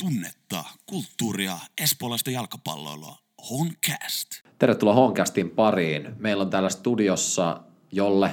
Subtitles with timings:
[0.00, 3.16] tunnetta, kulttuuria, espoolaista jalkapalloilua.
[3.50, 4.28] Honcast.
[4.58, 6.14] Tervetuloa Honcastin pariin.
[6.18, 7.60] Meillä on täällä studiossa
[7.92, 8.30] Jolle.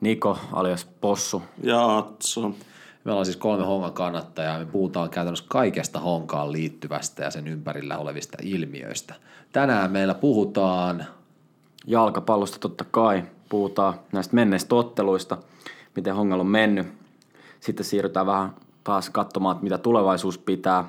[0.00, 1.42] Niko alias Possu.
[1.62, 2.54] Ja Atso.
[3.04, 4.58] Meillä on siis kolme hongan kannattajaa.
[4.58, 9.14] Me puhutaan käytännössä kaikesta honkaan liittyvästä ja sen ympärillä olevista ilmiöistä.
[9.52, 11.06] Tänään meillä puhutaan
[11.86, 13.24] Jalkapallosta totta kai.
[13.48, 15.38] Puhutaan näistä menneistä otteluista,
[15.96, 16.86] miten hongalla on mennyt.
[17.60, 18.54] Sitten siirrytään vähän
[18.88, 20.84] taas katsomaan, että mitä tulevaisuus pitää.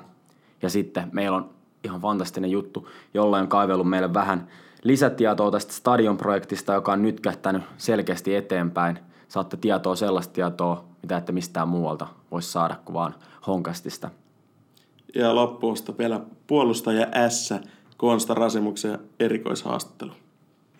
[0.62, 1.50] Ja sitten meillä on
[1.84, 4.48] ihan fantastinen juttu, jolla on kaivellut meille vähän
[4.82, 8.98] lisätietoa tästä stadionprojektista, joka on nyt kähtänyt selkeästi eteenpäin.
[9.28, 13.14] Saatte tietoa sellaista tietoa, mitä ette mistään muualta voisi saada kuin vaan
[13.46, 14.10] Honkastista.
[15.14, 17.54] Ja loppuusta vielä puolustaja S.
[17.96, 20.12] Konsta Rasimuksen erikoishaastattelu.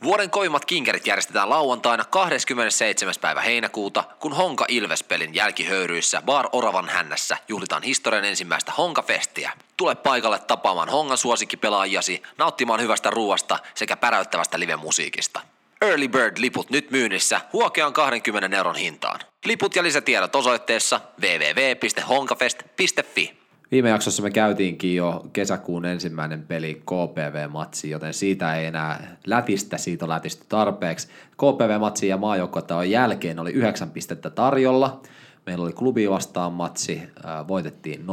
[0.03, 3.15] Vuoden koimmat kinkerit järjestetään lauantaina 27.
[3.21, 9.53] päivä heinäkuuta, kun Honka Ilvespelin jälkihöyryissä Bar Oravan hännässä juhlitaan historian ensimmäistä Honka-festiä.
[9.77, 15.41] Tule paikalle tapaamaan Hongan suosikkipelaajasi, nauttimaan hyvästä ruoasta sekä päräyttävästä live-musiikista.
[15.81, 19.21] Early Bird-liput nyt myynnissä huokean 20 euron hintaan.
[19.45, 23.40] Liput ja lisätiedot osoitteessa www.honkafest.fi.
[23.71, 30.05] Viime jaksossa me käytiinkin jo kesäkuun ensimmäinen peli KPV-matsi, joten siitä ei enää lätistä, siitä
[30.05, 31.09] on lätisty tarpeeksi.
[31.33, 35.01] KPV-matsi ja maajoukkotaon jälkeen oli 9 pistettä tarjolla.
[35.47, 37.03] Meillä oli klubi vastaan matsi,
[37.49, 38.05] voitettiin 0-1.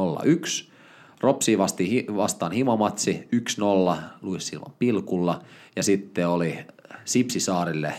[1.21, 3.27] Ropsi vasti, vastaan himamatsi
[3.93, 5.41] 1-0 Luis Silvan pilkulla.
[5.75, 6.57] Ja sitten oli
[7.05, 7.93] Sipsisaarille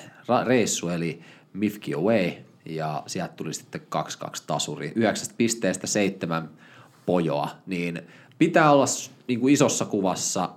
[0.45, 1.21] reissu eli
[1.53, 2.31] Mifki Away
[2.65, 3.81] ja sieltä tuli sitten
[4.27, 4.93] 2-2 tasuri.
[4.95, 6.51] 9 pisteestä 7
[7.09, 8.03] pojoa, niin
[8.39, 8.85] pitää olla
[9.29, 10.49] niin kuin isossa kuvassa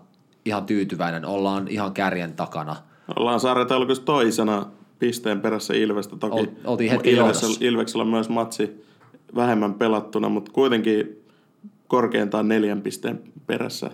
[0.46, 2.76] ihan tyytyväinen, ollaan ihan kärjen takana.
[3.16, 4.66] Ollaan sarjataulukossa toisena
[5.00, 6.16] pisteen perässä Ilvestä.
[6.16, 8.86] Toki Oltiin heti Ilveksellä, Ilveksellä myös matsi
[9.36, 11.26] vähemmän pelattuna, mutta kuitenkin
[11.88, 13.92] korkeintaan neljän pisteen perässä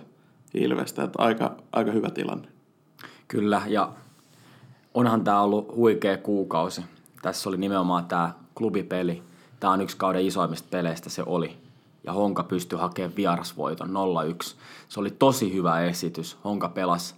[0.54, 1.02] Ilvestä.
[1.02, 2.48] Että aika, aika hyvä tilanne.
[3.28, 3.92] Kyllä, ja
[4.94, 6.80] onhan tämä ollut huikea kuukausi.
[7.22, 9.22] Tässä oli nimenomaan tämä klubipeli.
[9.60, 11.67] Tämä on yksi kauden isoimmista peleistä, se oli
[12.04, 14.56] ja Honka pystyi hakemaan vierasvoiton 0-1.
[14.88, 16.38] Se oli tosi hyvä esitys.
[16.44, 17.14] Honka pelasi,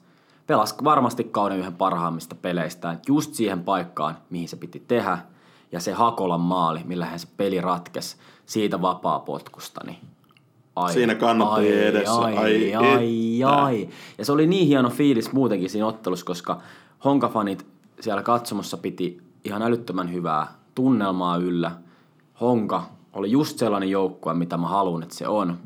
[0.46, 5.18] pelasi varmasti kauden yhden parhaimmista peleistään just siihen paikkaan, mihin se piti tehdä.
[5.72, 9.98] Ja se Hakolan maali, millä hän se peli ratkesi siitä vapaa potkusta, niin
[10.76, 12.20] ai, Siinä kannattajien edessä.
[12.20, 13.88] Ai, ai, ai, ai.
[14.18, 16.60] Ja se oli niin hieno fiilis muutenkin siinä ottelussa, koska
[17.04, 17.66] Honka-fanit
[18.00, 21.70] siellä katsomossa piti ihan älyttömän hyvää tunnelmaa yllä.
[22.40, 25.58] Honka oli just sellainen joukkue, mitä mä haluan, että se on.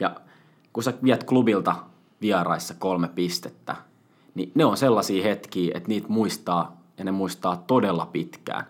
[0.00, 0.14] Ja
[0.72, 1.74] kun sä viet klubilta
[2.20, 3.76] vieraissa kolme pistettä,
[4.34, 8.64] niin ne on sellaisia hetkiä, että niitä muistaa ja ne muistaa todella pitkään.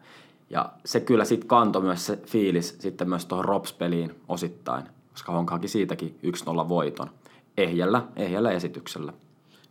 [0.51, 5.69] Ja se kyllä sitten kantoi myös se fiilis sitten myös tuohon Rops-peliin osittain, koska Honkaakin
[5.69, 6.19] siitäkin
[6.65, 7.11] 1-0 voiton.
[7.57, 9.13] Ehjällä, ehjällä esityksellä.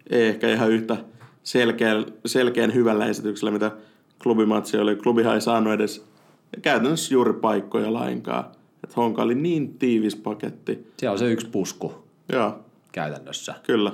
[0.10, 0.98] Ei ehkä ihan yhtä
[1.44, 3.72] selkeän, selkeän hyvällä esityksellä, mitä
[4.24, 4.96] klubimatsi oli.
[4.96, 6.12] Klubihan ei saanut edes
[6.62, 8.46] käytännössä juuri paikkoja lainkaan.
[8.84, 10.91] Että Honka oli niin tiivis paketti.
[10.97, 11.94] Siellä on se yksi pusku.
[12.31, 12.59] Joo.
[12.91, 13.56] Käytännössä.
[13.64, 13.91] Kyllä.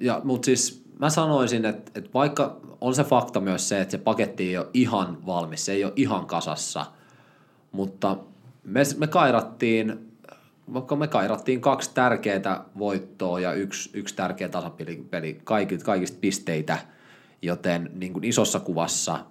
[0.00, 3.98] Ja, mutta siis mä sanoisin, että, että vaikka on se fakta myös se, että se
[3.98, 6.86] paketti ei ole ihan valmis, se ei ole ihan kasassa,
[7.72, 8.16] mutta
[8.64, 10.10] me, me kairattiin,
[10.72, 16.78] vaikka me kairattiin kaksi tärkeää voittoa ja yksi, yksi tärkeä tasapeli peli, kaikista, kaikista pisteitä,
[17.42, 19.18] joten niin kuin isossa kuvassa–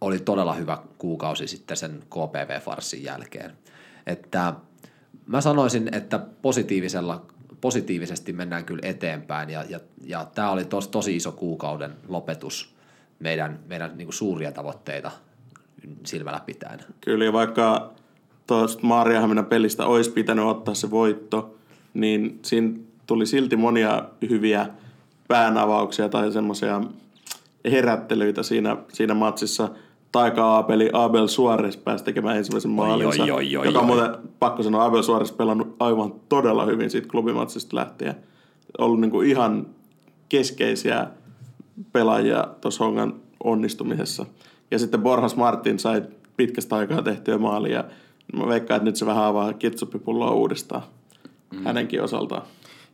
[0.00, 3.52] oli todella hyvä kuukausi sitten sen KPV-farsin jälkeen.
[4.06, 4.54] Että
[5.26, 7.26] mä sanoisin, että positiivisella,
[7.60, 12.74] positiivisesti mennään kyllä eteenpäin ja, ja, ja tämä oli tos, tosi iso kuukauden lopetus
[13.18, 15.10] meidän, meidän niin suuria tavoitteita
[16.04, 16.80] silmällä pitäen.
[17.00, 17.92] Kyllä, vaikka
[18.46, 21.56] tuosta Maariahaminan pelistä olisi pitänyt ottaa se voitto,
[21.94, 24.66] niin siinä tuli silti monia hyviä
[25.28, 26.80] päänavauksia tai semmoisia
[27.70, 29.68] herättelyitä siinä, siinä matsissa–
[30.14, 33.22] taika-aapeli Abel Suarez pääsi tekemään ensimmäisen maalinsa.
[33.22, 37.08] Oi, oi, oi, joka on muuten, pakko sanoa, Abel Suarez pelannut aivan todella hyvin siitä
[37.08, 38.14] klubimatsista lähtien.
[38.78, 39.66] Ollut niin kuin ihan
[40.28, 41.06] keskeisiä
[41.92, 43.14] pelaajia tuossa Hongan
[43.44, 44.26] onnistumisessa.
[44.70, 46.02] Ja sitten Borjas Martin sai
[46.36, 47.84] pitkästä aikaa tehtyä maalia.
[48.36, 50.82] Mä veikkaan, että nyt se vähän avaa kitsuppipulloa uudestaan
[51.52, 51.64] mm.
[51.64, 52.42] hänenkin osaltaan.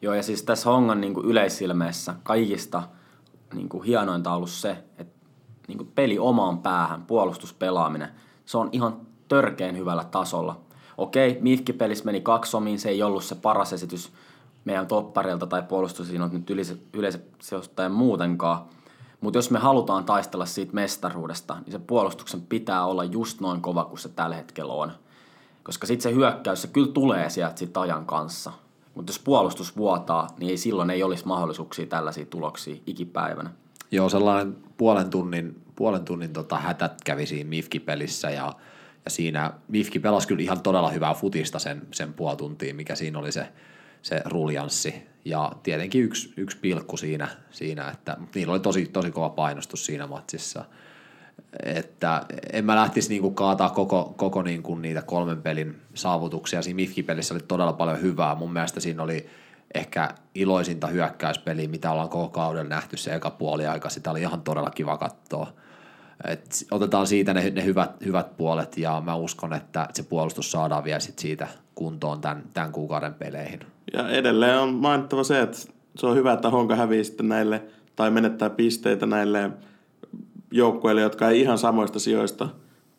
[0.02, 2.82] Joo, ja siis tässä Hongan niin kuin yleisilmeessä kaikista
[3.54, 5.19] niin kuin hienointa on ollut se, että
[5.70, 8.08] niin kuin peli omaan päähän, puolustuspelaaminen,
[8.46, 10.60] se on ihan törkeen hyvällä tasolla.
[10.98, 14.12] Okei, Mifki-pelissä meni kaksi omiin, se ei ollut se paras esitys
[14.64, 16.50] meidän toppareilta tai puolustusinot nyt
[16.94, 18.64] yleisesti ottaen muutenkaan.
[19.20, 23.84] Mutta jos me halutaan taistella siitä mestaruudesta, niin se puolustuksen pitää olla just noin kova
[23.84, 24.92] kuin se tällä hetkellä on.
[25.62, 28.52] Koska sitten se hyökkäys, se kyllä tulee sieltä sit ajan kanssa.
[28.94, 33.50] Mutta jos puolustus vuotaa, niin ei silloin ei olisi mahdollisuuksia tällaisia tuloksia ikipäivänä.
[33.90, 38.52] Joo, sellainen puolen tunnin, puolen tunnin tota hätät kävi siinä Mifki-pelissä ja,
[39.04, 43.18] ja siinä Mifki pelasi kyllä ihan todella hyvää futista sen, sen puoli tuntia, mikä siinä
[43.18, 43.48] oli se,
[44.02, 44.94] se ruljanssi.
[45.24, 50.06] Ja tietenkin yksi, yksi pilkku siinä, siinä että niillä oli tosi, tosi kova painostus siinä
[50.06, 50.64] matsissa.
[51.62, 56.62] Että en mä lähtisi niinku kaataa koko, koko niinku niitä kolmen pelin saavutuksia.
[56.62, 58.34] Siinä Mifki-pelissä oli todella paljon hyvää.
[58.34, 59.26] Mun mielestä siinä oli
[59.74, 63.88] ehkä iloisinta hyökkäyspeliä, mitä ollaan koko kauden nähty se eka puoli aika.
[63.88, 65.52] Sitä oli ihan todella kiva katsoa.
[66.24, 70.84] Et otetaan siitä ne, ne hyvät, hyvät puolet ja mä uskon, että se puolustus saadaan
[70.84, 73.60] vielä sit siitä kuntoon tämän, tämän kuukauden peleihin.
[73.92, 75.58] Ja edelleen on mainittava se, että
[75.96, 77.62] se on hyvä, että Honka hävii sitten näille
[77.96, 79.50] tai menettää pisteitä näille
[80.50, 82.48] joukkueille, jotka ei ihan samoista sijoista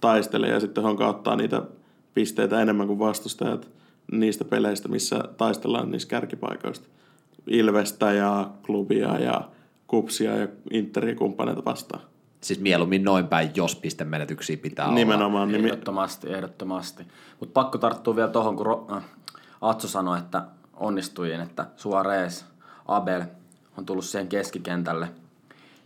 [0.02, 1.62] taistele ja sitten Honka ottaa niitä
[2.14, 3.70] pisteitä enemmän kuin vastustajat
[4.12, 6.88] niistä peleistä, missä taistellaan niistä kärkipaikoista.
[7.48, 9.42] Ilvestä ja klubia ja
[9.88, 12.02] kupsia ja Interia kumppaneita vastaan.
[12.42, 14.96] Siis mieluummin noin päin, jos pistemenetyksiä pitää olla.
[14.96, 15.56] Nimenomaan.
[15.56, 17.04] Ehdottomasti, ehdottomasti.
[17.40, 19.04] Mutta pakko tarttua vielä tuohon, kun Ro- äh,
[19.62, 20.44] Atso sanoi, että
[20.74, 22.44] onnistuin, että Suarez,
[22.88, 23.22] Abel
[23.78, 25.08] on tullut siihen keskikentälle,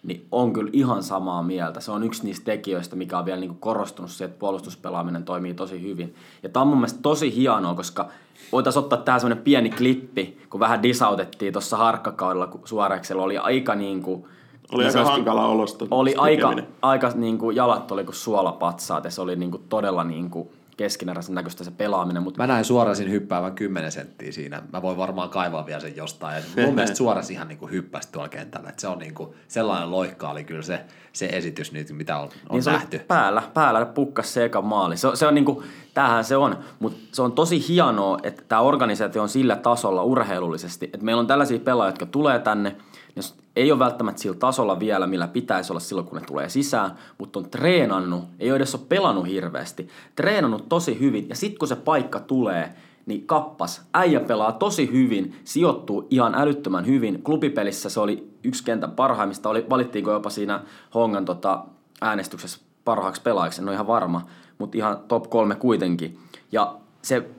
[0.06, 1.80] niin on kyllä ihan samaa mieltä.
[1.80, 5.82] Se on yksi niistä tekijöistä, mikä on vielä niinku korostunut se, että puolustuspelaaminen toimii tosi
[5.82, 6.16] hyvin.
[6.44, 8.10] Ja tämä on mun mielestä tosi hienoa, koska
[8.52, 13.76] voitaisiin ottaa tähän semmoinen pieni klippi, kun vähän disautettiin tuossa harkkakaudella, kun Suoreksella oli aika
[13.76, 14.26] niin kuin,
[14.72, 15.86] Oli niin aika sanotusti- hankala olosta.
[15.92, 16.68] Oli aika, tekeminen.
[16.82, 20.50] aika niin kuin jalat oli kuin suolapatsaat ja se oli niin kuin todella niin kuin
[20.78, 22.24] keskeneräisen näköistä se pelaaminen.
[22.24, 24.62] Mutta Mä näin suorasin hyppäävän 10 senttiä siinä.
[24.74, 26.36] Mä voin varmaan kaivaa vielä sen jostain.
[26.36, 28.70] Ja mun mielestä suoras ihan niinku hyppäsi tuolla kentällä.
[28.70, 30.82] Et se on niinku, sellainen loikka oli kyllä se,
[31.14, 33.00] se esitys nyt, mitä on, on niin se oli nähty.
[33.00, 34.98] päällä, päällä pukkas se eka maali.
[34.98, 35.64] Se, on- se on niinku,
[35.94, 40.86] tämähän se on, mutta se on tosi hienoa, että tämä organisaatio on sillä tasolla urheilullisesti,
[40.94, 42.76] että meillä on tällaisia pelaajia, jotka tulee tänne,
[43.16, 46.92] jos ei ole välttämättä sillä tasolla vielä, millä pitäisi olla silloin, kun ne tulee sisään,
[47.18, 51.68] mutta on treenannut, ei ole edes ole pelannut hirveästi, treenannut tosi hyvin, ja sitten kun
[51.68, 52.74] se paikka tulee,
[53.06, 57.24] niin kappas, äijä pelaa tosi hyvin, sijoittuu ihan älyttömän hyvin.
[57.24, 60.62] Klubipelissä se oli yksi kentän parhaimmista, oli, valittiinko jopa siinä
[60.94, 61.64] Hongan tota,
[62.02, 64.22] äänestyksessä parhaaksi pelaajaksi, en ole ihan varma,
[64.58, 66.20] mutta ihan top kolme kuitenkin.
[66.52, 67.30] Ja se,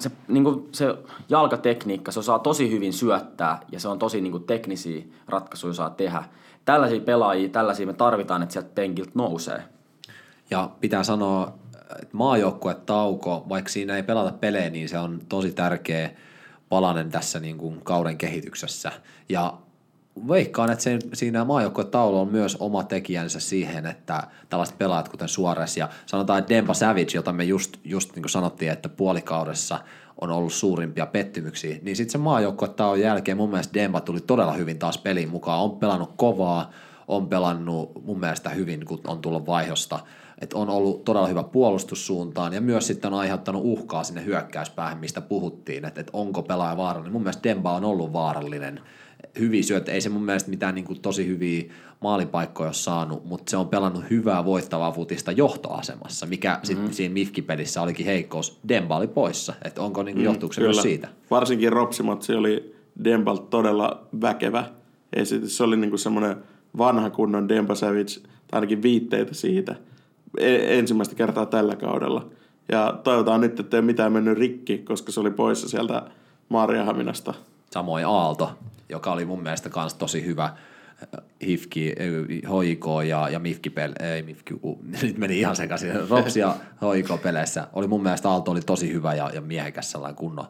[0.00, 0.94] se, niin se
[1.28, 6.24] jalkatekniikka, se osaa tosi hyvin syöttää ja se on tosi niin teknisiä ratkaisuja saa tehdä.
[6.64, 9.62] Tällaisia pelaajia, tällaisia me tarvitaan, että sieltä penkiltä nousee.
[10.50, 11.54] Ja pitää sanoa,
[12.02, 16.10] että maajoukkuetauko, vaikka siinä ei pelata pelejä, niin se on tosi tärkeä
[16.68, 18.92] palanen tässä niin kuin kauden kehityksessä.
[19.28, 19.54] Ja
[20.28, 20.84] veikkaan, että
[21.14, 26.54] siinä maajoukkuetauolla on myös oma tekijänsä siihen, että tällaiset pelaajat kuten Suores ja sanotaan että
[26.54, 29.78] Demba Savage, jota me just, just niin kuin sanottiin, että puolikaudessa
[30.20, 34.78] on ollut suurimpia pettymyksiä, niin sitten se maajoukkuetauon jälkeen mun mielestä Demba tuli todella hyvin
[34.78, 36.70] taas peliin mukaan, on pelannut kovaa,
[37.08, 40.00] on pelannut mun mielestä hyvin, kun on tullut vaihdosta,
[40.40, 45.20] että on ollut todella hyvä puolustussuuntaan ja myös sitten on aiheuttanut uhkaa sinne hyökkäyspäähän, mistä
[45.20, 47.12] puhuttiin, että, että onko pelaaja vaarallinen.
[47.12, 48.80] Mun mielestä Demba on ollut vaarallinen.
[49.38, 51.64] Hyviä syötä, ei se mun mielestä mitään niin kuin tosi hyviä
[52.00, 56.66] maalipaikkoja ole saanut, mutta se on pelannut hyvää voittavaa futista johtoasemassa, mikä mm-hmm.
[56.66, 58.60] sitten siinä Mifki-pelissä olikin heikkous.
[58.68, 61.08] Demba oli poissa, että onko niin kuin, johtuuko se myös siitä?
[61.30, 62.74] Varsinkin Ropsimotsi oli
[63.04, 64.64] Dembalt todella väkevä
[65.12, 65.56] esitys.
[65.56, 66.36] Se oli niinku semmoinen
[66.78, 69.76] vanha kunnon Demba Savage, tai ainakin viitteitä siitä
[70.38, 72.30] e- ensimmäistä kertaa tällä kaudella.
[72.72, 76.02] Ja toivotaan nyt, että ei ole mitään mennyt rikki, koska se oli poissa sieltä
[76.48, 77.34] Maariahaminasta.
[77.70, 78.58] Samoin Aalto,
[78.88, 83.92] joka oli mun mielestä kans tosi hyvä äh, Hifki, äh, HIK ja, ja Mifki pel,
[84.00, 86.56] ei Mifki, uh, nyt meni ihan sekaisin, Rops ja
[86.94, 87.68] HIK peleissä.
[87.72, 90.46] Oli mun mielestä Aalto oli tosi hyvä ja, ja miehekäs sellainen kunno,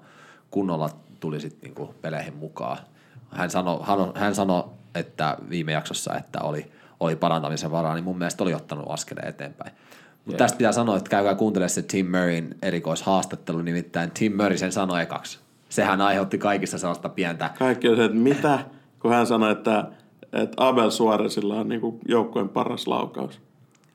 [0.50, 2.78] kunnolla tuli sitten niinku peleihin mukaan.
[3.30, 8.18] Hän sanoi, hän, hän sano, että viime jaksossa, että oli, oli parantamisen varaa, niin mun
[8.18, 9.72] mielestä oli ottanut askeleen eteenpäin.
[10.24, 14.72] Mutta tästä pitää sanoa, että käykää kuuntelemaan se Tim Murrayn erikoishaastattelu, nimittäin Tim Murray sen
[14.72, 15.38] sanoi ekaksi.
[15.68, 18.58] Sehän aiheutti kaikista sellaista pientä Kaikki on se, että mitä,
[18.98, 19.84] kun hän sanoi, että,
[20.32, 23.40] että Abel Suoresilla on niinku joukkueen paras laukaus.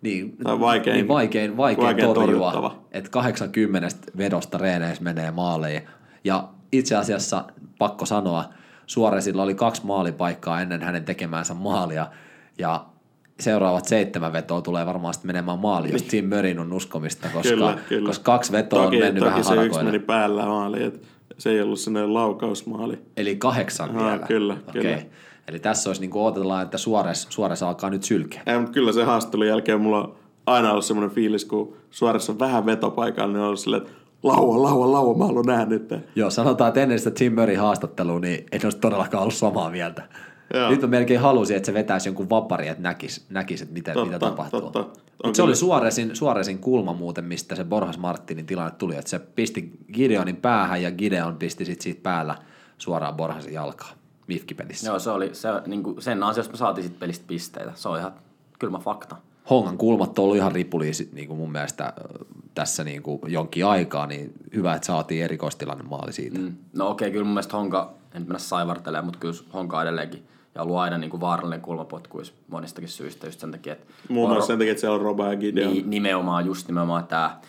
[0.01, 2.83] niin, Tai vaikein- niin vaikein, vaikein, vaikein torjua, torjuttava.
[2.91, 3.87] että 80
[4.17, 5.81] vedosta reeneissä menee maaleihin.
[6.23, 7.43] Ja itse asiassa
[7.79, 8.45] pakko sanoa,
[8.85, 12.07] Suoresilla oli kaksi maalipaikkaa ennen hänen tekemäänsä maalia,
[12.57, 12.85] ja
[13.39, 17.77] seuraavat seitsemän vetoa tulee varmaan sitten menemään maaliin, jos Tim Murrayn on uskomista, koska, Kyllä,
[17.89, 18.07] kyllä.
[18.07, 20.99] koska kaksi vetoa toki, on mennyt toki vähän se yksi meni päällä maali, että
[21.37, 22.99] se ei ollut sellainen laukausmaali.
[23.17, 24.27] Eli kahdeksan Aha, vielä.
[24.27, 24.81] kyllä, Okei.
[24.81, 25.01] kyllä.
[25.47, 28.41] Eli tässä olisi niin kuin odotellaan, että Suores, Suores alkaa nyt sylkeä.
[28.45, 32.39] Ei, mutta kyllä se haastattelun jälkeen mulla on aina ollut semmoinen fiilis, kun Suoressa on
[32.39, 35.93] vähän vetopaikalla, niin on ollut silleen, että lauan, lauan, lauan, mä haluan nähdä nyt.
[36.15, 40.03] Joo, sanotaan, että ennen sitä Tim Murray haastattelua, niin en olisi todellakaan ollut samaa mieltä.
[40.53, 40.69] Joo.
[40.69, 44.05] Nyt mä melkein halusin, että se vetäisi jonkun vapari, että näkisi, näkis, että mitä, Totta,
[44.05, 44.61] mitä tapahtuu.
[44.61, 44.79] totta.
[44.79, 44.91] On
[45.23, 45.55] Mutta se oli.
[45.55, 50.81] Suoresin, Suoresin kulma muuten, mistä se Borjas Martinin tilanne tuli, että se pisti Gideonin päähän
[50.81, 52.35] ja Gideon pisti sit siitä päällä
[52.77, 53.95] suoraan Borjasin jalkaan
[54.27, 54.87] Mifki-pelissä.
[54.87, 57.71] Joo, se oli, se, niin kuin, sen ansiosta me saatiin sit pelistä pisteitä.
[57.75, 58.13] Se on ihan
[58.59, 59.15] kylmä fakta.
[59.49, 61.93] Hongan kulmat on ollut ihan ripulia sit, niin kuin mun mielestä
[62.55, 66.39] tässä niin kuin jonkin aikaa, niin hyvä, että saatiin erikoistilanne maali siitä.
[66.39, 66.55] Mm.
[66.73, 70.23] No okei, kyllä mun mielestä Honka, en nyt mennä saivartelemaan, mutta kyllä Honka on edelleenkin
[70.55, 74.47] ja ollut aina niin kuin vaarallinen kulmapotkuis monistakin syistä just sen takia, että Muun muassa
[74.47, 75.73] sen takia, että siellä on Roba ja Gideon.
[75.73, 77.39] Niin, nimenomaan, just nimenomaan tämä.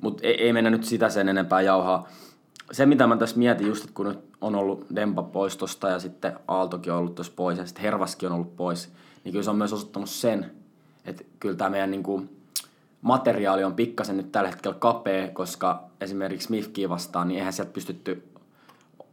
[0.00, 2.08] Mutta ei, ei, mennä nyt sitä sen enempää jauhaa.
[2.72, 5.98] Se, mitä mä tässä mietin just, että kun nyt on ollut Dempa pois tosta ja
[5.98, 8.92] sitten Aaltokin on ollut tuossa pois ja sitten Hervaskin on ollut pois,
[9.24, 10.50] niin kyllä se on myös osoittanut sen,
[11.04, 12.26] että kyllä tämä meidän niinku
[13.02, 18.22] materiaali on pikkasen nyt tällä hetkellä kapea, koska esimerkiksi Mifkiä vastaan, niin eihän sieltä pystytty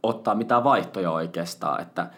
[0.02, 2.10] ottaa mitään vaihtoja oikeastaan, että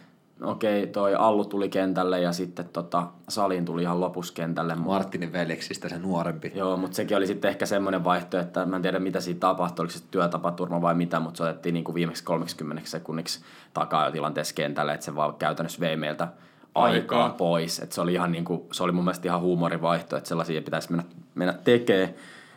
[0.42, 5.88] okei, toi Allu tuli kentälle ja sitten tota, Salin tuli ihan lopussa kentälle, Martinin veljeksistä
[5.88, 6.52] se nuorempi.
[6.54, 9.82] Joo, mutta sekin oli sitten ehkä semmoinen vaihtoehto, että mä en tiedä mitä siitä tapahtui,
[9.82, 13.40] oliko se työtapaturma vai mitä, mutta se otettiin niin kuin viimeksi 30 sekunniksi
[13.74, 16.28] takaa jo tilanteessa kentälle, että se vaan käytännössä vei meiltä
[16.74, 17.36] aikaa, Aikaa.
[17.38, 17.78] pois.
[17.78, 20.90] Että se oli ihan niin kuin, se oli mun mielestä ihan huumorivaihto, että sellaisia pitäisi
[20.90, 21.04] mennä,
[21.34, 22.14] mennä tekemään.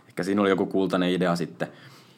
[0.07, 1.67] Ehkä siinä oli joku kultainen idea sitten.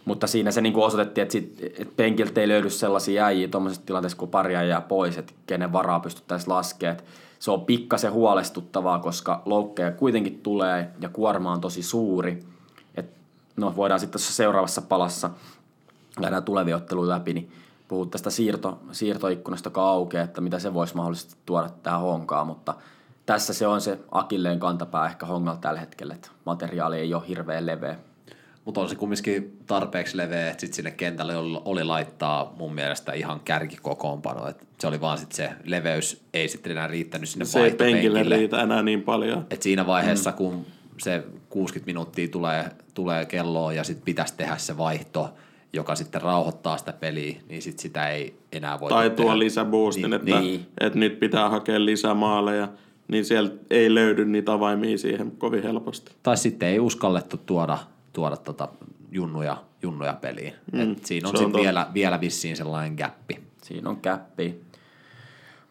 [0.05, 3.85] Mutta siinä se niin kuin osoitettiin, että, sit, että penkiltä ei löydy sellaisia äijiä tuommoisessa
[3.85, 6.97] tilanteessa, kun paria jää pois, että kenen varaa pystyttäisiin laskemaan.
[7.39, 12.43] Se on pikkasen huolestuttavaa, koska loukkeja kuitenkin tulee ja kuorma on tosi suuri.
[12.95, 13.05] Et,
[13.57, 15.29] no, voidaan sitten seuraavassa palassa
[16.21, 17.51] käydään tulevia otteluja läpi, niin
[17.87, 22.73] puhut tästä siirto, siirtoikkunasta, joka aukeaa, että mitä se voisi mahdollisesti tuoda tähän honkaan, mutta
[23.25, 27.65] tässä se on se akilleen kantapää ehkä hongalla tällä hetkellä, että materiaali ei ole hirveän
[27.65, 27.97] leveä.
[28.65, 33.39] Mutta on se kumminkin tarpeeksi leveä, että sit sinne kentälle oli, laittaa mun mielestä ihan
[33.39, 34.47] kärkikokoonpano.
[34.47, 38.23] Et se oli vaan sit se leveys ei sitten enää riittänyt sinne Se ei penkille
[38.23, 39.45] riitä enää niin paljon.
[39.49, 40.35] Et siinä vaiheessa, mm.
[40.35, 40.65] kun
[40.97, 45.33] se 60 minuuttia tulee, tulee kelloon ja sitten pitäisi tehdä se vaihto,
[45.73, 50.13] joka sitten rauhoittaa sitä peliä, niin sit sitä ei enää voi Tai tuo lisäboostin, Niin,
[50.13, 50.65] että, niin.
[50.79, 52.67] että nyt pitää hakea lisää maaleja,
[53.07, 56.11] niin sieltä ei löydy niitä avaimia siihen kovin helposti.
[56.23, 57.77] Tai sitten ei uskallettu tuoda,
[58.13, 58.67] tuoda tota
[59.11, 60.53] junnuja, junnuja peliin.
[60.71, 61.63] Mm, Et siinä on, se on totta.
[61.63, 63.43] vielä, vielä vissiin sellainen gappi.
[63.63, 64.61] Siinä on käppi.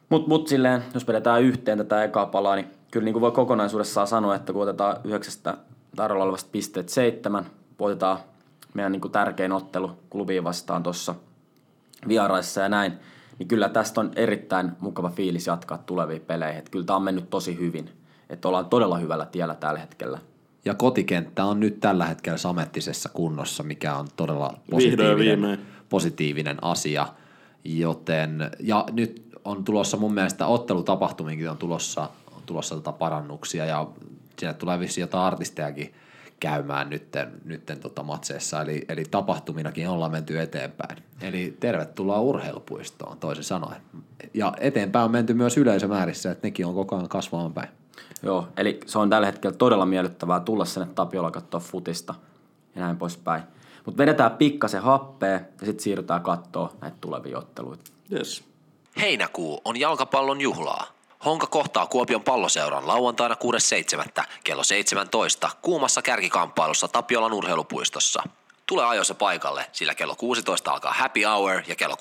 [0.08, 4.06] Mutta mut silleen, jos vedetään yhteen tätä ekaa palaa, niin kyllä niin kuin voi kokonaisuudessaan
[4.06, 5.56] sanoa, että kun otetaan yhdeksästä
[5.96, 7.46] tarjolla olevasta pisteet seitsemän,
[7.78, 8.18] voitetaan
[8.74, 11.14] meidän niin kuin tärkein ottelu klubiin vastaan tuossa
[12.08, 12.92] vieraissa ja näin,
[13.38, 16.58] niin kyllä tästä on erittäin mukava fiilis jatkaa tuleviin peleihin.
[16.58, 17.90] Et kyllä tämä on mennyt tosi hyvin.
[18.30, 20.18] Että ollaan todella hyvällä tiellä tällä hetkellä.
[20.64, 27.06] Ja kotikenttä on nyt tällä hetkellä samettisessa kunnossa, mikä on todella positiivinen, positiivinen asia.
[27.64, 33.88] Joten, ja nyt on tulossa mun mielestä ottelutapahtumiinkin on tulossa, on tulossa tota parannuksia ja
[34.38, 35.94] sinne tulee vissiin jotain artistejakin
[36.42, 40.98] käymään nytten, nytten tota matseissa, eli, eli tapahtuminakin ollaan menty eteenpäin.
[41.20, 43.82] Eli tervetuloa urheilupuistoon, toisin sanoen.
[44.34, 47.68] Ja eteenpäin on menty myös yleisömäärissä, että nekin on koko ajan kasvamaan päin.
[48.22, 52.14] Joo, eli se on tällä hetkellä todella miellyttävää tulla sinne Tapiolla katsoa futista
[52.74, 53.42] ja näin poispäin.
[53.86, 57.90] Mutta vedetään pikkasen happea ja sitten siirrytään katsoa näitä tulevia otteluita.
[58.12, 58.44] Yes.
[59.00, 60.86] Heinäkuu on jalkapallon juhlaa.
[61.24, 63.36] Honka kohtaa Kuopion palloseuran lauantaina
[64.16, 64.24] 6.7.
[64.44, 68.22] kello 17 kuumassa kärkikamppailussa Tapiolan urheilupuistossa.
[68.66, 71.96] Tule ajoissa paikalle, sillä kello 16 alkaa happy hour ja kello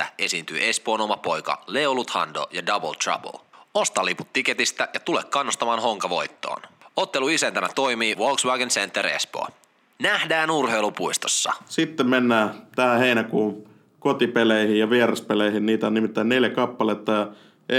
[0.00, 3.40] 16.30 esiintyy Espoon oma poika Leo Luthando ja Double Trouble.
[3.74, 6.62] Osta liput tiketistä ja tule kannustamaan Honka voittoon.
[6.96, 9.46] Ottelu isäntänä toimii Volkswagen Center Espoo.
[9.98, 11.52] Nähdään urheilupuistossa.
[11.66, 15.66] Sitten mennään tähän heinäkuun kotipeleihin ja vieraspeleihin.
[15.66, 17.26] Niitä on nimittäin neljä kappaletta ja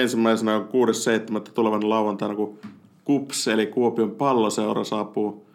[0.01, 0.69] ensimmäisenä on
[1.41, 1.51] 6.7.
[1.53, 2.59] tulevana lauantaina, kun
[3.03, 5.45] KUPS eli Kuopion palloseura saapuu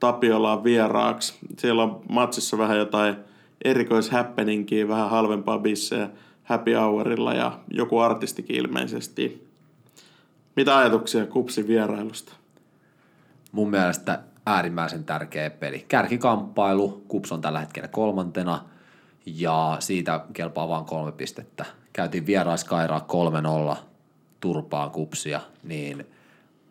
[0.00, 1.34] Tapiolaan vieraaksi.
[1.58, 3.16] Siellä on matsissa vähän jotain
[3.64, 6.10] erikoishäppeninkiä, vähän halvempaa bissejä
[6.44, 9.48] happy hourilla ja joku artistikin ilmeisesti.
[10.56, 12.32] Mitä ajatuksia KUPSin vierailusta?
[13.54, 15.84] mun mielestä äärimmäisen tärkeä peli.
[15.88, 18.64] Kärkikamppailu, Kups on tällä hetkellä kolmantena
[19.26, 21.64] ja siitä kelpaa vain kolme pistettä.
[21.94, 23.06] Käytiin vieraiskairaa
[23.72, 23.76] 3-0
[24.40, 26.06] turpaan kupsia, niin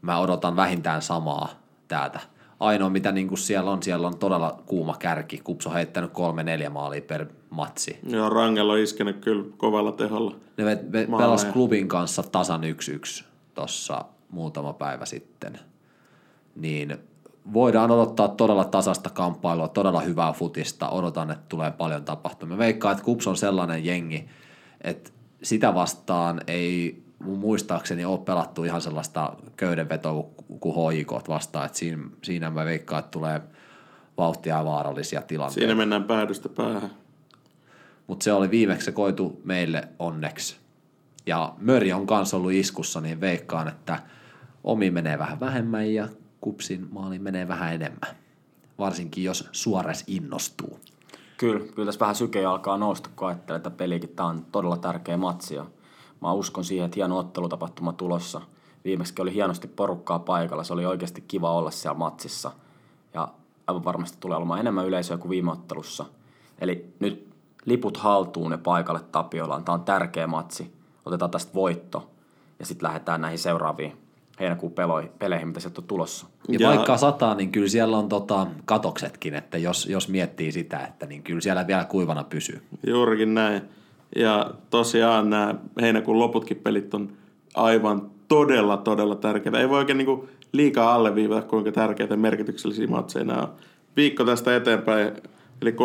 [0.01, 1.49] mä odotan vähintään samaa
[1.87, 2.19] täältä.
[2.59, 5.41] Ainoa mitä niin siellä on, siellä on todella kuuma kärki.
[5.43, 7.99] Kups on heittänyt kolme neljä maalia per matsi.
[8.03, 10.35] Joo, Rangel on iskenyt kyllä kovalla teholla.
[10.57, 15.59] Ne ve- ve- pelas klubin kanssa tasan 1-1 tuossa muutama päivä sitten.
[16.55, 16.97] Niin
[17.53, 20.89] voidaan odottaa todella tasasta kamppailua, todella hyvää futista.
[20.89, 22.57] Odotan, että tulee paljon tapahtumia.
[22.57, 24.29] Veikkaan, että Kups on sellainen jengi,
[24.83, 25.11] että
[25.43, 30.25] sitä vastaan ei mun muistaakseni ole pelattu ihan sellaista köydenvetoa
[30.59, 31.65] kuin HIK vastaan.
[31.65, 33.41] Että siinä, siinä mä veikkaan, että tulee
[34.17, 35.59] vauhtia ja vaarallisia tilanteita.
[35.59, 36.91] Siinä mennään päädystä päähän.
[38.07, 40.55] Mutta se oli viimeksi se koitu meille onneksi.
[41.25, 43.99] Ja Möri on kanssa ollut iskussa, niin veikkaan, että
[44.63, 46.07] omi menee vähän vähemmän ja
[46.41, 48.15] kupsin maali menee vähän enemmän.
[48.79, 50.79] Varsinkin jos Suores innostuu.
[51.37, 55.17] Kyllä, kyllä tässä vähän syke alkaa nousta, kun ajattelee, että pelikin tämä on todella tärkeä
[55.17, 55.55] matsi.
[55.55, 55.65] Ja
[56.21, 58.41] mä uskon siihen, että hieno ottelutapahtuma tulossa.
[58.85, 62.51] Viimeksi oli hienosti porukkaa paikalla, se oli oikeasti kiva olla siellä matsissa.
[63.13, 63.27] Ja
[63.67, 66.05] aivan varmasti tulee olemaan enemmän yleisöä kuin viime ottelussa.
[66.59, 67.33] Eli nyt
[67.65, 69.65] liput haltuun ne paikalle Tapiolaan.
[69.65, 70.73] Tämä on tärkeä matsi.
[71.05, 72.09] Otetaan tästä voitto
[72.59, 74.02] ja sitten lähdetään näihin seuraaviin
[74.39, 74.73] heinäkuun
[75.19, 76.25] peleihin, mitä sieltä on tulossa.
[76.47, 80.79] Ja, ja vaikka sataa, niin kyllä siellä on tota, katoksetkin, että jos, jos miettii sitä,
[80.79, 82.61] että niin kyllä siellä vielä kuivana pysyy.
[82.87, 83.61] Juurikin näin.
[84.15, 87.13] Ja tosiaan nämä heinäkuun loputkin pelit on
[87.55, 89.59] aivan todella, todella tärkeitä.
[89.59, 93.49] Ei voi oikein niin liikaa alleviivata, kuinka tärkeitä merkityksellisiä matseja nämä on.
[93.95, 95.11] Viikko tästä eteenpäin,
[95.61, 95.75] eli 13.7.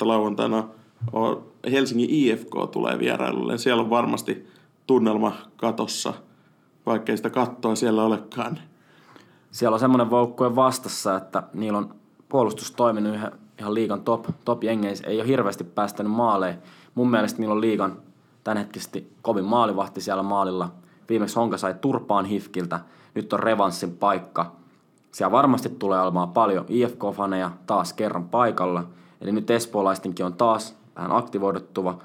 [0.00, 0.68] lauantaina
[1.12, 3.58] on Helsingin IFK tulee vierailulle.
[3.58, 4.46] Siellä on varmasti
[4.86, 6.14] tunnelma katossa–
[6.88, 8.58] vaikkei sitä kattoa siellä olekaan.
[9.50, 11.94] Siellä on semmoinen joukkue vastassa, että niillä on
[12.28, 15.06] puolustus toiminut ihan, ihan liikan top, top jengeissä.
[15.06, 16.54] Ei ole hirveästi päästänyt maaleja.
[16.94, 17.96] Mun mielestä niillä on liikan
[18.44, 20.72] tämänhetkisesti kovin maalivahti siellä maalilla.
[21.08, 22.80] Viimeksi Honka sai turpaan Hifkiltä.
[23.14, 24.52] Nyt on revanssin paikka.
[25.12, 28.84] Siellä varmasti tulee olemaan paljon IFK-faneja taas kerran paikalla.
[29.20, 31.98] Eli nyt espoolaistenkin on taas vähän aktivoiduttuva.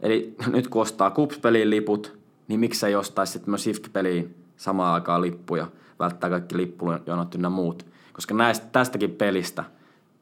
[0.00, 2.17] Eli nyt kun ostaa kupspeliin liput,
[2.48, 5.66] niin miksei ostaisi sitten myös IFK-peliin samaan aikaan lippuja,
[5.98, 7.86] välttää kaikki lippujonot ynnä muut.
[8.12, 9.64] Koska näistä, tästäkin pelistä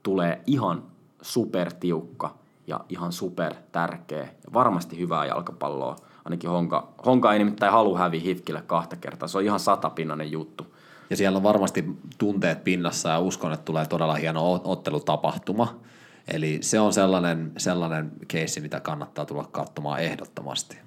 [0.02, 0.82] tulee ihan
[1.22, 2.34] supertiukka
[2.66, 5.96] ja ihan super tärkeä ja varmasti hyvää jalkapalloa.
[6.24, 9.28] Ainakin Honka, Honka ei nimittäin halua häviä Hifkille kahta kertaa.
[9.28, 10.76] Se on ihan satapinnainen juttu.
[11.10, 11.84] Ja siellä on varmasti
[12.18, 15.80] tunteet pinnassa ja uskon, että tulee todella hieno ottelutapahtuma.
[16.28, 20.85] Eli se on sellainen, sellainen keissi, mitä kannattaa tulla katsomaan ehdottomasti.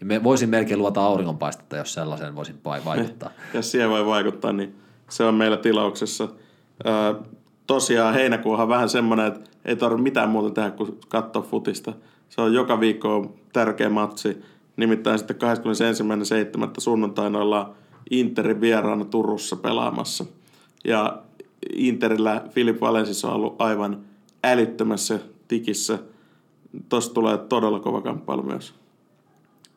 [0.00, 3.30] Me voisin melkein luota auringonpaistetta, jos sellaisen voisin vaikuttaa.
[3.54, 4.74] jos siihen voi vaikuttaa, niin
[5.08, 6.28] se on meillä tilauksessa.
[6.86, 7.14] Öö,
[7.66, 11.92] tosiaan heinäkuuhan vähän semmoinen, että ei tarvitse mitään muuta tehdä kuin katsoa futista.
[12.28, 14.42] Se on joka viikko tärkeä matsi.
[14.76, 15.36] Nimittäin sitten
[16.66, 16.70] 21.7.
[16.78, 17.74] sunnuntaina ollaan
[18.10, 20.24] Interin vieraana Turussa pelaamassa.
[20.84, 21.22] Ja
[21.72, 24.00] Interillä Filip Valensissa on ollut aivan
[24.44, 25.98] älyttömässä tikissä.
[26.88, 28.74] Tuosta tulee todella kova kamppailu myös.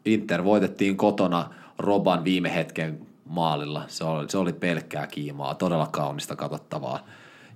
[0.08, 3.84] Inter voitettiin kotona Roban viime hetken maalilla.
[3.88, 7.06] Se oli, se oli pelkkää kiimaa, todella kaunista katsottavaa.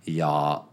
[0.07, 0.63] Ja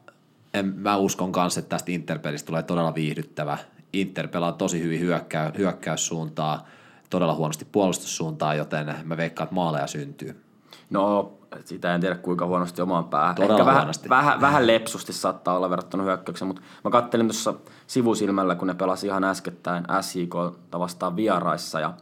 [0.55, 3.59] en, mä uskon kanssa, että tästä Interpelistä tulee todella viihdyttävä.
[3.93, 6.67] Inter pelaa tosi hyvin hyökkäy, hyökkäyssuuntaa,
[7.11, 10.48] todella huonosti puolustussuuntaa, joten mä veikkaan, että maaleja syntyy.
[10.91, 11.33] No,
[11.65, 13.35] sitä en tiedä kuinka huonosti omaan päähän.
[13.35, 13.67] Todella Ehkä.
[13.67, 17.55] Vähän, vähän, vähän lepsusti saattaa olla verrattuna hyökkäyksen, mutta mä kattelin tuossa
[17.87, 20.35] sivusilmällä, kun ne pelasi ihan äskettäin SJK
[20.73, 21.95] vastaan vieraissa ja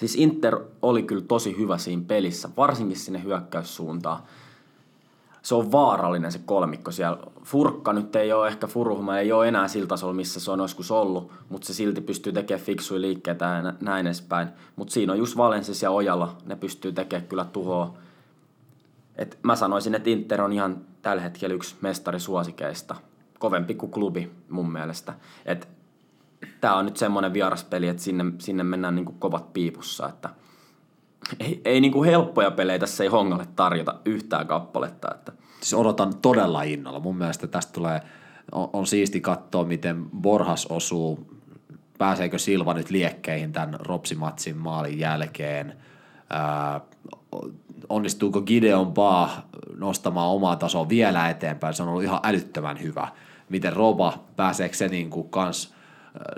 [0.00, 4.22] Siis Inter oli kyllä tosi hyvä siinä pelissä, varsinkin sinne hyökkäyssuuntaan
[5.42, 7.18] se on vaarallinen se kolmikko siellä.
[7.44, 10.90] Furkka nyt ei ole ehkä Furuhma, ei ole enää sillä tasolla, missä se on joskus
[10.90, 14.48] ollut, mutta se silti pystyy tekemään fiksuja liikkeitä ja näin edespäin.
[14.76, 17.94] Mutta siinä on just Valensis ja Ojala, ne pystyy tekemään kyllä tuhoa.
[19.16, 22.96] Et mä sanoisin, että Inter on ihan tällä hetkellä yksi mestarisuosikeista.
[23.38, 25.14] Kovempi kuin klubi mun mielestä.
[26.60, 30.30] Tää on nyt semmoinen vieraspeli, että sinne, sinne mennään niinku kovat piipussa, että–
[31.40, 35.08] ei, ei niin kuin helppoja pelejä tässä ei Hongalle tarjota yhtään kappaletta.
[35.14, 35.32] Että.
[35.60, 37.00] Siis odotan todella innolla.
[37.00, 38.00] Mun mielestä tästä tulee,
[38.52, 41.30] on, on siisti katsoa, miten Borhas osuu,
[41.98, 45.76] pääseekö Silva nyt liekkeihin tämän Ropsimatsin maalin jälkeen,
[46.30, 46.80] Ää,
[47.88, 49.42] onnistuuko Gideon Baa
[49.76, 53.08] nostamaan omaa tasoa vielä eteenpäin, se on ollut ihan älyttömän hyvä.
[53.48, 55.74] Miten Roba, pääseekö se niin kuin kans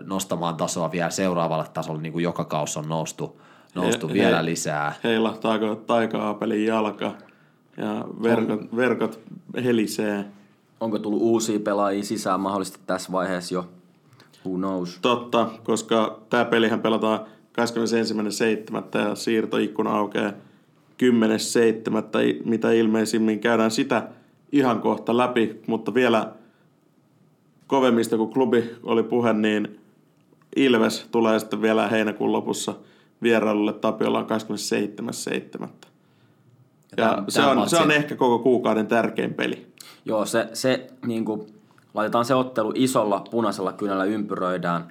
[0.04, 3.40] nostamaan tasoa vielä seuraavalle tasolle, niin kuin joka kaus on noustu
[3.74, 4.94] noustu he, vielä he, lisää.
[5.04, 7.14] Heilahtaako taika-aapelin jalka
[7.76, 9.20] ja verkot, on, verkot
[9.64, 10.24] helisee.
[10.80, 13.68] Onko tullut uusia pelaajia sisään mahdollisesti tässä vaiheessa jo?
[14.46, 14.98] Who knows?
[15.02, 19.08] Totta, koska tämä pelihän pelataan 21.7.
[19.08, 20.36] ja siirtoikkuna aukeaa 10.7.
[22.44, 24.08] mitä ilmeisimmin käydään sitä
[24.52, 26.32] ihan kohta läpi, mutta vielä
[27.66, 29.80] kovemmista kuin klubi oli puhe, niin
[30.56, 32.74] Ilves tulee sitten vielä heinäkuun lopussa–
[33.22, 35.68] vierailulle Tapiolaan 27.7.
[36.96, 39.72] Ja, tämän- se, on, se on ehkä koko kuukauden tärkein peli.
[40.04, 41.46] Joo, se, se niin kuin,
[41.94, 44.88] laitetaan se ottelu isolla punaisella kynällä ympyröidään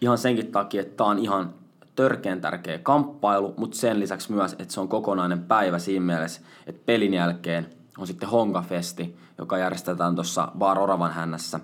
[0.00, 1.54] ihan senkin takia, että tämä on ihan
[1.96, 6.82] törkeän tärkeä kamppailu, mutta sen lisäksi myös, että se on kokonainen päivä siinä mielessä, että
[6.86, 7.66] pelin jälkeen
[7.98, 11.60] on sitten Honga-festi, joka järjestetään tuossa Bar Oravan hännässä.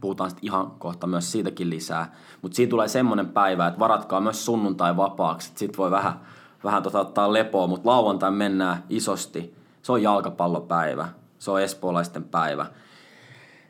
[0.00, 2.14] Puhutaan sitten ihan kohta myös siitäkin lisää.
[2.42, 5.52] Mutta siitä tulee semmoinen päivä, että varatkaa myös sunnuntai vapaaksi.
[5.54, 6.20] Sitten voi vähän,
[6.64, 9.54] vähän tota ottaa lepoa, mutta lauantai mennään isosti.
[9.82, 11.08] Se on jalkapallopäivä.
[11.38, 12.66] Se on espoolaisten päivä.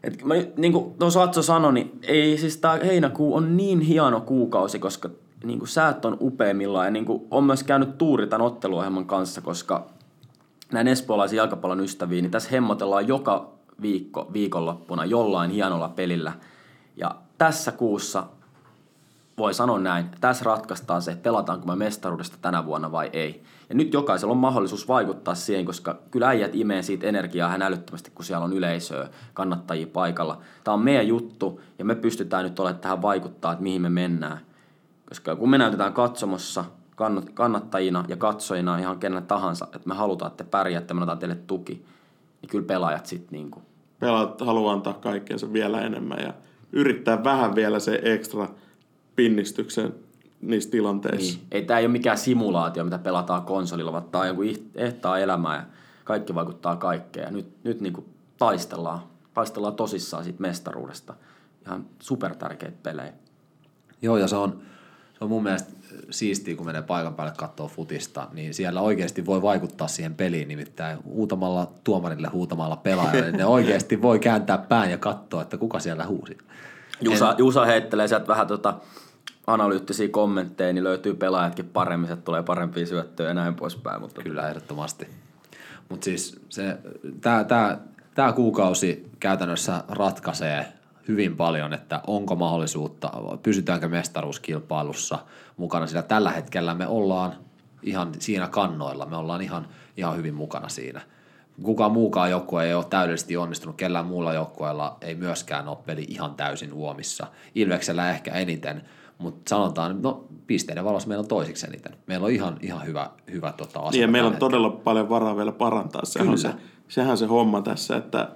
[0.04, 4.20] Et mä, niin kuin tuossa Atso sanoi, niin ei siis tää heinäkuu on niin hieno
[4.20, 5.10] kuukausi, koska
[5.44, 9.40] niin kuin säät on upeimmillaan ja niin kuin on myös käynyt tuuri tämän otteluohjelman kanssa,
[9.40, 9.86] koska
[10.72, 13.48] näin espoolaisia jalkapallon ystäviä, niin tässä hemmotellaan joka
[13.82, 16.32] viikko, viikonloppuna jollain hienolla pelillä.
[16.96, 18.26] Ja tässä kuussa
[19.38, 23.42] voi sanoa näin, tässä ratkaistaan se, pelataanko me mestaruudesta tänä vuonna vai ei.
[23.68, 28.10] Ja nyt jokaisella on mahdollisuus vaikuttaa siihen, koska kyllä äijät imee siitä energiaa hän älyttömästi,
[28.14, 30.40] kun siellä on yleisöä, kannattajia paikalla.
[30.64, 34.40] Tämä on meidän juttu ja me pystytään nyt olemaan tähän vaikuttaa, että mihin me mennään.
[35.08, 36.64] Koska kun me näytetään katsomossa
[36.96, 41.18] kannat- kannattajina ja katsojina ihan kenellä tahansa, että me halutaan, että te pärjäätte, me annetaan
[41.18, 41.86] teille tuki,
[42.42, 43.62] niin kyllä pelaajat sitten niinku
[44.00, 46.34] Pelaat haluaa antaa kaikkeensa vielä enemmän ja
[46.72, 48.48] yrittää vähän vielä se ekstra
[49.16, 49.94] pinnistyksen
[50.40, 51.38] niissä tilanteissa.
[51.38, 51.46] Niin.
[51.50, 54.42] Ei tämä ei ole mikään simulaatio, mitä pelataan konsolilla, vaan tämä on joku
[54.74, 55.62] ehtaa elämää ja
[56.04, 57.24] kaikki vaikuttaa kaikkeen.
[57.24, 58.06] Ja nyt, nyt niin
[58.38, 59.00] taistellaan,
[59.34, 61.14] taistellaan tosissaan siitä mestaruudesta.
[61.66, 63.12] Ihan super tärkeitä pelejä.
[64.02, 64.62] Joo, ja se on,
[65.20, 65.72] se on mun mielestä
[66.11, 70.98] siistiä, kun menee paikan päälle katsoa futista, niin siellä oikeasti voi vaikuttaa siihen peliin, nimittäin
[71.04, 76.06] huutamalla tuomarille, huutamalla pelaajalle, niin ne oikeasti voi kääntää pään ja katsoa, että kuka siellä
[76.06, 76.38] huusi.
[77.00, 78.74] Jusa, Jusa heittelee sieltä vähän tota
[79.46, 84.00] analyyttisiä kommentteja, niin löytyy pelaajatkin paremmin, sieltä tulee parempia syöttöjä ja näin poispäin.
[84.00, 85.09] Mutta Kyllä, ehdottomasti.
[85.88, 86.78] Mutta siis se,
[87.20, 87.78] tämä tää,
[88.14, 90.79] tää kuukausi käytännössä ratkaisee
[91.11, 95.18] hyvin paljon, että onko mahdollisuutta, pysytäänkö mestaruuskilpailussa
[95.57, 97.33] mukana, sillä tällä hetkellä me ollaan
[97.83, 101.01] ihan siinä kannoilla, me ollaan ihan, ihan hyvin mukana siinä.
[101.62, 106.35] Kukaan muukaan joukkue ei ole täydellisesti onnistunut, kellään muulla joukkueella ei myöskään ole peli ihan
[106.35, 107.27] täysin uomissa.
[107.55, 108.83] Ilveksellä ehkä eniten,
[109.18, 111.96] mutta sanotaan, no pisteiden valossa meillä on toisiksi eniten.
[112.07, 113.90] Meillä on ihan, ihan hyvä, hyvä tota, asema.
[113.90, 116.05] Niin meillä on tällä todella paljon varaa vielä parantaa.
[116.05, 116.55] Sehän on, se,
[116.88, 118.29] sehän se homma tässä, että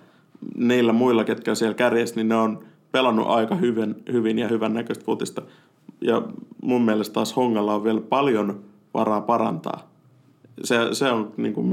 [0.57, 4.75] niillä muilla, ketkä on siellä kärjessä, niin ne on pelannut aika hyvin, hyvin ja hyvän
[4.75, 5.43] näköistä futista.
[6.01, 6.23] Ja
[6.63, 9.91] mun mielestä taas Hongalla on vielä paljon varaa parantaa.
[10.65, 11.71] Se, se on niin kuin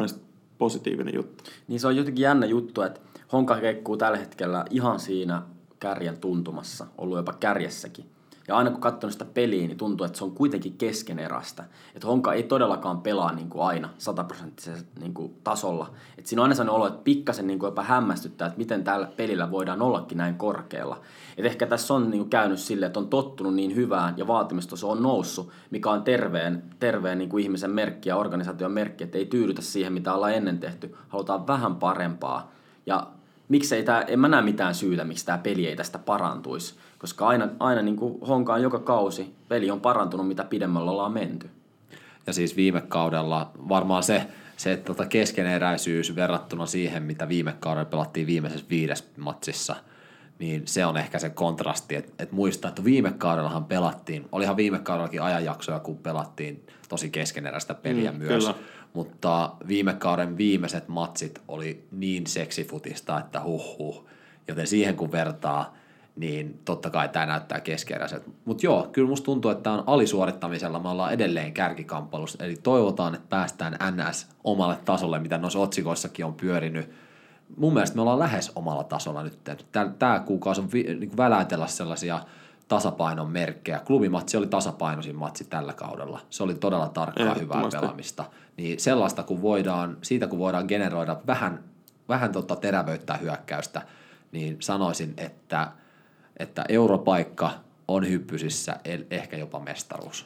[0.57, 1.43] positiivinen juttu.
[1.67, 3.01] Niin se on jotenkin jännä juttu, että
[3.33, 5.41] Honka keikkuu tällä hetkellä ihan siinä
[5.79, 8.05] kärjen tuntumassa, ollut jopa kärjessäkin.
[8.47, 11.63] Ja aina kun katsonut sitä peliä, niin tuntuu, että se on kuitenkin keskeneräistä.
[11.95, 15.91] Että Honka ei todellakaan pelaa niin kuin aina sataprosenttisella niin kuin tasolla.
[16.17, 19.07] Että siinä on aina sellainen olo, että pikkasen niin kuin jopa hämmästyttää, että miten tällä
[19.17, 21.01] pelillä voidaan ollakin näin korkealla.
[21.37, 24.91] Et ehkä tässä on niin kuin käynyt silleen, että on tottunut niin hyvään ja vaatimistaso
[24.91, 29.25] on noussut, mikä on terveen, terveen niin kuin ihmisen merkki ja organisaation merkki, että ei
[29.25, 30.95] tyydytä siihen, mitä ollaan ennen tehty.
[31.09, 32.51] Halutaan vähän parempaa.
[32.85, 33.07] Ja
[33.51, 36.75] miksei tää, en mä näe mitään syytä, miksi tämä peli ei tästä parantuisi.
[36.97, 41.49] Koska aina, aina niin kuin honkaan joka kausi, peli on parantunut, mitä pidemmällä ollaan menty.
[42.27, 47.85] Ja siis viime kaudella varmaan se, se että tota keskeneräisyys verrattuna siihen, mitä viime kaudella
[47.85, 49.75] pelattiin viimeisessä viides matsissa,
[50.39, 54.79] niin se on ehkä se kontrasti, että et muistaa, että viime kaudellahan pelattiin, olihan viime
[54.79, 58.55] kaudellakin ajanjaksoja, kun pelattiin tosi keskeneräistä peliä mm, myös, kyllä.
[58.93, 64.05] Mutta viime kauden viimeiset matsit oli niin seksifutista, että huh huh,
[64.47, 65.75] joten siihen kun vertaa,
[66.15, 68.29] niin totta kai tämä näyttää keskeneräiseltä.
[68.45, 73.27] Mutta joo, kyllä musta tuntuu, että on alisuorittamisella me ollaan edelleen kärkikamppailussa, eli toivotaan, että
[73.29, 76.89] päästään NS omalle tasolle, mitä noissa otsikoissakin on pyörinyt.
[77.57, 79.39] Mun mielestä me ollaan lähes omalla tasolla nyt.
[79.99, 82.19] Tämä kuukausi on vi, niin väläytellä sellaisia
[82.71, 83.79] tasapainon merkkejä.
[83.79, 86.19] Klubimatsi oli tasapainoisin matsi tällä kaudella.
[86.29, 88.25] Se oli todella tarkkaa hyvää pelaamista.
[88.57, 91.63] Niin sellaista, kun voidaan, siitä kun voidaan generoida vähän,
[92.09, 93.81] vähän tota terävöittää hyökkäystä,
[94.31, 95.71] niin sanoisin, että,
[96.37, 97.51] että europaikka
[97.87, 98.75] on hyppysissä,
[99.11, 100.25] ehkä jopa mestaruus.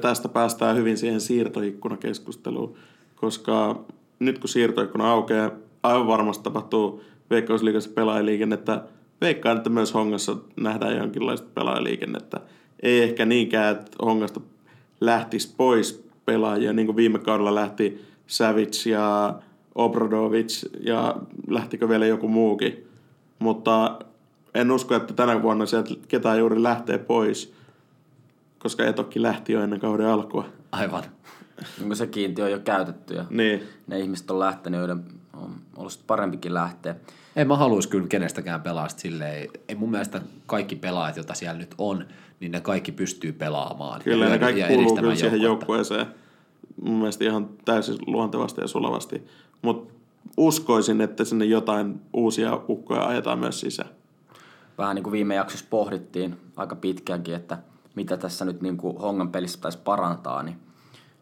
[0.00, 2.76] Tästä päästään hyvin siihen siirtoikkunakeskusteluun,
[3.14, 3.84] koska
[4.18, 5.50] nyt kun siirtoikkuna aukeaa,
[5.82, 8.82] aivan varmasti tapahtuu Veikkausliigassa pelaajaliikennettä.
[9.20, 12.40] Veikkaan, että myös Hongassa nähdään jonkinlaista pelaajaliikennettä.
[12.82, 14.40] Ei ehkä niinkään, että Hongasta
[15.00, 19.34] lähtisi pois pelaajia, niin kuin viime kaudella lähti Savic ja
[19.74, 21.16] Obradovic ja
[21.48, 22.86] lähtikö vielä joku muukin.
[23.38, 23.98] Mutta
[24.54, 27.54] en usko, että tänä vuonna sieltä ketään juuri lähtee pois,
[28.58, 30.46] koska Etokki lähti jo ennen kauden alkua.
[30.72, 31.02] Aivan.
[31.82, 33.62] Onko se kiintiö on jo käytetty ja Niin.
[33.86, 36.94] ne ihmiset on lähtenyt, joiden on ollut parempikin lähteä.
[37.36, 39.48] En mä haluaisi kyllä kenestäkään pelaa silleen.
[39.68, 42.04] Ei mun mielestä kaikki pelaajat, joita siellä nyt on,
[42.40, 44.00] niin ne kaikki pystyy pelaamaan.
[44.04, 46.06] Kyllä ja, ne kaikki ja kuuluu kyllä siihen joukkueeseen
[46.82, 49.26] mun mielestä ihan täysin luontevasti ja sulavasti.
[49.62, 49.94] Mutta
[50.36, 53.90] uskoisin, että sinne jotain uusia ukkoja ajetaan myös sisään.
[54.78, 57.58] Vähän niin kuin viime jaksossa pohdittiin aika pitkäänkin, että
[57.94, 60.56] mitä tässä nyt niin kuin Hongan pelissä pitäisi parantaa, niin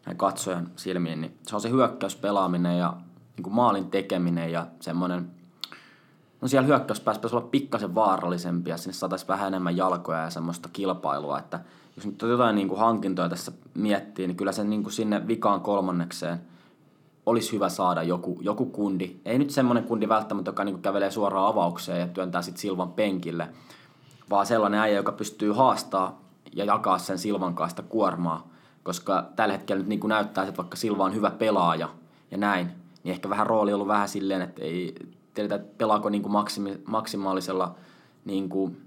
[0.05, 2.93] näin katsojan silmiin, niin se on se hyökkäyspelaaminen ja
[3.37, 5.27] niin kuin maalin tekeminen ja semmoinen,
[6.41, 10.69] no siellä hyökkäyspäässä pitäisi olla pikkasen vaarallisempi ja sinne saataisiin vähän enemmän jalkoja ja semmoista
[10.73, 11.59] kilpailua, että
[11.95, 15.61] jos nyt jotain niin kuin hankintoja tässä miettii, niin kyllä se niin kuin sinne vikaan
[15.61, 16.41] kolmannekseen
[17.25, 19.15] olisi hyvä saada joku, joku kundi.
[19.25, 23.49] Ei nyt semmoinen kundi välttämättä, joka niin kävelee suoraan avaukseen ja työntää sitten Silvan penkille,
[24.29, 26.21] vaan sellainen äijä, joka pystyy haastaa
[26.55, 28.47] ja jakaa sen Silvan kanssa kuormaa.
[28.83, 31.89] Koska tällä hetkellä nyt niin kuin näyttää, että vaikka Silva on hyvä pelaaja
[32.31, 32.67] ja näin,
[33.03, 34.95] niin ehkä vähän rooli on ollut vähän silleen, että ei
[35.35, 37.75] tiedetä, että pelaako niin kuin maksimi, maksimaalisella
[38.25, 38.77] niin kuin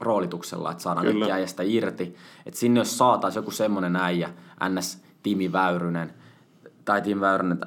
[0.00, 1.34] roolituksella, että saadaan Kyllä.
[1.34, 2.16] äijästä irti.
[2.46, 4.30] Että sinne jos saataisiin joku semmoinen äijä,
[4.68, 6.14] NS Timi Väyrynen,
[6.84, 7.60] tai Tim Väyrynen,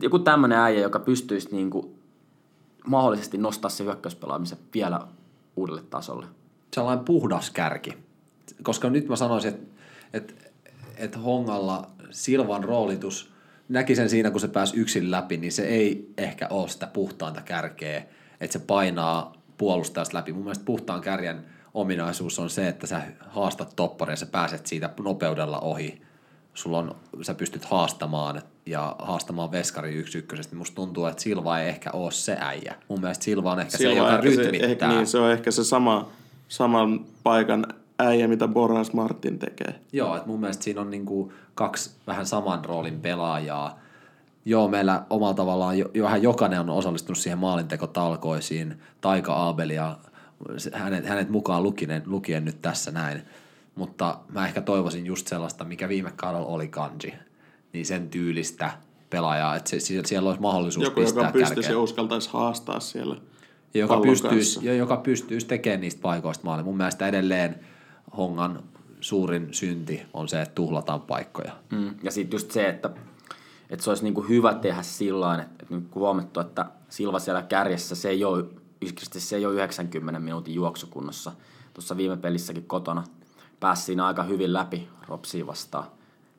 [0.00, 1.94] joku tämmöinen äijä, joka pystyisi niin kuin
[2.86, 5.00] mahdollisesti nostaa se hyökkäyspelaamisen vielä
[5.56, 6.26] uudelle tasolle.
[6.74, 7.98] sellainen puhdas kärki.
[8.62, 9.66] Koska nyt mä sanoisin, että,
[10.12, 10.34] että,
[10.96, 13.33] että Hongalla Silvan roolitus,
[13.68, 17.40] näki sen siinä, kun se pääsi yksin läpi, niin se ei ehkä ole sitä puhtainta
[17.40, 18.02] kärkeä,
[18.40, 20.32] että se painaa puolustajasta läpi.
[20.32, 24.90] Mun mielestä puhtaan kärjen ominaisuus on se, että sä haastat topparia ja sä pääset siitä
[25.04, 26.02] nopeudella ohi.
[26.54, 30.56] Sulla on, sä pystyt haastamaan ja haastamaan veskari yksi ykkösestä.
[30.56, 32.74] Musta tuntuu, että Silva ei ehkä ole se äijä.
[32.88, 34.70] Mun mielestä Silva on ehkä se, Silloin joka ehkä se, rytmittää.
[34.70, 36.08] ehkä, niin, se on ehkä se sama,
[36.48, 37.66] saman paikan
[37.98, 39.80] äijä, mitä Boras Martin tekee.
[39.92, 43.78] Joo, että mun mielestä siinä on niinku kaksi vähän saman roolin pelaajaa.
[44.44, 48.80] Joo, meillä omalla tavallaan jo, vähän jokainen on osallistunut siihen maalintekotalkoisiin.
[49.00, 49.98] Taika Aabeli ja
[50.72, 53.22] hänet, hänet mukaan lukien, lukien nyt tässä näin.
[53.74, 57.14] Mutta mä ehkä toivoisin just sellaista, mikä viime kaudella oli kanji.
[57.72, 58.70] Niin sen tyylistä
[59.10, 61.72] pelaajaa, että se, siellä, siellä olisi mahdollisuus Joku, pistää joka pystyisi kärkeen.
[61.72, 63.16] ja uskaltaisi haastaa siellä
[63.74, 66.64] Ja joka pystyisi, ja joka pystyisi tekemään niistä paikoista maalin.
[66.64, 67.60] Mun mielestä edelleen
[68.16, 68.62] Hongan
[69.00, 71.52] suurin synti on se, että tuhlataan paikkoja.
[71.72, 71.94] Mm.
[72.02, 72.90] Ja sitten just se, että,
[73.70, 77.94] että se olisi niinku hyvä tehdä sillä että, että kun huomattu, että Silva siellä kärjessä,
[77.94, 78.44] se ei ole,
[79.18, 81.32] se ei ole 90 minuutin juoksukunnossa.
[81.74, 83.04] Tuossa viime pelissäkin kotona
[83.60, 85.86] pääsi siinä aika hyvin läpi Ropsiin vastaan.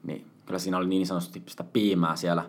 [0.04, 2.46] Niin kyllä siinä oli niin sanotusti sitä piimää siellä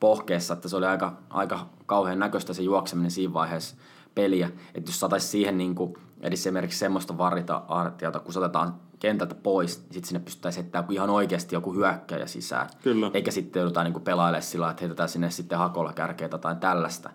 [0.00, 3.76] pohkeessa, että se oli aika, aika kauhean näköistä se juokseminen siinä vaiheessa
[4.14, 4.50] peliä.
[4.74, 9.78] Että jos saataisiin siihen niin kuin, esimerkiksi semmoista varita artiota, kun se otetaan kentältä pois,
[9.78, 12.68] niin sitten sinne pystyttäisiin heittämään ihan oikeasti joku hyökkäjä sisään.
[12.82, 13.10] Kyllä.
[13.14, 17.10] Eikä sitten joudutaan niin pelailemaan sillä että heitetään sinne sitten hakolla kärkeitä tai tällaista.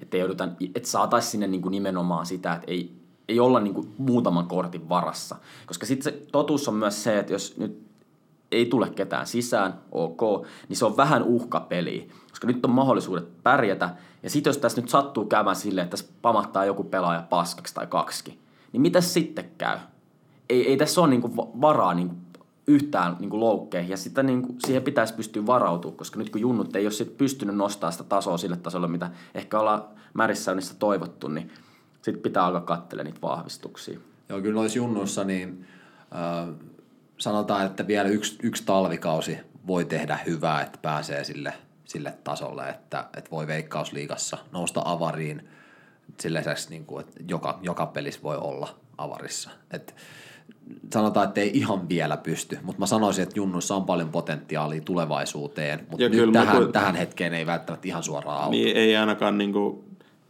[0.00, 2.96] Että, joudutaan, että saataisiin sinne niin kuin nimenomaan sitä, että ei,
[3.28, 5.36] ei olla niin kuin muutaman kortin varassa.
[5.66, 7.84] Koska sitten se totuus on myös se, että jos nyt
[8.52, 10.20] ei tule ketään sisään, ok,
[10.68, 13.94] niin se on vähän uhkapeliä, koska nyt on mahdollisuudet pärjätä.
[14.22, 17.86] Ja sitten jos tässä nyt sattuu käymään silleen, että tässä pamahtaa joku pelaaja paskaksi tai
[17.86, 18.38] kaksi,
[18.74, 19.78] niin mitä sitten käy?
[20.48, 22.14] Ei, ei tässä ole niinku va- varaa niinku
[22.66, 26.84] yhtään niinku loukkeihin, ja sitä niinku, siihen pitäisi pystyä varautumaan, koska nyt kun junnut ei
[26.84, 29.84] ole sit pystynyt nostamaan sitä tasoa sille tasolle, mitä ehkä ollaan
[30.14, 31.50] Märissäynissä toivottu, niin
[32.02, 33.98] sitten pitää alkaa katselemaan niitä vahvistuksia.
[34.28, 35.66] Joo, kyllä noissa junnuissa niin
[36.14, 36.54] äh,
[37.18, 41.52] sanotaan, että vielä yksi, yksi talvikausi voi tehdä hyvää, että pääsee sille,
[41.84, 45.48] sille tasolle, että, että voi veikkausliigassa nousta avariin
[46.20, 49.50] sillä lisäksi, niin kuin, että joka, joka pelissä voi olla avarissa.
[49.70, 49.94] Et
[50.92, 55.86] sanotaan, että ei ihan vielä pysty, mutta mä sanoisin, että junnuissa on paljon potentiaalia tulevaisuuteen,
[55.90, 58.50] mutta Ja nyt kyllä tähän, koet- tähän hetkeen ei välttämättä ihan suoraan auta.
[58.50, 59.84] Niin ei ainakaan niinku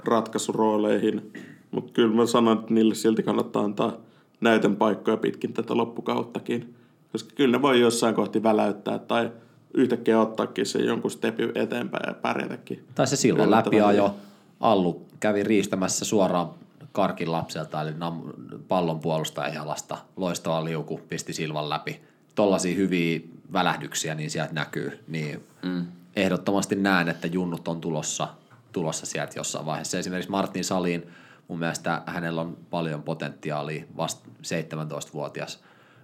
[0.05, 1.33] ratkaisurooleihin,
[1.71, 3.97] mutta kyllä mä sanon, että niille silti kannattaa antaa
[4.41, 6.75] näytön paikkoja pitkin tätä loppukauttakin.
[7.13, 9.33] Koska kyllä ne voi jossain kohti väläyttää tai
[9.75, 12.85] yhtäkkiä ottaakin se jonkun stepin eteenpäin ja pärjätäkin.
[12.95, 14.15] Tai se silloin läpiajo.
[14.61, 16.51] Allu kävi riistämässä suoraan
[16.93, 18.33] karkin lapselta, eli nam-
[18.69, 19.99] pallon puolustajan jalasta.
[20.17, 22.01] Loistava liuku, pisti Silvan läpi.
[22.35, 23.21] Tollaisia hyviä
[23.53, 25.05] välähdyksiä, niin sieltä näkyy.
[25.09, 25.87] Niin mm.
[26.17, 28.29] Ehdottomasti näen, että junnut on tulossa,
[28.73, 29.99] tulossa sieltä jossain vaiheessa.
[29.99, 31.07] Esimerkiksi Martin Saliin,
[31.49, 35.61] mun mielestä hänellä on paljon potentiaalia, vasta 17-vuotias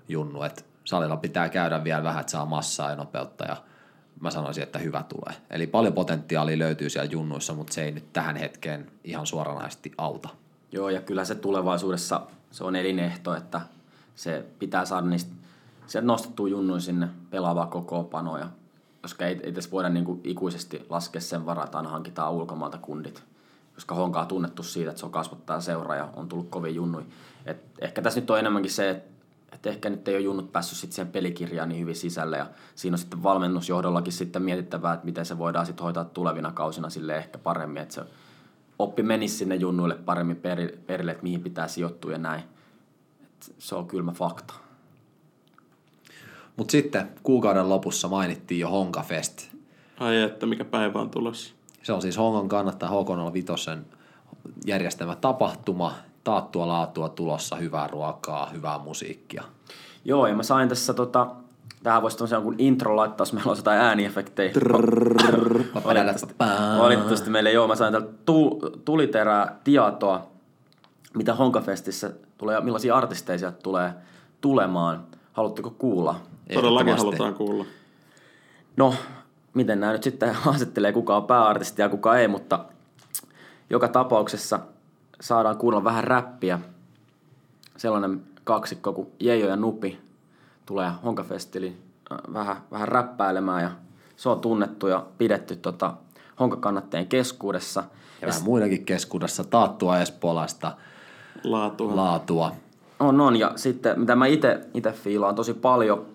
[0.08, 3.56] junnu, että Salilla pitää käydä vielä vähän, että saa massaa ja nopeutta ja
[4.20, 5.40] mä sanoisin, että hyvä tulee.
[5.50, 10.28] Eli paljon potentiaalia löytyy siellä junnuissa, mutta se ei nyt tähän hetkeen ihan suoranaisesti auta.
[10.72, 13.60] Joo, ja kyllä se tulevaisuudessa se on elinehto, että
[14.16, 15.32] se pitää saada niistä,
[15.86, 18.48] sieltä nostettua junnuin sinne pelaavaa kokoonpanoa ja
[19.02, 21.42] koska ei, ei tässä voida niin kuin ikuisesti laskea sen
[21.74, 23.22] aina hankitaan ulkomaalta kundit.
[23.74, 27.04] Koska Honka on tunnettu siitä, että se on kasvattaa seuraa ja on tullut kovin junnui.
[27.46, 29.09] Et ehkä tässä nyt on enemmänkin se, että
[29.52, 32.94] et ehkä nyt ei ole junnut päässyt sitten siihen pelikirjaan niin hyvin sisälle ja siinä
[32.94, 37.38] on sitten valmennusjohdollakin sitten mietittävää, että miten se voidaan sitten hoitaa tulevina kausina sille ehkä
[37.38, 38.02] paremmin, että se
[38.78, 42.42] oppi menisi sinne junnuille paremmin peri- perille, että mihin pitää sijoittua ja näin.
[43.22, 44.54] Et se on kylmä fakta.
[46.56, 49.48] Mutta sitten kuukauden lopussa mainittiin jo Honkafest.
[50.00, 51.54] Ai että mikä päivä on tulossa.
[51.82, 53.78] Se on siis Hongan kannattaa H05
[54.66, 55.94] järjestämä tapahtuma,
[56.30, 59.42] taattua laatua tulossa, hyvää ruokaa, hyvää musiikkia.
[60.04, 61.26] Joo, ja mä sain tässä tota,
[61.82, 64.52] tähän voisi tämmöisen jonkun intro laittaa, jos meillä on jotain ääniefektejä.
[65.84, 66.34] Valitettavasti,
[66.78, 70.26] valitettavasti meille joo, mä sain täältä tu, tuliterää tietoa,
[71.14, 73.92] mitä Honkafestissä tulee millaisia artisteja sieltä tulee
[74.40, 75.04] tulemaan.
[75.32, 76.20] Haluatteko kuulla?
[76.54, 77.64] Todellakin halutaan kuulla.
[78.76, 78.94] No,
[79.54, 82.64] miten nämä nyt sitten asettelee, kuka on pääartisti ja kuka ei, mutta
[83.70, 84.60] joka tapauksessa
[85.20, 86.58] saadaan kuunnella vähän räppiä.
[87.76, 89.98] Sellainen kaksikko kuin Jeijo ja Nupi
[90.66, 93.70] tulee Honkafestiliin äh, vähän, vähän räppäilemään ja
[94.16, 95.94] se on tunnettu ja pidetty tota
[96.40, 97.84] Honkakannattajien keskuudessa.
[98.20, 100.72] Ja vähän muidenkin keskuudessa taattua espoolaista
[101.44, 101.96] Laatua.
[101.96, 102.52] laatua.
[103.00, 103.36] On, on.
[103.36, 106.06] Ja sitten, mitä mä itse fiilaan tosi paljon,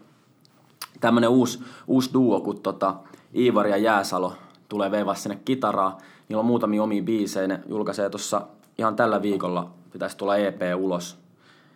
[1.01, 2.95] tämmönen uusi, uusi duo, kun tota,
[3.35, 4.33] Iivari ja Jääsalo
[4.69, 5.97] tulee veivaa sinne kitaraa.
[6.29, 8.41] Niillä on muutamia omia biisejä, ne julkaisee tuossa
[8.77, 11.17] ihan tällä viikolla, pitäisi tulla EP ulos.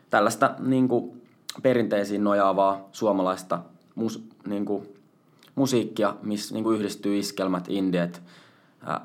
[0.09, 1.21] Tällaista niin kuin,
[1.61, 3.59] perinteisiin nojaavaa suomalaista
[3.95, 4.83] mus, niin kuin,
[5.55, 8.21] musiikkia, missä niin kuin yhdistyy iskelmät, indiet,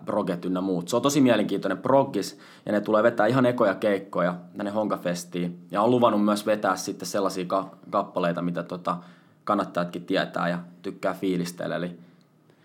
[0.05, 0.89] proget ynnä muut.
[0.89, 5.59] Se on tosi mielenkiintoinen proggis ja ne tulee vetää ihan ekoja keikkoja tänne Honkafestiin.
[5.71, 8.97] Ja on luvannut myös vetää sitten sellaisia ka- kappaleita, mitä tota,
[9.45, 11.77] kannattajatkin tietää ja tykkää fiilistellä.
[11.77, 11.99] Eli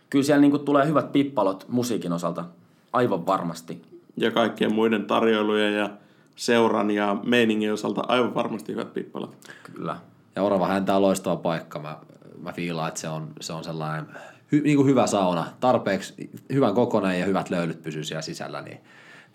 [0.10, 2.46] kyllä siellä niin kuin tulee hyvät pippalot musiikin osalta,
[2.94, 3.89] aivan varmasti.
[4.18, 5.90] Ja kaikkien muiden tarjoilujen ja
[6.36, 9.36] seuran ja meiningin osalta aivan varmasti hyvät pippalat.
[9.74, 9.96] Kyllä.
[10.36, 11.80] Ja Orava häntä on loistava paikka.
[11.80, 11.98] Mä,
[12.42, 14.06] mä fiilaan, että se on, se on sellainen
[14.52, 15.46] hy, niin kuin hyvä sauna.
[15.60, 18.78] Tarpeeksi hyvän kokonen ja hyvät löylyt pysyy siellä sisällä, niin,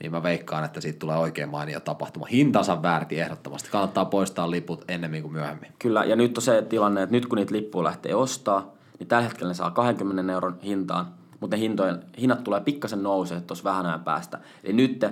[0.00, 2.26] niin mä veikkaan, että siitä tulee oikein mainio tapahtuma.
[2.26, 3.70] Hintansa väärti ehdottomasti.
[3.70, 5.72] Kannattaa poistaa liput ennemmin kuin myöhemmin.
[5.78, 9.24] Kyllä, ja nyt on se tilanne, että nyt kun niitä lippuja lähtee ostaa, niin tällä
[9.24, 11.06] hetkellä ne saa 20 euron hintaan,
[11.44, 14.38] mutta ne hintojen, hinnat tulee pikkasen nousee tuossa vähän ajan päästä.
[14.64, 15.04] Eli nyt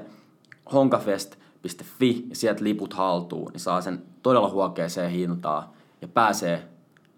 [0.73, 5.65] honkafest.fi ja sieltä liput haltuu, niin saa sen todella huokeeseen hintaan
[6.03, 6.63] ja pääsee,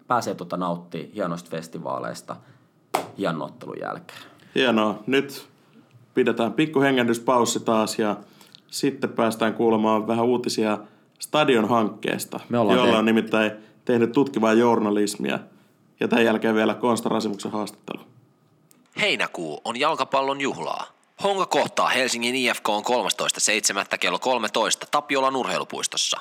[0.07, 2.35] pääsee tota nauttimaan hienoista festivaaleista
[3.17, 4.19] hienon ottelun jälkeen.
[4.55, 5.03] Hienoa.
[5.07, 5.47] Nyt
[6.13, 8.15] pidetään pikku hengähdyspaussi taas ja
[8.67, 10.77] sitten päästään kuulemaan vähän uutisia
[11.19, 12.99] Stadion-hankkeesta, Me ollaan jolla tehty.
[12.99, 13.51] on nimittäin
[13.85, 15.39] tehnyt tutkivaa journalismia.
[15.99, 18.14] Ja tämän jälkeen vielä Konsta Rasimuksen haastattelu.
[19.01, 20.87] Heinäkuu on jalkapallon juhlaa.
[21.23, 22.83] Honka kohtaa Helsingin IFK on
[23.91, 23.97] 13.7.
[23.97, 26.19] kello 13 Tapiolan urheilupuistossa.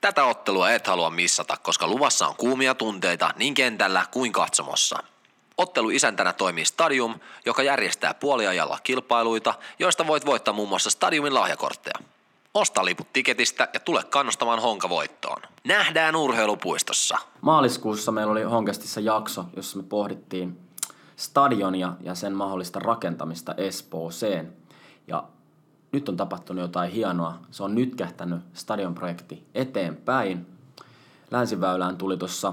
[0.00, 5.02] Tätä ottelua et halua missata, koska luvassa on kuumia tunteita niin kentällä kuin katsomossa.
[5.58, 7.14] Ottelu isäntänä toimii Stadium,
[7.46, 11.98] joka järjestää puoliajalla kilpailuita, joista voit voittaa muun muassa Stadiumin lahjakortteja.
[12.54, 15.42] Osta liput tiketistä ja tule kannustamaan Honka voittoon.
[15.64, 17.18] Nähdään urheilupuistossa.
[17.40, 20.67] Maaliskuussa meillä oli Honkastissa jakso, jossa me pohdittiin
[21.18, 24.52] stadionia ja sen mahdollista rakentamista Espooseen.
[25.08, 25.24] Ja
[25.92, 27.38] nyt on tapahtunut jotain hienoa.
[27.50, 30.46] Se on nyt kähtänyt stadionprojekti eteenpäin.
[31.30, 32.52] Länsiväylään tuli tuossa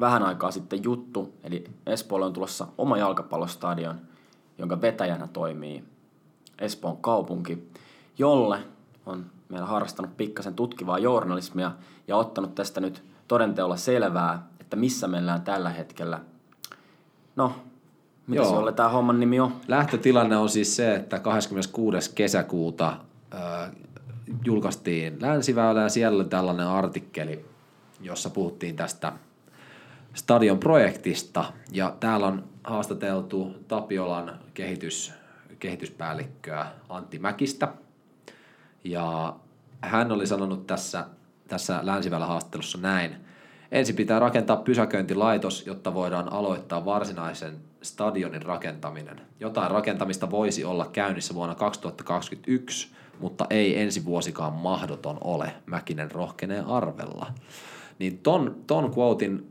[0.00, 4.00] vähän aikaa sitten juttu, eli Espoolle on tulossa oma jalkapallostadion,
[4.58, 5.84] jonka vetäjänä toimii
[6.58, 7.70] Espoon kaupunki,
[8.18, 8.58] jolle
[9.06, 11.72] on meillä harrastanut pikkasen tutkivaa journalismia
[12.08, 16.20] ja ottanut tästä nyt todenteolla selvää, että missä mennään tällä hetkellä.
[17.36, 17.52] No,
[18.28, 18.50] mitä Joo.
[18.50, 19.56] se oli tämä homman nimi on?
[19.68, 22.14] Lähtötilanne on siis se, että 26.
[22.14, 22.96] kesäkuuta
[23.34, 23.70] äh,
[24.44, 27.44] julkaistiin Länsiväylä ja siellä oli tällainen artikkeli,
[28.00, 29.12] jossa puhuttiin tästä
[30.14, 35.12] stadion projektista ja täällä on haastateltu Tapiolan kehitys,
[35.58, 37.68] kehityspäällikköä Antti Mäkistä
[38.84, 39.36] ja
[39.80, 41.06] hän oli sanonut tässä,
[41.48, 43.27] tässä Länsiväylä haastattelussa näin.
[43.72, 49.20] Ensin pitää rakentaa pysäköintilaitos, jotta voidaan aloittaa varsinaisen stadionin rakentaminen.
[49.40, 52.88] Jotain rakentamista voisi olla käynnissä vuonna 2021,
[53.20, 57.26] mutta ei ensi vuosikaan mahdoton ole, Mäkinen rohkenee arvella.
[57.98, 59.48] Niin ton, ton quotein,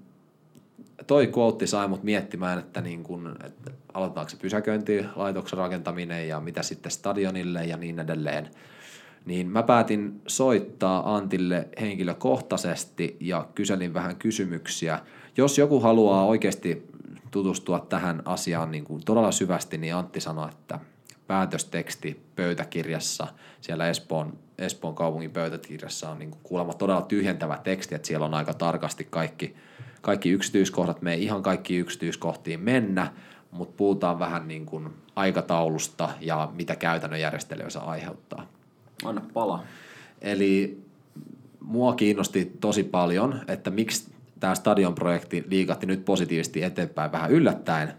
[1.07, 6.63] toi quote sai mut miettimään, että, niin kun, että aloitetaanko se pysäköintilaitoksen rakentaminen ja mitä
[6.63, 8.49] sitten stadionille ja niin edelleen
[9.27, 14.99] niin mä päätin soittaa Antille henkilökohtaisesti ja kyselin vähän kysymyksiä.
[15.37, 16.87] Jos joku haluaa oikeasti
[17.31, 20.79] tutustua tähän asiaan niin kuin todella syvästi, niin Antti sanoi, että
[21.27, 23.27] päätösteksti pöytäkirjassa,
[23.61, 28.33] siellä Espoon, Espoon kaupungin pöytäkirjassa on niin kuin kuulemma todella tyhjentävä teksti, että siellä on
[28.33, 29.55] aika tarkasti kaikki,
[30.01, 33.11] kaikki yksityiskohdat, me ei ihan kaikki yksityiskohtiin mennä,
[33.51, 38.56] mutta puhutaan vähän niin kuin aikataulusta ja mitä käytännön järjestelyä se aiheuttaa.
[39.05, 39.63] Anna pala.
[40.21, 40.81] Eli
[41.59, 47.93] mua kiinnosti tosi paljon, että miksi tämä stadionprojekti liikatti nyt positiivisesti eteenpäin vähän yllättäen,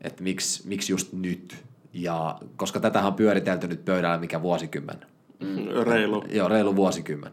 [0.00, 1.64] että miksi, miksi just nyt.
[1.92, 5.06] Ja koska tätä on pyöritelty nyt pöydällä mikä vuosikymmen.
[5.84, 6.24] Reilu.
[6.28, 7.32] Joo, reilu vuosikymmen.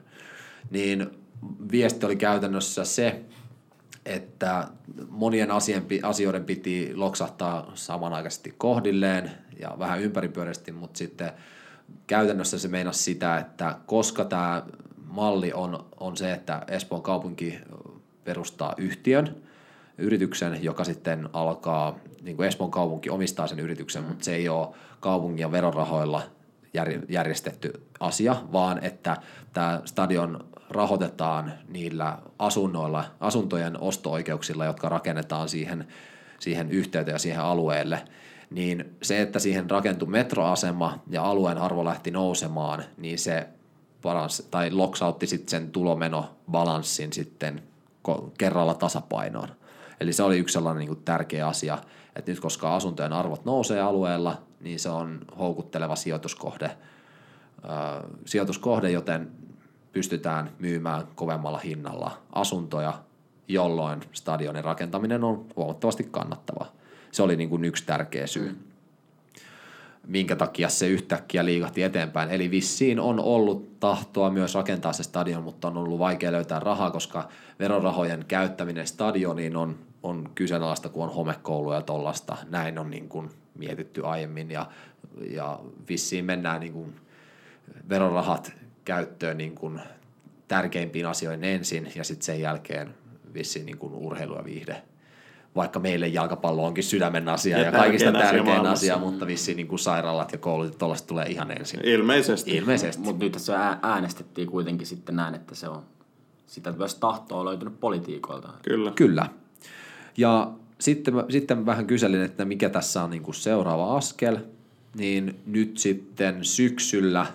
[0.72, 1.08] Niin
[1.72, 3.22] viesti oli käytännössä se,
[4.06, 4.68] että
[5.10, 5.50] monien
[6.04, 11.32] asioiden piti loksahtaa samanaikaisesti kohdilleen ja vähän ympäripyöreästi, mutta sitten
[12.08, 14.64] käytännössä se meinasi sitä, että koska tämä
[15.08, 17.60] malli on, on se, että Espoon kaupunki
[18.24, 19.36] perustaa yhtiön,
[19.98, 24.68] yrityksen, joka sitten alkaa, niin kuin Espoon kaupunki omistaa sen yrityksen, mutta se ei ole
[25.00, 26.24] kaupungin ja verorahoilla
[27.10, 29.18] järjestetty asia, vaan että
[29.54, 35.88] tämä stadion rahoitetaan niillä asunnoilla, asuntojen osto-oikeuksilla, jotka rakennetaan siihen,
[36.40, 38.02] siihen yhteyteen ja siihen alueelle,
[38.52, 43.48] niin se, että siihen rakentui metroasema ja alueen arvo lähti nousemaan, niin se
[44.02, 47.64] parans, tai loksautti sitten sen tulomeno-balanssin sitten
[48.38, 49.50] kerralla tasapainoon.
[50.00, 51.78] Eli se oli yksi sellainen niin kuin tärkeä asia,
[52.16, 56.78] että nyt koska asuntojen arvot nousee alueella, niin se on houkutteleva sijoituskohde,
[58.26, 59.32] sijoituskohde joten
[59.92, 62.94] pystytään myymään kovemmalla hinnalla asuntoja,
[63.48, 66.72] jolloin stadionin rakentaminen on huomattavasti kannattavaa.
[67.12, 68.50] Se oli niin kuin yksi tärkeä syy.
[68.50, 68.72] Mm
[70.08, 72.30] minkä takia se yhtäkkiä liikahti eteenpäin.
[72.30, 76.92] Eli vissiin on ollut tahtoa myös rakentaa se stadion, mutta on ollut vaikea löytää rahaa,
[76.92, 82.38] koska verorahojen käyttäminen stadioniin on, on kyseenalaista, kun on homekouluja ja tollasta.
[82.50, 84.66] Näin on niin kuin mietitty aiemmin ja,
[85.30, 85.60] ja
[85.90, 86.96] vissiin mennään niin kuin
[87.90, 88.54] verorahat
[88.86, 89.82] käyttöön niin kuin
[90.48, 92.96] tärkeimpiin asioihin ensin ja sitten sen jälkeen
[93.34, 94.82] vissiin niin kuin urheilu ja viihde
[95.56, 99.68] vaikka meille jalkapallo onkin sydämen asia ja, ja kaikista tärkein asia, asia mutta vissiin niin
[99.68, 101.80] kuin sairaalat ja koulut tuollaista tulee ihan ensin.
[101.84, 102.58] Ilmeisesti.
[102.58, 103.04] Ilmeisesti.
[103.04, 105.84] Mutta nyt se äänestettiin kuitenkin sitten näin, että se on
[106.48, 108.50] sitä myös tahtoa on löytynyt politiikoilta.
[108.62, 108.92] Kyllä.
[108.92, 109.30] Kyllä.
[110.18, 114.38] Ja sitten, sitten vähän kyselin, että mikä tässä on niin kuin seuraava askel,
[114.96, 117.26] niin nyt sitten syksyllä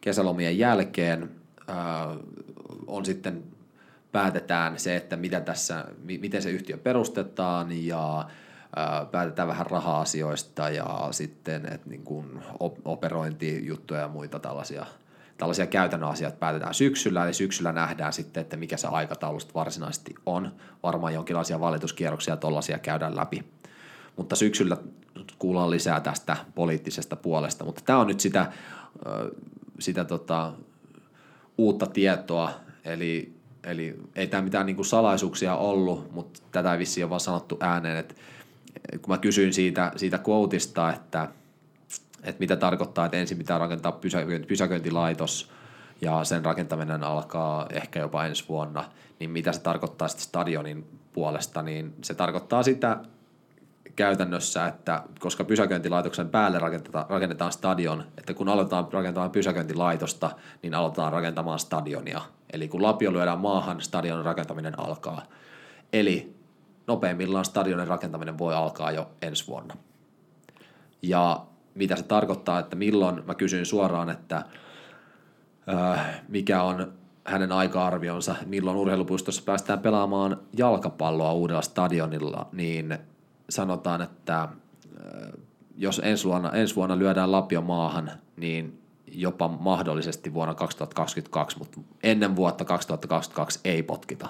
[0.00, 1.30] kesälomien jälkeen
[1.68, 2.16] ää,
[2.86, 3.42] on sitten
[4.16, 8.28] päätetään se, että mitä tässä, miten se yhtiö perustetaan ja
[9.10, 12.42] päätetään vähän raha-asioista ja sitten että niin kuin
[12.84, 14.86] operointijuttuja ja muita tällaisia,
[15.38, 20.52] tällaisia käytännön asioita päätetään syksyllä, eli syksyllä nähdään sitten, että mikä se aikataulusta varsinaisesti on.
[20.82, 23.44] Varmaan jonkinlaisia valituskierroksia ja tollaisia käydään läpi.
[24.16, 24.76] Mutta syksyllä
[25.38, 28.52] kuullaan lisää tästä poliittisesta puolesta, mutta tämä on nyt sitä,
[29.78, 30.52] sitä tota,
[31.58, 32.50] uutta tietoa,
[32.84, 33.35] eli
[33.66, 37.96] Eli ei tämä mitään niin salaisuuksia ollut, mutta tätä ei vissiin ole vaan sanottu ääneen,
[37.96, 38.14] että
[39.02, 41.28] kun mä kysyin siitä, siitä quoteista, että,
[42.22, 45.50] että mitä tarkoittaa, että ensin pitää rakentaa pysäköinti, pysäköintilaitos
[46.00, 48.84] ja sen rakentaminen alkaa ehkä jopa ensi vuonna,
[49.20, 52.98] niin mitä se tarkoittaa sitten stadionin puolesta, niin se tarkoittaa sitä
[53.96, 60.30] käytännössä, että koska pysäköintilaitoksen päälle rakennetaan, rakennetaan stadion, että kun aletaan rakentamaan pysäköintilaitosta,
[60.62, 62.20] niin aletaan rakentamaan stadionia.
[62.52, 65.22] Eli kun lapio lyödään maahan, stadionin rakentaminen alkaa.
[65.92, 66.36] Eli
[66.86, 69.76] nopeimmillaan stadionin rakentaminen voi alkaa jo ensi vuonna.
[71.02, 74.44] Ja mitä se tarkoittaa, että milloin, mä kysyin suoraan, että
[75.74, 76.92] äh, mikä on
[77.24, 82.98] hänen aika-arvionsa, milloin urheilupuistossa päästään pelaamaan jalkapalloa uudella stadionilla, niin
[83.50, 84.50] sanotaan, että äh,
[85.76, 92.36] jos ensi vuonna, ensi vuonna lyödään Lapio maahan, niin jopa mahdollisesti vuonna 2022, mutta ennen
[92.36, 94.28] vuotta 2022 ei potkita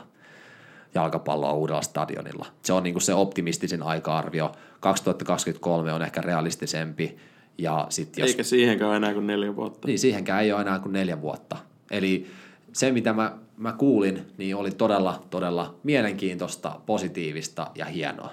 [0.94, 2.46] jalkapalloa uudella stadionilla.
[2.62, 4.52] Se on niin se optimistisin aika-arvio.
[4.80, 7.16] 2023 on ehkä realistisempi.
[7.58, 9.88] Ja sit jos, Eikä siihenkään ole enää kuin neljä vuotta.
[9.88, 11.56] Niin, siihenkään ei ole enää kuin neljä vuotta.
[11.90, 12.26] Eli
[12.72, 18.30] se, mitä mä, mä kuulin, niin oli todella, todella mielenkiintoista, positiivista ja hienoa.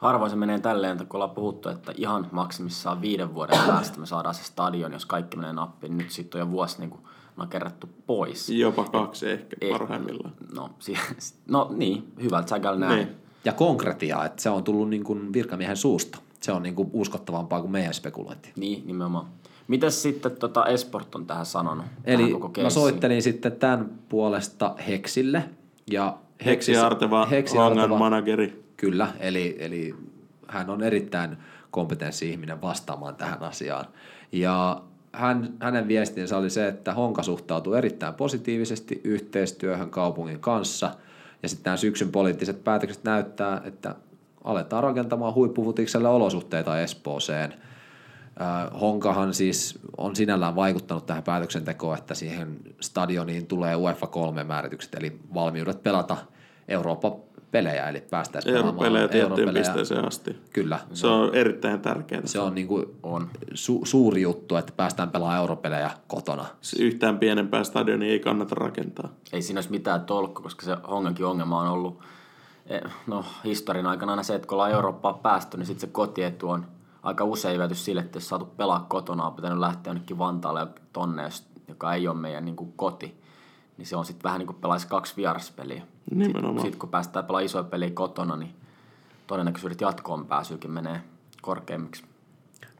[0.00, 4.06] Harvoin se menee tälleen, että kun ollaan puhuttu, että ihan maksimissaan viiden vuoden päästä me
[4.06, 7.00] saadaan se stadion, jos kaikki menee nappiin, nyt sitten on jo vuosi niin kuin
[7.36, 8.50] nakerrettu pois.
[8.50, 10.32] Jopa kaksi Et, ehkä parhaimmillaan.
[10.54, 10.94] No, si-
[11.48, 12.96] no niin, hyvältä säkällä näin.
[12.96, 13.16] Niin.
[13.44, 16.18] Ja konkretia, että se on tullut niin kuin virkamiehen suusta.
[16.40, 18.52] Se on niin kuin uskottavampaa kuin meidän spekulointi.
[18.56, 19.26] Niin, nimenomaan.
[19.68, 21.86] Mitäs sitten tota Esport on tähän sanonut?
[22.04, 25.44] Eli tähän mä soittelin sitten tämän puolesta Heksille
[25.90, 28.65] ja Heksi Arteva, Heksi Arteva- manageri.
[28.76, 29.94] Kyllä, eli, eli
[30.48, 31.36] hän on erittäin
[31.70, 33.84] kompetenssi ihminen vastaamaan tähän asiaan.
[34.32, 40.90] Ja hän, hänen viestinsä oli se, että Honka suhtautuu erittäin positiivisesti yhteistyöhön kaupungin kanssa.
[41.42, 43.94] Ja sitten nämä syksyn poliittiset päätökset näyttää, että
[44.44, 47.54] aletaan rakentamaan huippufutikselle olosuhteita Espooseen.
[48.80, 55.18] Honkahan siis on sinällään vaikuttanut tähän päätöksentekoon, että siihen stadioniin tulee UEFA 3 määritykset, eli
[55.34, 56.16] valmiudet pelata
[57.52, 60.36] Eurooppa-pelejä, eli päästäisiin pelaamaan Europelejä tiettyyn pisteeseen asti.
[60.52, 62.22] Kyllä, Se on erittäin tärkeää.
[62.24, 63.28] se on, niin kuin On.
[63.54, 66.44] su- suuri juttu, että päästään pelaamaan europelejä kotona.
[66.60, 69.08] Se Yhtään pienempää stadionia ei kannata rakentaa.
[69.32, 71.98] ei siinä olisi mitään tolkku, koska se Hongankin ongelma on ollut
[72.66, 76.48] eh, no, historian aikana aina se, että kun ollaan Eurooppaan päästy, niin sitten se kotietu
[76.50, 76.66] on
[77.02, 81.22] aika usein viety sille, että jos saatu pelaa kotona, on pitänyt lähteä jonnekin Vantaalle tonne,
[81.22, 83.20] jos- joka ei ole meidän niin kuin, koti,
[83.78, 85.82] niin se on sitten vähän niin kuin pelaisi kaksi vieraspeliä.
[86.10, 86.54] Nimenomaan.
[86.54, 88.54] Sitten sit, kun päästään pelaamaan isoja peliä kotona, niin
[89.26, 91.00] todennäköisyydet jatkoon pääsyykin menee
[91.42, 92.04] korkeammiksi.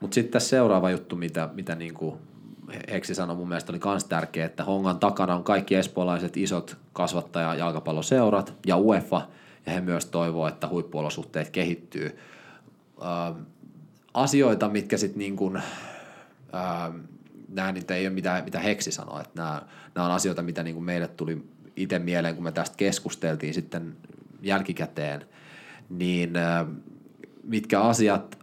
[0.00, 2.18] Mutta sitten tässä seuraava juttu, mitä, mitä niin kuin
[2.90, 7.54] Heksi sanoi mun mielestä oli myös tärkeä, että Hongan takana on kaikki espoolaiset isot kasvattaja
[7.54, 9.22] jalkapalloseurat ja UEFA,
[9.66, 12.18] ja he myös toivoo, että huippuolosuhteet kehittyy.
[14.14, 15.62] Asioita, mitkä sitten niin kuin,
[17.48, 19.62] nämä nyt ei ole mitä, mitä Heksi sanoi, että nämä,
[19.94, 21.44] nämä on asioita, mitä niin kuin meille tuli
[21.76, 23.96] itse mieleen, kun me tästä keskusteltiin sitten
[24.42, 25.24] jälkikäteen,
[25.90, 26.32] niin
[27.44, 28.38] mitkä asiat,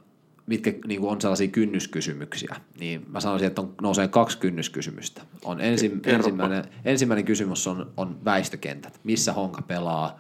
[0.46, 5.22] mitkä niin kuin on sellaisia kynnyskysymyksiä, niin mä sanoisin, että on, nousee kaksi kynnyskysymystä.
[5.46, 9.00] On ensi, ensimmäinen, ensimmäinen kysymys on, on väistökentät.
[9.04, 10.20] Missä Honka pelaa,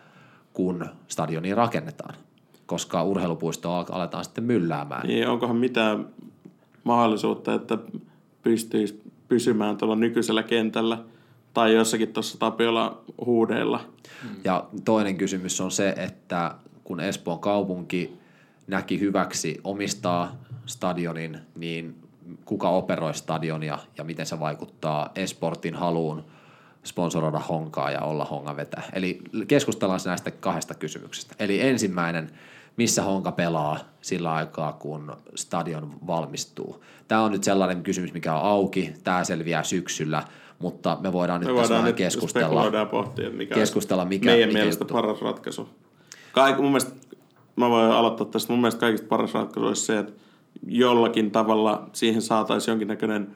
[0.54, 2.16] kun stadioni rakennetaan?
[2.66, 5.08] Koska urheilupuisto al- aletaan sitten mylläämään.
[5.08, 6.08] Niin onkohan mitään
[6.84, 7.78] mahdollisuutta, että
[8.44, 10.98] pystyisi pysymään tuolla nykyisellä kentällä
[11.54, 13.80] tai jossakin tuossa Tapiola huudeilla.
[14.44, 18.14] Ja toinen kysymys on se, että kun Espoon kaupunki
[18.68, 20.36] näki hyväksi omistaa
[20.66, 21.96] stadionin, niin
[22.46, 26.24] kuka operoi stadionia ja miten se vaikuttaa Esportin haluun
[26.84, 28.82] sponsoroida Honkaa ja olla Honga vetä.
[28.94, 31.36] Eli keskustellaan näistä kahdesta kysymyksestä.
[31.40, 32.30] Eli ensimmäinen,
[32.78, 36.84] missä Honka pelaa sillä aikaa, kun stadion valmistuu.
[37.08, 38.94] Tämä on nyt sellainen kysymys, mikä on auki.
[39.04, 40.24] Tämä selviää syksyllä,
[40.60, 42.86] mutta me voidaan nyt Me tässä voidaan vähän nyt keskustella.
[42.92, 44.94] pohtia, mikä keskustella, mikä- meidän mikä mielestä juttu.
[44.94, 45.70] paras ratkaisu.
[46.32, 46.92] Kaik, mun mielestä,
[47.56, 50.14] mä voin aloittaa tästä, mun mielestä kaikista paras ratkaisu olisi se, että
[50.68, 53.36] jollakin tavalla siihen saataisiin jonkinnäköinen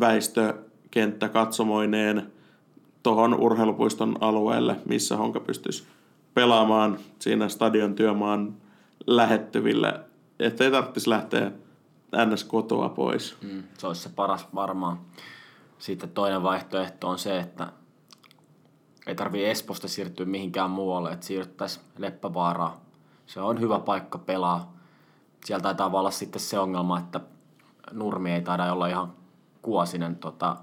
[0.00, 2.32] väistökenttä katsomoineen
[3.02, 5.84] tuohon urheilupuiston alueelle, missä Honka pystyisi
[6.34, 8.54] pelaamaan siinä stadion työmaan
[9.06, 10.00] lähettyville,
[10.38, 11.52] ettei tarvitsisi lähteä
[12.26, 12.44] ns.
[12.44, 13.36] kotoa pois.
[13.42, 15.00] Mm, se olisi se paras varmaan.
[15.78, 17.72] Sitten toinen vaihtoehto on se, että
[19.06, 22.78] ei tarvii Esposta siirtyä mihinkään muualle, että siirryttäisiin Leppävaaraan.
[23.26, 24.76] Se on hyvä paikka pelaa.
[25.44, 27.20] Siellä taitaa olla sitten se ongelma, että
[27.92, 29.12] Nurmi ei taida olla ihan
[29.62, 30.56] kuosinen tota,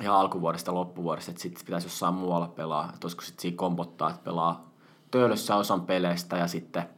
[0.00, 2.84] ihan alkuvuodesta loppuvuodesta, että sitten pitäisi jossain muualla pelaa.
[2.84, 4.70] Että olisiko sitten siinä kompottaa, että pelaa
[5.10, 6.88] Töölössä osan peleistä ja sitten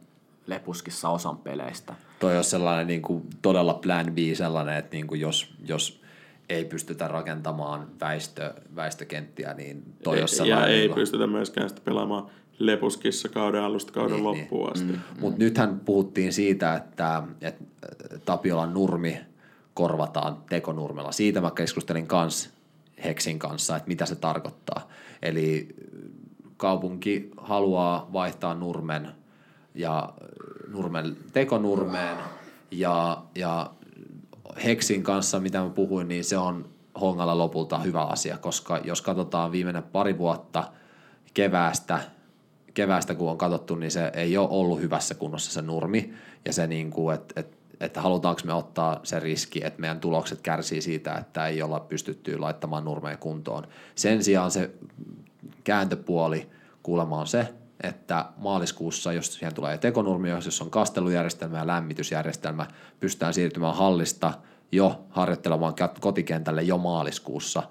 [0.47, 1.95] Lepuskissa osan peleistä.
[2.19, 6.01] toi olisi sellainen niin kuin todella plan B sellainen, että niin kuin jos, jos
[6.49, 10.69] ei pystytä rakentamaan väistö, väistökenttiä, niin toi olisi ja sellainen...
[10.69, 12.25] ei niin kuin- pystytä myöskään sitä pelaamaan
[12.59, 14.91] lepuskissa kauden alusta kauden Niin, loppuun asti.
[14.91, 14.99] Mm.
[15.19, 17.63] Mutta nythän puhuttiin siitä, että, että
[18.25, 19.19] Tapiolan nurmi
[19.73, 21.11] korvataan tekonurmella.
[21.11, 22.53] Siitä mä keskustelin kans
[23.03, 24.89] Heksin kanssa, että mitä se tarkoittaa.
[25.21, 25.75] Eli
[26.57, 29.11] kaupunki haluaa vaihtaa nurmen
[29.75, 30.13] ja
[30.67, 32.17] nurmen tekonurmeen
[32.71, 33.71] ja, ja
[34.65, 36.69] Heksin kanssa, mitä mä puhuin, niin se on
[37.01, 40.71] Hongalla lopulta hyvä asia, koska jos katsotaan viimeinen pari vuotta
[41.33, 41.99] keväästä,
[42.73, 46.13] keväästä kun on katsottu, niin se ei ole ollut hyvässä kunnossa se nurmi
[46.45, 50.41] ja se niin kuin, että et, että halutaanko me ottaa se riski, että meidän tulokset
[50.41, 53.67] kärsii siitä, että ei olla pystytty laittamaan nurmeen kuntoon.
[53.95, 54.71] Sen sijaan se
[55.63, 56.49] kääntöpuoli
[56.83, 57.53] kuulemma on se,
[57.83, 62.65] että maaliskuussa, jos siihen tulee tekonurmi, jos on kastelujärjestelmä ja lämmitysjärjestelmä,
[62.99, 64.33] pystytään siirtymään hallista
[64.71, 67.63] jo harjoittelemaan kotikentälle jo maaliskuussa,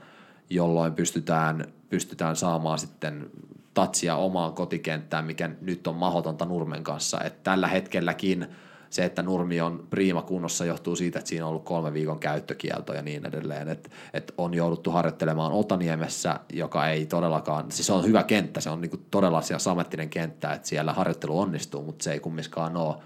[0.50, 3.30] jolloin pystytään, pystytään saamaan sitten
[3.74, 7.20] tatsia omaan kotikenttään, mikä nyt on mahdotonta Nurmen kanssa.
[7.20, 8.46] Et tällä hetkelläkin
[8.92, 12.92] se, että Nurmi on priima kunnossa, johtuu siitä, että siinä on ollut kolme viikon käyttökielto
[12.92, 13.68] ja niin edelleen.
[13.68, 18.70] Et, et on jouduttu harjoittelemaan Otaniemessä, joka ei todellakaan, siis se on hyvä kenttä, se
[18.70, 22.96] on niinku todella siellä samettinen kenttä, että siellä harjoittelu onnistuu, mutta se ei kumminkaan ole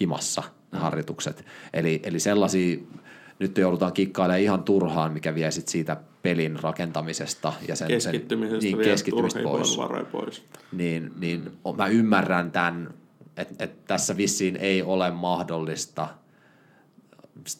[0.00, 1.44] himassa ne harjoitukset.
[1.72, 2.78] Eli, eli sellaisia,
[3.38, 8.78] nyt joudutaan kikkailemaan ihan turhaan, mikä vie sit siitä pelin rakentamisesta ja sen, Keskittymisestä sen,
[8.78, 9.78] niin, turhiin pois.
[10.12, 10.44] pois.
[10.72, 12.94] Niin, niin mä ymmärrän tämän,
[13.36, 16.08] että et tässä vissiin ei ole mahdollista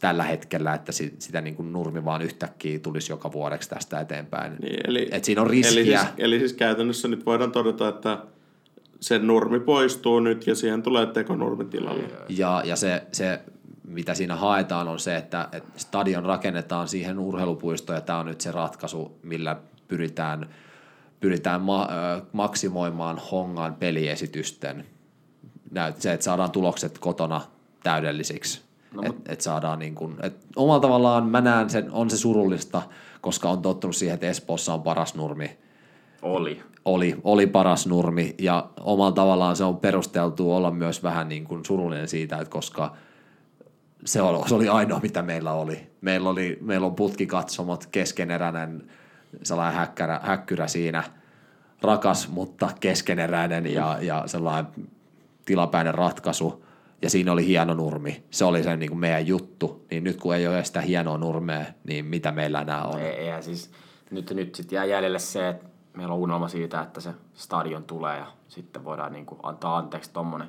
[0.00, 4.56] tällä hetkellä, että si- sitä niin kuin nurmi vaan yhtäkkiä tulisi joka vuodeksi tästä eteenpäin.
[4.62, 5.80] Niin, eli, Et siinä on riskiä.
[5.82, 8.18] Eli siis, eli siis käytännössä nyt voidaan todeta, että
[9.00, 12.04] se nurmi poistuu nyt ja siihen tulee tekonurmi tilalle.
[12.28, 13.40] Ja, ja se, se,
[13.84, 18.40] mitä siinä haetaan, on se, että, että stadion rakennetaan siihen urheilupuistoon, ja tämä on nyt
[18.40, 19.56] se ratkaisu, millä
[19.88, 20.48] pyritään,
[21.20, 21.88] pyritään ma,
[22.32, 24.84] maksimoimaan Hongan peliesitysten.
[25.72, 27.40] Näyt, se, että saadaan tulokset kotona
[27.82, 28.62] täydellisiksi.
[28.94, 32.82] No, että et saadaan niin kuin, et omalla tavallaan mä näen sen, on se surullista,
[33.20, 35.58] koska on tottunut siihen, että Espoossa on paras nurmi
[36.22, 36.62] Oli.
[36.84, 41.64] oli, oli paras nurmi ja omalla tavallaan se on perusteltu olla myös vähän niin kuin
[41.64, 42.96] surullinen siitä, että koska
[44.04, 45.90] se oli, se oli ainoa, mitä meillä oli.
[46.00, 48.90] Meillä, oli, meillä on putkikatsomot, keskeneräinen
[49.42, 51.02] sellainen häkkärä, häkkyrä siinä,
[51.82, 54.72] rakas, mutta keskeneräinen ja, ja sellainen
[55.44, 56.64] tilapäinen ratkaisu.
[57.02, 58.24] Ja siinä oli hieno nurmi.
[58.30, 59.86] Se oli se niin kuin meidän juttu.
[59.90, 63.00] Niin nyt kun ei ole sitä hienoa nurmea, niin mitä meillä enää on?
[63.00, 63.70] Ei, eihän siis,
[64.10, 65.66] nyt, nyt sitten jää jäljelle se, että
[65.96, 70.10] meillä on unelma siitä, että se stadion tulee ja sitten voidaan niin kuin antaa anteeksi
[70.12, 70.48] tommonen.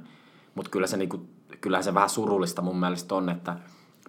[0.55, 1.29] Mutta kyllä se, niin kuin,
[1.61, 3.55] kyllähän se vähän surullista mun mielestä on, että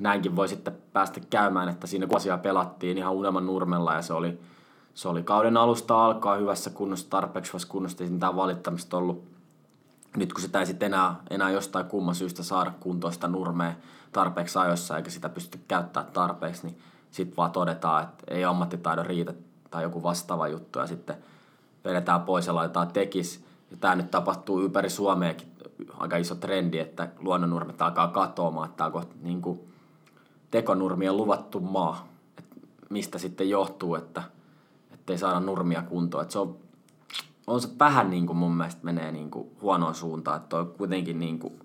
[0.00, 4.38] näinkin voi sitten päästä käymään, että siinä vuosia pelattiin ihan unelman nurmella ja se oli,
[4.94, 9.33] se oli kauden alusta alkaa hyvässä kunnossa, tarpeeksi hyvässä kunnossa, ei mitään valittamista ollut.
[10.16, 13.72] Nyt kun sitä ei sitten enää, enää jostain kumman syystä saada kuntoista nurmea
[14.12, 16.78] tarpeeksi ajoissa eikä sitä pysty käyttämään tarpeeksi, niin
[17.10, 19.34] sitten vaan todetaan, että ei ammattitaidon riitä
[19.70, 21.16] tai joku vastaava juttu ja sitten
[21.84, 23.44] vedetään pois ja laitetaan tekis.
[23.70, 25.48] Ja tämä nyt tapahtuu ympäri Suomeakin
[25.98, 29.60] aika iso trendi, että luonnonnurmet alkaa katoamaan, että tämä on niin kuin
[30.50, 32.08] tekonurmien luvattu maa.
[32.38, 32.44] Et
[32.90, 34.22] mistä sitten johtuu, että
[35.08, 36.24] ei saada nurmia kuntoon.
[36.24, 36.56] Et se on,
[37.46, 41.18] on se vähän niin kuin mun mielestä menee niin kuin huonoon suuntaan, että toi kuitenkin
[41.18, 41.60] niin kuin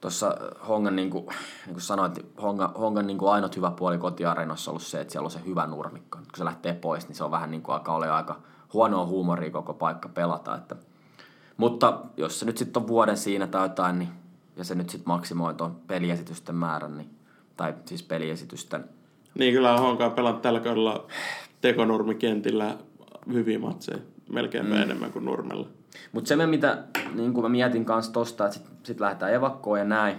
[0.00, 0.36] Tuossa
[0.68, 1.26] Hongan, niin kuin,
[1.66, 5.12] niin kuin sanoit, Honga, Hongan niin kuin ainut hyvä puoli kotiareenassa on ollut se, että
[5.12, 6.18] siellä on se hyvä nurmikko.
[6.18, 8.40] Kun se lähtee pois, niin se on vähän niin kuin alkaa olla aika
[8.72, 10.54] huonoa huumoria koko paikka pelata.
[10.54, 10.76] Että.
[11.56, 14.08] Mutta jos se nyt sitten on vuoden siinä tai jotain, niin,
[14.56, 17.10] ja se nyt sitten maksimoi tuon peliesitysten määrän, niin,
[17.56, 18.84] tai siis peliesitysten
[19.34, 21.06] Niin kyllä on Honkaa pelannut tällä kaudella
[21.60, 22.76] tekonurmikentillä
[23.32, 23.98] hyviä matseja.
[24.28, 24.72] Melkein mm.
[24.72, 25.68] enemmän kuin nurmella.
[26.12, 30.16] Mutta se, mitä niin mä mietin kanssa tosta, että sitten sit lähdetään evakkoon ja näin.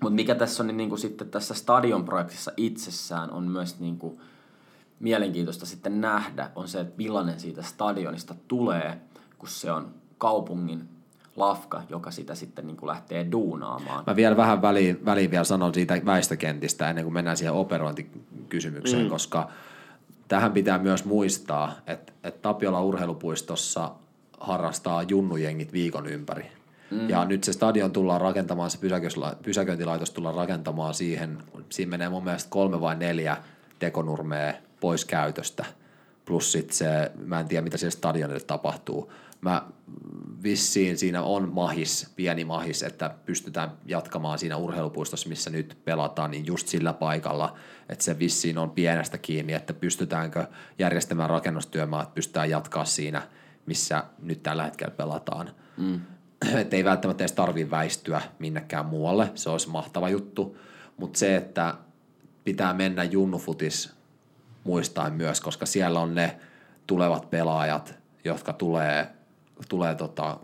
[0.00, 4.20] Mutta mikä tässä on, niin, niin kuin sitten tässä stadionprojektissa itsessään on myös niin kuin
[5.00, 9.00] mielenkiintoista sitten nähdä, on se, että millainen siitä stadionista tulee,
[9.38, 10.88] kun se on kaupungin
[11.36, 14.04] lafka, joka sitä sitten niin kuin lähtee duunaamaan.
[14.06, 19.08] Mä vielä vähän väliin, väliin vielä sanon siitä väistökentistä ennen kuin mennään siihen operointikysymykseen, mm.
[19.08, 19.48] koska
[20.28, 23.90] tähän pitää myös muistaa, että, että Tapiola urheilupuistossa
[24.40, 26.46] harrastaa junnujengit viikon ympäri.
[26.90, 27.08] Mm.
[27.08, 28.78] Ja nyt se stadion tullaan rakentamaan, se
[29.42, 31.38] pysäköintilaitos tullaan rakentamaan siihen,
[31.70, 33.36] siinä menee mun mielestä kolme vai neljä
[33.78, 35.64] tekonurmea pois käytöstä.
[36.24, 39.12] Plus sit se, mä en tiedä mitä siellä stadionille tapahtuu.
[39.40, 39.62] Mä
[40.42, 46.46] vissiin siinä on mahis, pieni mahis, että pystytään jatkamaan siinä urheilupuistossa, missä nyt pelataan, niin
[46.46, 47.56] just sillä paikalla,
[47.88, 50.46] että se vissiin on pienestä kiinni, että pystytäänkö
[50.78, 53.22] järjestämään rakennustyömaa, että pystytään jatkaa siinä,
[53.66, 55.50] missä nyt tällä hetkellä pelataan.
[55.76, 56.00] Mm.
[56.54, 60.58] Että ei välttämättä edes tarvitse väistyä minnekään muualle, se olisi mahtava juttu,
[60.96, 61.74] mutta se, että
[62.44, 63.92] pitää mennä junnufutis
[64.64, 66.36] muistaen myös, koska siellä on ne
[66.86, 69.15] tulevat pelaajat, jotka tulee,
[69.68, 70.38] tulee tota,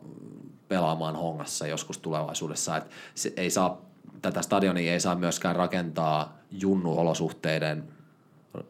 [0.68, 2.76] pelaamaan hongassa joskus tulevaisuudessa.
[2.76, 3.80] Et se ei saa,
[4.22, 7.88] tätä stadionia ei saa myöskään rakentaa junnuolosuhteiden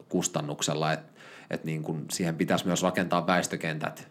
[0.09, 1.13] kustannuksella, että
[1.49, 4.07] et niin kun siihen pitäisi myös rakentaa väistökentät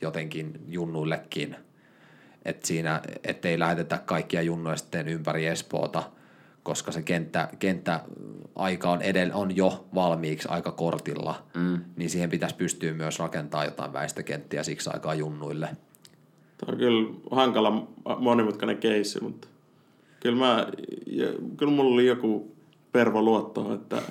[0.00, 1.56] jotenkin junnuillekin,
[2.44, 6.02] että siinä, ettei lähetetä kaikkia junnuja sitten ympäri Espoota,
[6.64, 8.00] koska se kenttä, kenttä
[8.56, 11.80] aika on, edell, on jo valmiiksi aika kortilla, mm.
[11.96, 15.68] niin siihen pitäisi pystyä myös rakentamaan jotain väistökenttiä siksi aikaa junnuille.
[16.58, 17.86] Tämä on kyllä hankala
[18.18, 19.48] monimutkainen keissi, mutta
[20.20, 20.66] kyllä, mä,
[21.56, 22.56] kyllä mulla oli joku
[22.92, 24.02] pervo luotto, että,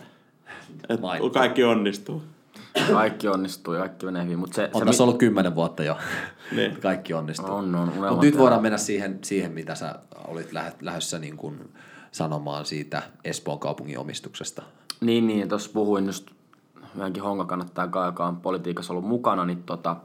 [0.89, 2.23] että kaikki onnistuu.
[2.91, 4.39] Kaikki onnistuu ja kaikki menee hyvin.
[4.39, 5.97] Mutta se, on se, tässä ollut kymmenen vuotta jo.
[6.51, 6.77] Niin.
[6.81, 7.53] kaikki onnistuu.
[7.53, 7.89] On, on.
[7.89, 9.95] Mutta nyt voidaan mennä siihen, siihen mitä sä
[10.27, 10.49] olit
[10.81, 11.59] lähdössä niin kuin
[12.13, 14.63] sanomaan siitä Espoon kaupungin omistuksesta.
[15.01, 15.49] Niin, niin.
[15.49, 16.31] Tuossa puhuin just
[16.95, 19.95] yhdenkin honga kannattaa joka on politiikassa ollut mukana, niin tota,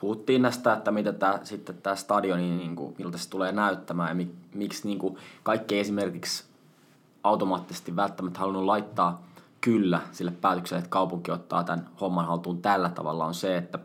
[0.00, 4.14] puhuttiin näistä, että mitä tää, sitten tämä stadioni, niin kuin, miltä se tulee näyttämään ja
[4.14, 6.44] mik, miksi niin kuin, kaikki esimerkiksi
[7.22, 9.22] automaattisesti välttämättä halunnut laittaa
[9.60, 13.78] kyllä sille päätökselle, että kaupunki ottaa tämän homman haltuun tällä tavalla, on se, että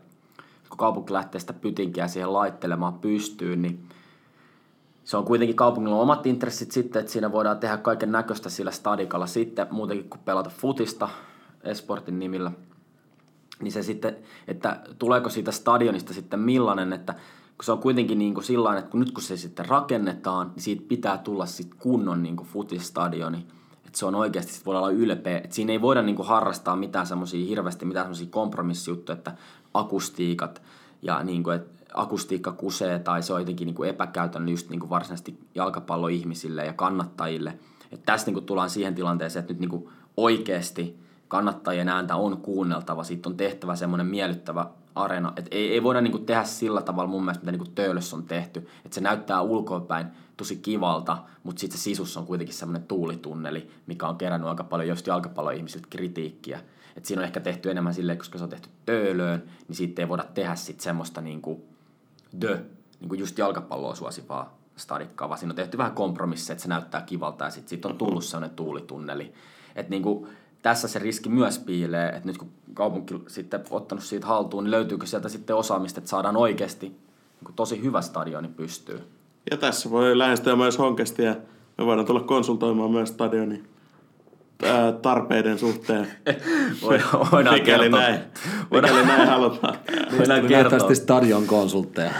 [0.68, 3.88] kun kaupunki lähtee sitä pytinkiä siihen laittelemaan pystyyn, niin
[5.08, 9.26] se on kuitenkin kaupungilla omat intressit sitten, että siinä voidaan tehdä kaiken näköistä sillä stadikalla
[9.26, 11.08] sitten, muutenkin kuin pelata futista
[11.64, 12.52] Esportin nimillä.
[13.60, 14.16] Niin se sitten,
[14.48, 17.12] että tuleeko siitä stadionista sitten millainen, että
[17.56, 20.62] kun se on kuitenkin niin kuin sillain, että kun nyt kun se sitten rakennetaan, niin
[20.62, 23.46] siitä pitää tulla sitten kunnon niin kuin futistadioni.
[23.86, 25.38] Että se on oikeasti, sit voidaan olla ylpeä.
[25.38, 29.32] Että siinä ei voida niin kuin harrastaa mitään semmoisia hirveästi, mitään semmoisia kompromissijuttuja, että
[29.74, 30.62] akustiikat
[31.02, 33.94] ja niin kuin, että akustiikka kusee tai se on jotenkin niin kuin
[34.50, 37.58] just niin kuin varsinaisesti jalkapalloihmisille ja kannattajille.
[37.92, 42.36] Että tässä niin kuin tullaan siihen tilanteeseen, että nyt niin kuin oikeasti kannattajien ääntä on
[42.36, 45.32] kuunneltava, siitä on tehtävä semmoinen miellyttävä areena.
[45.36, 48.68] Et ei, ei voida niinku tehdä sillä tavalla mun mielestä, mitä niinku Töölössä on tehty.
[48.84, 54.08] Että se näyttää ulkoapäin tosi kivalta, mutta sitten se sisussa on kuitenkin semmoinen tuulitunneli, mikä
[54.08, 56.60] on kerännyt aika paljon just jalkapalloihmisiltä kritiikkiä.
[56.96, 60.08] Et siinä on ehkä tehty enemmän silleen, koska se on tehty Töölöön, niin siitä ei
[60.08, 61.20] voida tehdä sitten semmoista
[62.32, 62.58] niinku dö,
[63.00, 67.44] niinku just jalkapalloa suosivaa stadikkaa, vaan siinä on tehty vähän kompromisseja, että se näyttää kivalta
[67.44, 69.32] ja sitten sit on tullut semmoinen tuulitunneli.
[69.76, 70.28] Että niinku,
[70.62, 75.06] tässä se riski myös piilee, että nyt kun kaupunki sitten ottanut siitä haltuun, niin löytyykö
[75.06, 79.00] sieltä sitten osaamista, että saadaan oikeasti niin tosi hyvä stadioni pystyy.
[79.50, 81.36] Ja tässä voi lähestyä myös Honkesti ja
[81.78, 83.68] me voidaan tulla konsultoimaan myös stadionin
[85.02, 86.06] tarpeiden suhteen.
[87.32, 88.00] Voidaan mikäli kertoa.
[88.00, 88.20] näin,
[88.70, 89.74] mikäli näin halutaan.
[90.18, 92.10] Voidaan kertoa, Nähtävästi stadion konsultteja.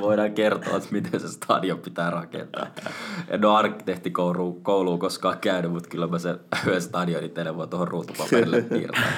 [0.00, 2.66] voidaan kertoa, että miten se stadion pitää rakentaa.
[3.28, 7.88] En ole arkkitehtikouluun kouluun koskaan käynyt, mutta kyllä mä sen yhden stadionin teille voi tuohon
[7.88, 9.12] ruutupaperille piirtää.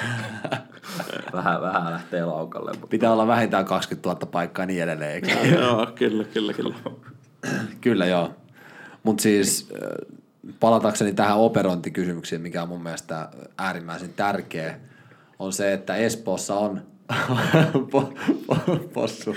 [1.33, 2.71] Vähän, vähän lähtee laukalle.
[2.71, 5.27] Mutta Pitää olla vähintään 20 000 paikkaa niin edelleen, eikö?
[5.55, 6.75] Joo, kyllä, kyllä, kyllä.
[7.81, 8.33] Kyllä joo.
[9.03, 10.17] Mutta siis äh,
[10.59, 14.79] palatakseni tähän operointikysymykseen, mikä on mun mielestä äärimmäisen tärkeä,
[15.39, 16.81] on se, että Espoossa on
[17.91, 18.13] po,
[18.47, 18.55] po,
[18.93, 19.35] possu.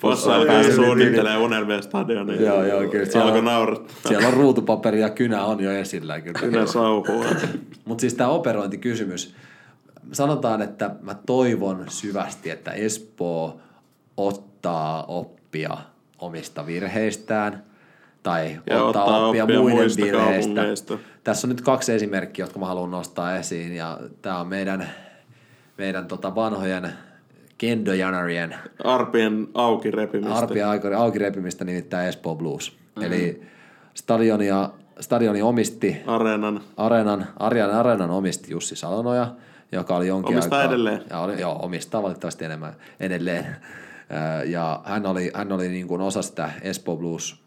[0.00, 2.42] Possu on alkaa päässyt suunnittelee Unelmien stadionia.
[2.42, 3.04] Joo, joo, kyllä.
[3.04, 4.08] Siellä Alkoi on, naurattaa.
[4.08, 6.20] siellä on ruutupaperi ja kynä on jo esillä.
[6.20, 6.38] Kyllä.
[6.38, 7.24] Kyllä sauhua.
[7.84, 9.34] Mutta siis tämä operointikysymys.
[10.12, 13.60] Sanotaan, että mä toivon syvästi, että Espoo
[14.16, 15.76] ottaa oppia
[16.18, 17.62] omista virheistään
[18.24, 20.98] tai Ja ottaa, ottaa oppia, oppia muiden virheistä.
[21.24, 24.90] Tässä on nyt kaksi esimerkkiä, jotka mä haluan nostaa esiin ja tämä on meidän,
[25.78, 26.92] meidän tota vanhojen
[27.58, 28.54] kendojanarien
[28.84, 30.34] Arpien auki repimistä.
[30.34, 32.76] arpi auki, auki repimistä nimittäin Espoo Blues.
[32.96, 33.02] Mm.
[33.02, 33.42] Eli
[33.94, 34.70] stadionia,
[35.00, 36.60] stadioni omisti Areenan.
[36.76, 39.34] Areenan, Arjan Areenan omisti Jussi Salonoja,
[39.72, 40.72] joka oli jonkin Omistaa aikaa...
[40.72, 41.02] edelleen.
[41.10, 43.56] Ja oli, joo, omistaa valitettavasti enemmän edelleen.
[44.46, 47.43] Ja hän oli, hän oli niin kuin osa sitä Espoo Blues,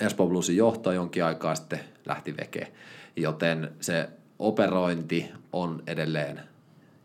[0.00, 2.72] Espoo Bluesin johtoa jonkin aikaa sitten lähti veke.
[3.16, 4.08] Joten se
[4.38, 6.40] operointi on edelleen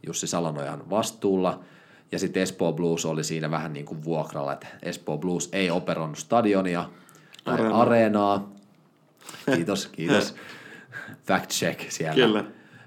[0.08, 1.64] Jussi Salonojan vastuulla.
[2.12, 6.18] Ja sitten Espoo Blues oli siinä vähän niin kuin vuokralla, että Espoo Blues ei operoinut
[6.18, 6.90] stadionia
[7.44, 7.82] tai Areenaa.
[7.82, 8.50] areenaa.
[9.56, 10.36] Kiitos, kiitos.
[11.26, 12.14] Fact check siellä.
[12.14, 12.44] Kyllä.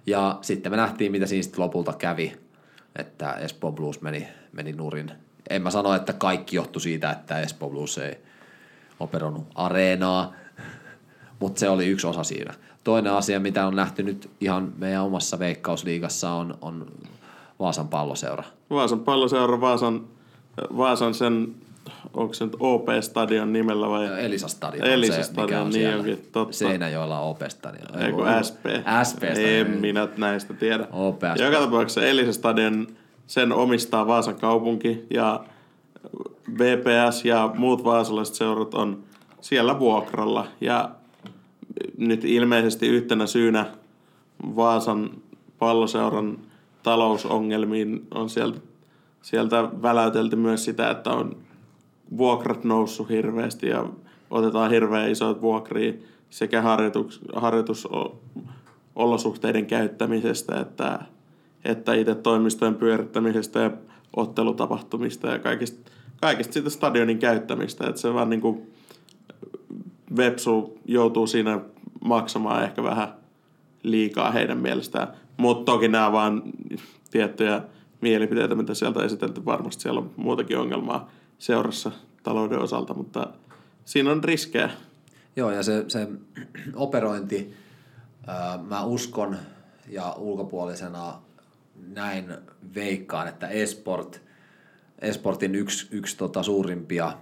[0.06, 2.36] Ja sitten me nähtiin, mitä siinä sitten lopulta kävi,
[2.96, 5.12] että Espoo Blues meni, meni nurin.
[5.50, 8.18] En mä sano, että kaikki johtui siitä, että Espoo Blues ei
[9.00, 10.32] operoinut areenaa,
[11.38, 12.54] mutta se oli yksi osa siinä.
[12.84, 16.86] Toinen asia, mitä on nähty nyt ihan meidän omassa veikkausliigassa, on, on
[17.60, 18.44] Vaasan palloseura.
[18.70, 20.04] Vaasan palloseura, Vaasan,
[20.76, 21.54] Vaasan sen,
[22.14, 24.24] onko se nyt OP-stadion nimellä vai?
[24.24, 24.86] Elisa Stadion.
[24.86, 26.56] Elisa se, mikä Stadion, on niin onkin, totta.
[26.56, 28.02] Seinäjoella on OP Stadion.
[28.02, 28.64] Ei kun SP.
[29.08, 30.86] SP En minä näistä tiedä.
[30.92, 31.40] OP SP.
[31.44, 32.86] Joka tapauksessa Elisa Stadion,
[33.26, 35.44] sen omistaa Vaasan kaupunki ja
[36.58, 39.02] VPS ja muut vaasalaiset seurat on
[39.40, 40.46] siellä vuokralla.
[40.60, 40.90] Ja
[41.98, 43.66] nyt ilmeisesti yhtenä syynä
[44.56, 45.10] Vaasan
[45.58, 46.38] palloseuran
[46.82, 48.60] talousongelmiin on sieltä,
[49.22, 51.36] sieltä väläytelty myös sitä, että on
[52.16, 53.86] vuokrat noussut hirveästi ja
[54.30, 55.92] otetaan hirveän isoit vuokria
[56.30, 60.98] sekä harjoitus, harjoitusolosuhteiden käyttämisestä että,
[61.64, 63.70] että itse toimistojen pyörittämisestä ja
[64.16, 65.90] ottelutapahtumista ja kaikista,
[66.22, 67.86] kaikista siitä stadionin käyttämistä.
[67.86, 68.72] Että se vaan niin kuin
[70.16, 71.60] Vepsu joutuu siinä
[72.04, 73.14] maksamaan ehkä vähän
[73.82, 75.08] liikaa heidän mielestään.
[75.36, 76.42] Mutta toki nämä vaan
[77.10, 77.62] tiettyjä
[78.00, 79.44] mielipiteitä, mitä sieltä on esitelty.
[79.44, 81.92] Varmasti siellä on muutakin ongelmaa seurassa
[82.22, 83.26] talouden osalta, mutta
[83.84, 84.70] siinä on riskejä.
[85.36, 86.08] Joo, ja se, se
[86.74, 87.54] operointi,
[88.26, 89.36] ää, mä uskon
[89.88, 91.14] ja ulkopuolisena
[91.88, 92.24] näin
[92.74, 94.22] veikkaan, että Esport,
[95.02, 97.12] Esportin yksi, yksi tota suurimpia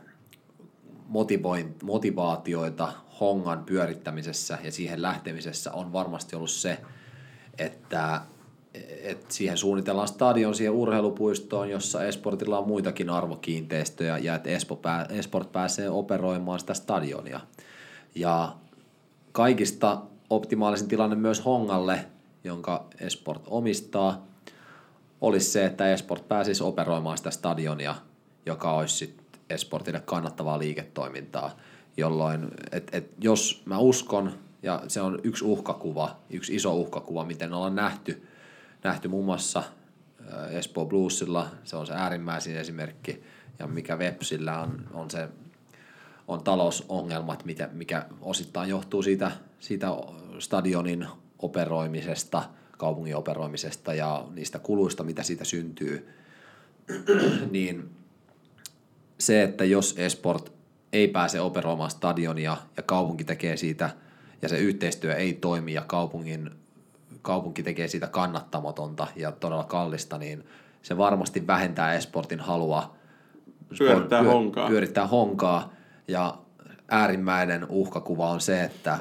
[1.83, 6.79] motivaatioita hongan pyörittämisessä ja siihen lähtemisessä on varmasti ollut se,
[7.59, 8.21] että
[9.03, 15.07] et siihen suunnitellaan stadion siihen urheilupuistoon, jossa Esportilla on muitakin arvokiinteistöjä ja että Espo pää,
[15.11, 17.41] Esport pääsee operoimaan sitä stadionia.
[18.15, 18.57] Ja
[19.33, 22.07] kaikista optimaalisin tilanne myös Hongalle,
[22.45, 24.30] jonka Esport omistaa,
[25.21, 27.95] olisi se, että Esport pääsisi operoimaan sitä stadionia,
[28.47, 31.57] joka olisi sit Esportille kannattavaa liiketoimintaa,
[31.97, 37.53] jolloin, et, et jos mä uskon, ja se on yksi uhkakuva, yksi iso uhkakuva, miten
[37.53, 38.27] ollaan nähty,
[38.85, 39.63] nähty muun muassa
[40.51, 43.23] Espoo Bluesilla, se on se äärimmäisin esimerkki,
[43.59, 45.29] ja mikä Websillä on, on se
[46.29, 49.87] on talousongelmat, mikä, mikä osittain johtuu siitä, siitä
[50.39, 51.07] stadionin
[51.39, 52.43] operoimisesta,
[52.81, 56.09] kaupungin operoimisesta ja niistä kuluista, mitä siitä syntyy,
[57.51, 57.91] niin
[59.19, 60.53] se, että jos Esport
[60.93, 63.91] ei pääse operoimaan stadionia ja kaupunki tekee siitä
[64.43, 66.51] ja se yhteistyö ei toimi ja kaupungin,
[67.23, 70.45] kaupunki tekee siitä kannattamatonta ja todella kallista, niin
[70.83, 72.95] se varmasti vähentää Esportin halua
[73.79, 74.69] Pyörittää honkaa.
[74.69, 75.73] pyörittää honkaa
[76.09, 76.39] ja
[76.89, 78.99] äärimmäinen uhkakuva on se, että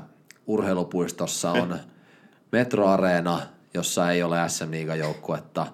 [0.47, 1.77] urheilupuistossa on
[2.51, 3.39] metroareena,
[3.73, 5.67] jossa ei ole SM joukkuetta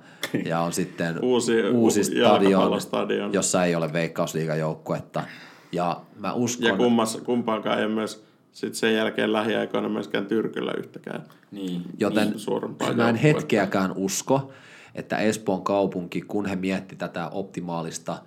[0.46, 3.34] ja on sitten Uusi- uusi stadion, jalkapallostadion.
[3.34, 5.24] jossa ei ole veikkausliigajoukkuetta.
[5.72, 11.24] Ja mä uskon, Ja kummassa, kumpaankaan ei myös sit sen jälkeen lähiaikoina myöskään Tyrkyllä yhtäkään.
[11.52, 11.82] Niin.
[12.00, 12.40] joten niin
[12.80, 13.18] mä en joukkuetta.
[13.18, 14.52] hetkeäkään usko,
[14.96, 18.18] että Espoon kaupunki, kun he mietti tätä optimaalista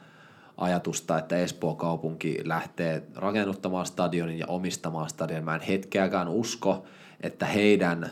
[0.57, 6.85] ajatusta, että Espoon kaupunki lähtee rakennuttamaan stadionin ja omistamaan stadionin, mä en hetkeäkään usko,
[7.21, 8.11] että heidän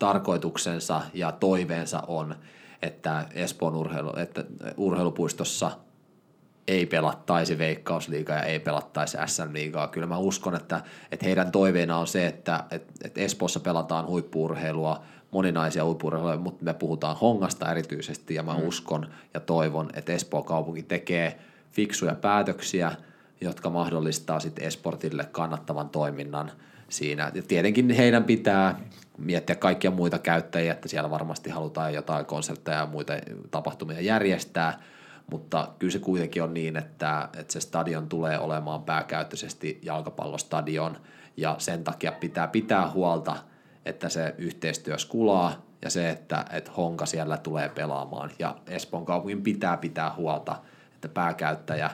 [0.00, 2.34] tarkoituksensa ja toiveensa on,
[2.82, 4.44] että Espoon urheilu, että
[4.76, 5.70] urheilupuistossa
[6.68, 9.88] ei pelattaisi veikkausliigaa ja ei pelattaisi SM-liigaa.
[9.88, 10.80] Kyllä mä uskon, että,
[11.12, 16.74] että heidän toiveena on se, että, että, että Espoossa pelataan huippuurheilua, moninaisia huippuurheilua, mutta me
[16.74, 18.68] puhutaan Hongasta erityisesti ja mä mm.
[18.68, 21.40] uskon ja toivon, että Espoon kaupunki tekee
[21.72, 22.92] fiksuja päätöksiä,
[23.40, 26.52] jotka mahdollistaa sitten Esportille kannattavan toiminnan
[26.90, 27.32] siinä.
[27.34, 28.80] Ja tietenkin heidän pitää
[29.18, 33.12] miettiä kaikkia muita käyttäjiä, että siellä varmasti halutaan jotain konsertteja ja muita
[33.50, 34.80] tapahtumia järjestää,
[35.30, 40.96] mutta kyllä se kuitenkin on niin, että, että se stadion tulee olemaan pääkäyttöisesti jalkapallostadion.
[41.36, 43.36] Ja sen takia pitää pitää huolta,
[43.84, 48.30] että se yhteistyö skulaa ja se, että, että Honka siellä tulee pelaamaan.
[48.38, 50.56] Ja Espoon kaupungin pitää pitää huolta,
[50.94, 51.90] että pääkäyttäjä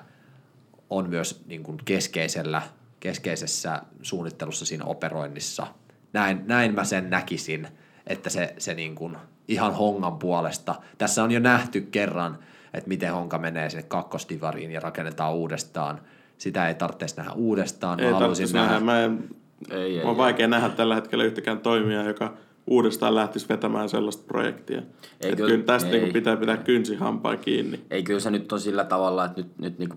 [0.90, 2.62] on myös niin kuin keskeisellä,
[3.06, 5.66] keskeisessä suunnittelussa siinä operoinnissa.
[6.12, 7.68] Näin, näin mä sen näkisin,
[8.06, 9.16] että se, se niin kuin
[9.48, 10.74] ihan Hongan puolesta.
[10.98, 12.38] Tässä on jo nähty kerran,
[12.74, 16.00] että miten Honka menee sinne kakkosdivariin ja rakennetaan uudestaan.
[16.38, 18.00] Sitä ei tarvitsisi nähdä uudestaan.
[18.00, 18.84] Ei mä haluaisin tarvitsisi nähdä.
[18.84, 19.24] Mä en,
[19.70, 20.16] Ei, ei, on ei.
[20.16, 22.34] vaikea nähdä tällä hetkellä yhtäkään toimijaa, joka
[22.66, 24.82] uudestaan lähtisi vetämään sellaista projektia.
[25.20, 25.94] Ei kyllä- kyllä tästä ei.
[25.94, 27.80] niinku pitää pitää kynsi hampaa kiinni.
[27.90, 29.88] ei kyllä se nyt on sillä tavalla, että nyt, nyt niin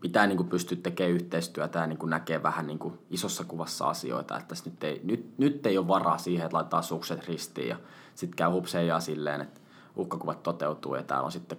[0.00, 2.78] pitää niin pystyä tekemään yhteistyötä ja niin näkee vähän niin
[3.10, 4.38] isossa kuvassa asioita.
[4.38, 7.76] Että nyt, ei, nyt, nyt ei ole varaa siihen, että laittaa sukset ristiin ja
[8.14, 9.60] sitten käy hupseijaa silleen, että
[9.96, 11.58] uhkakuvat toteutuu ja täällä on sitten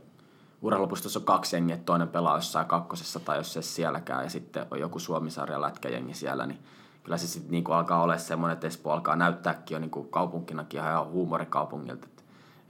[0.62, 4.66] urheilupuistossa on kaksi jengiä, että toinen pelaa jossain kakkosessa tai jos se sielläkään ja sitten
[4.72, 6.60] on joku Suomisarja lätkäjengi siellä, niin
[7.04, 11.08] kyllä se sitten niin alkaa olla semmoinen, että Espoo alkaa näyttääkin jo niin kaupunkinakin ihan
[11.08, 12.08] huumorikaupungilta,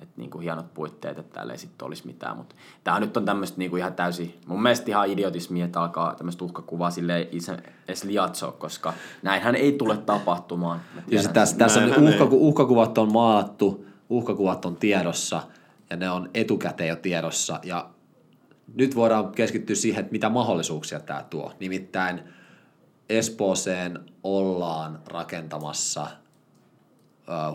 [0.01, 2.37] että että niinku hienot puitteet, että täällä ei sitten olisi mitään.
[2.37, 6.45] Mutta tämä nyt on tämmöistä niinku ihan täysin, mun mielestä ihan idiotismia, että alkaa tämmöistä
[6.45, 8.93] uhkakuvaa sille itse edes liatsoa, koska
[9.23, 10.81] näinhän ei tule tapahtumaan.
[10.93, 12.13] Siis tiedän tässä, tässä on ei.
[12.13, 15.43] uhkaku, uhkakuvat on maalattu, uhkakuvat on tiedossa
[15.89, 17.89] ja ne on etukäteen jo tiedossa ja
[18.75, 21.53] nyt voidaan keskittyä siihen, että mitä mahdollisuuksia tämä tuo.
[21.59, 22.21] Nimittäin
[23.09, 26.07] Espooseen ollaan rakentamassa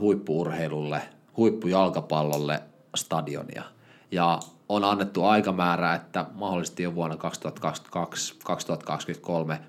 [0.00, 1.02] huippuurheilulle,
[1.36, 2.62] huippujalkapallolle
[2.96, 3.62] stadionia.
[4.10, 7.18] Ja on annettu aikamäärä, että mahdollisesti jo vuonna 2022-2023,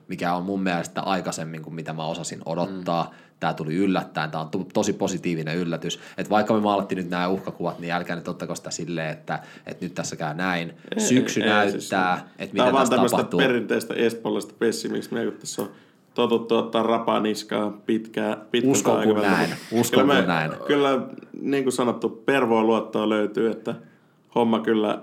[0.08, 3.04] mikä on mun mielestä aikaisemmin kuin mitä mä osasin odottaa.
[3.04, 3.10] Mm.
[3.40, 6.00] Tämä tuli yllättäen, tämä on to- tosi positiivinen yllätys.
[6.18, 9.86] Että vaikka me maalattiin nyt nämä uhkakuvat, niin älkää nyt ottako sitä silleen, että, että
[9.86, 10.74] nyt tässä käy näin.
[10.98, 13.40] Syksy Ei, näyttää, siis- että mitä on vaan tässä tämmöistä tapahtuu.
[13.40, 15.70] perinteistä espoolaista pessimismiä, kun tässä on
[16.14, 20.52] totuttu ottaa rapaa niskaa pitkää, pitkältä Uskon kun näin, uskon kyllä kun näin.
[20.68, 21.02] Kyllä,
[21.42, 23.76] niin kuin sanottu, pervoa luottoa löytyy, että
[24.36, 25.02] homma kyllä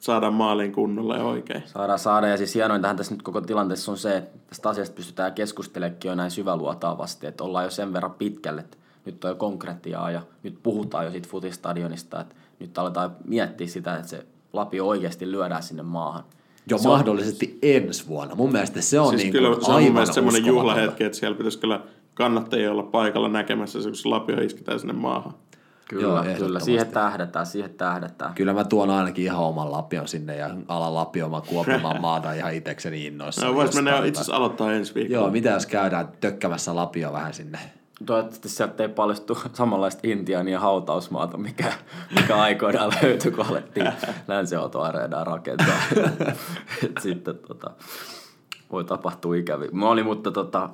[0.00, 1.62] saadaan maaliin kunnolla ja oikein.
[1.66, 5.32] Saadaan saada, ja siis hienointahan tässä nyt koko tilanteessa on se, että tästä asiasta pystytään
[5.32, 10.10] keskustelemaan jo näin syväluotaavasti, että ollaan jo sen verran pitkälle, että nyt on jo konkretiaa
[10.10, 15.30] ja nyt puhutaan jo siitä futistadionista, että nyt aletaan miettiä sitä, että se lapio oikeasti
[15.30, 16.24] lyödään sinne maahan.
[16.70, 18.34] Jo mahdollisesti ensi vuonna.
[18.34, 21.04] Mun mielestä se on Siis niin kyllä kuin se on mun aivan mielestä semmoinen juhlahetki,
[21.04, 21.80] että siellä pitäisi kyllä
[22.14, 25.34] kannattajia olla paikalla näkemässä se, kun se lapio isketään sinne maahan.
[25.88, 26.60] Kyllä, Joo, kyllä.
[26.60, 28.34] Siihen tähdätään, siihen tähdätään.
[28.34, 33.06] Kyllä mä tuon ainakin ihan oman lapion sinne ja alan lapiomaan kuopimaan maata ihan itsekseni
[33.06, 33.46] innoissa.
[33.46, 35.22] No, vois mennä itse asiassa aloittaa ensi viikolla.
[35.22, 37.58] Joo, mitä jos käydään tökkämässä lapio vähän sinne.
[38.06, 41.72] Toivottavasti sieltä ei paljastu samanlaista intiaania hautausmaata, mikä,
[42.14, 43.92] mikä aikoinaan löytyi, kun alettiin
[44.28, 44.56] länsi
[45.24, 45.76] rakentaa.
[47.02, 47.70] Sitten tota,
[48.72, 49.68] voi tapahtua ikäviä.
[49.72, 50.68] Mä olin, mutta, tota,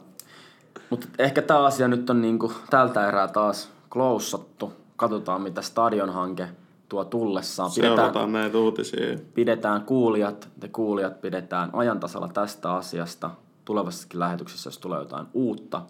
[0.91, 4.73] mutta ehkä tämä asia nyt on niinku tältä erää taas klousattu.
[4.97, 6.49] Katsotaan, mitä stadionhanke
[6.89, 7.71] tuo tullessaan.
[7.71, 9.19] Seurataan näitä uutisia.
[9.35, 13.31] pidetään kuulijat, te kuulijat pidetään ajan tasalla tästä asiasta
[13.65, 15.83] tulevassakin lähetyksessä, jos tulee jotain uutta.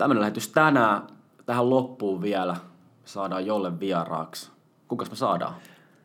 [0.00, 1.02] Tämmöinen lähetys tänään,
[1.46, 2.56] tähän loppuun vielä,
[3.04, 4.50] saadaan jolle vieraaksi.
[4.88, 5.54] Kukas me saadaan?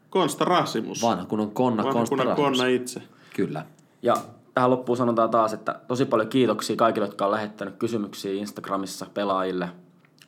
[0.09, 1.01] Konsta Rasimus.
[1.01, 2.51] Vanha kun on konna, Vanha kunnon konspiraatiossa.
[2.51, 3.01] konna itse.
[3.35, 3.65] Kyllä.
[4.01, 4.15] Ja
[4.53, 9.69] tähän loppuun sanotaan taas, että tosi paljon kiitoksia kaikille, jotka on lähettänyt kysymyksiä Instagramissa pelaajille,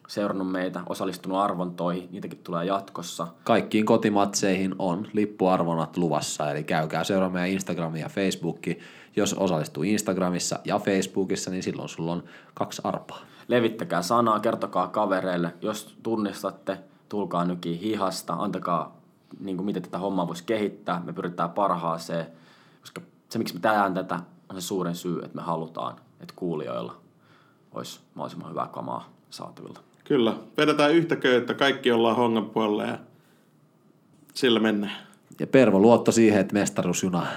[0.07, 3.27] seurannut meitä, osallistunut arvontoihin, niitäkin tulee jatkossa.
[3.43, 8.75] Kaikkiin kotimatseihin on lippuarvonat luvassa, eli käykää seuraa meidän Instagramia ja Facebookia.
[9.15, 13.19] Jos osallistuu Instagramissa ja Facebookissa, niin silloin sulla on kaksi arpaa.
[13.47, 15.53] Levittäkää sanaa, kertokaa kavereille.
[15.61, 16.79] Jos tunnistatte,
[17.09, 18.97] tulkaa nykiin hihasta, antakaa
[19.39, 21.01] niin kuin miten tätä hommaa voisi kehittää.
[21.05, 22.25] Me pyritään parhaaseen,
[22.81, 24.19] koska se miksi me tehdään tätä
[24.49, 26.95] on se suurin syy, että me halutaan, että kuulijoilla
[27.71, 29.79] olisi mahdollisimman hyvää kamaa saatavilla.
[30.03, 30.33] Kyllä.
[30.57, 32.97] Vedetään yhtä köyttä, kaikki ollaan hongan puolella ja
[34.33, 35.07] sillä mennään.
[35.39, 37.27] Ja Pervo luotto siihen, että mestaruusjuna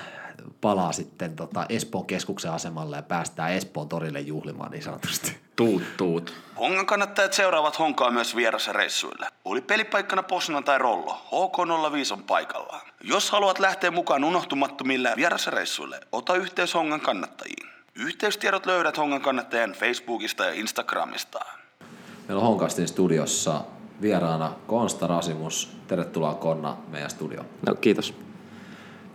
[0.61, 5.37] palaa sitten tota Espoon keskuksen asemalle ja päästään Espoon torille juhlimaan niin sanotusti.
[5.57, 6.35] Tuut, tuut.
[6.61, 9.27] Hongan kannattajat seuraavat Honkaa myös vierasreissuille.
[9.45, 12.81] Oli pelipaikkana Posna tai Rollo, HK05 on paikallaan.
[13.05, 17.69] Jos haluat lähteä mukaan unohtumattomille vierasreissuille, ota yhteys Hongan kannattajiin.
[17.95, 21.41] Yhteystiedot löydät Hongan kannattajan Facebookista ja Instagramista.
[22.29, 23.65] Meillä on Honkastin studiossa
[24.03, 25.77] vieraana Konsta Rasimus.
[25.89, 27.47] Tervetuloa Konna meidän studioon.
[27.67, 28.15] No kiitos.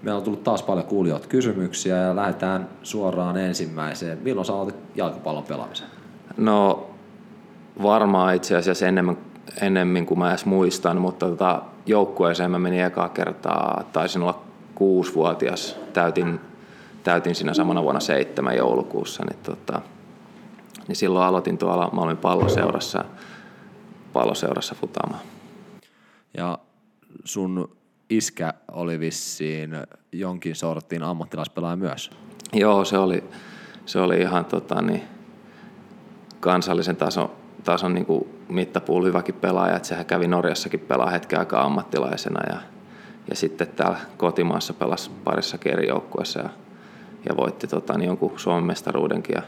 [0.06, 4.18] Meillä on tullut taas paljon kuulijoita kysymyksiä ja lähdetään suoraan ensimmäiseen.
[4.22, 5.88] Milloin sä aloitit jalkapallon pelaamisen?
[6.38, 6.88] No
[7.84, 9.18] varmaan itse asiassa enemmän,
[9.62, 14.42] ennemmin kuin mä edes muistan, mutta tota, joukkueeseen mä menin ekaa kertaa, taisin olla
[14.76, 16.40] kuusivuotias, täytin,
[17.04, 19.82] täytin siinä samana vuonna seitsemän joulukuussa, niin, tota,
[20.88, 23.06] niin silloin aloitin tuolla Malmin palloseurassa,
[24.14, 25.22] palloseurassa futaamaan.
[26.38, 26.58] Ja
[27.24, 27.76] sun
[28.10, 29.72] iskä oli vissiin
[30.12, 32.12] jonkin sortin ammattilaispelaaja myös.
[32.54, 33.24] Joo, se oli,
[33.86, 35.02] se oli ihan tota, niin,
[36.40, 37.32] kansallisen tason,
[37.64, 39.76] tason niin kuin mittapuulla hyväkin pelaaja.
[39.76, 42.62] Että sehän kävi Norjassakin pelaa hetken aikaa ammattilaisena ja,
[43.30, 46.50] ja sitten täällä kotimaassa pelasi parissa eri joukkueessa ja,
[47.30, 49.42] ja voitti tota, niin jonkun Suomen mestaruudenkin ja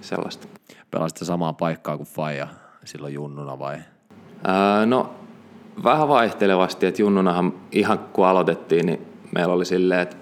[0.00, 0.48] sellaista.
[0.90, 2.48] Pelasit sä samaa paikkaa kuin Faija
[2.84, 3.78] silloin junnuna vai?
[4.44, 5.17] Ää, no
[5.84, 10.16] vähän vaihtelevasti, että junnunahan ihan kun aloitettiin, niin meillä oli silleen, että,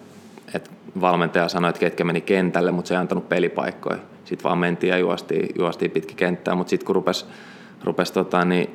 [0.54, 3.98] että valmentaja sanoi, että ketkä meni kentälle, mutta se ei antanut pelipaikkoja.
[4.24, 7.26] Sitten vaan mentiin ja juostiin, juostiin pitki kenttää, mutta sitten kun rupesi,
[7.84, 8.70] rupesi tota, niin,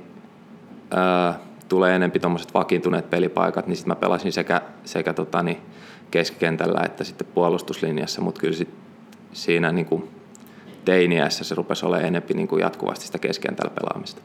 [0.92, 5.58] ää, tulee enempi tuommoiset vakiintuneet pelipaikat, niin sitten mä pelasin sekä, sekä tota, niin,
[6.12, 8.70] keskikentällä että sitten puolustuslinjassa, mutta kyllä sit
[9.34, 10.10] siinä niin kuin,
[10.86, 14.22] teiniässä se rupesi olemaan enempi niin kuin jatkuvasti sitä keskikentällä pelaamista.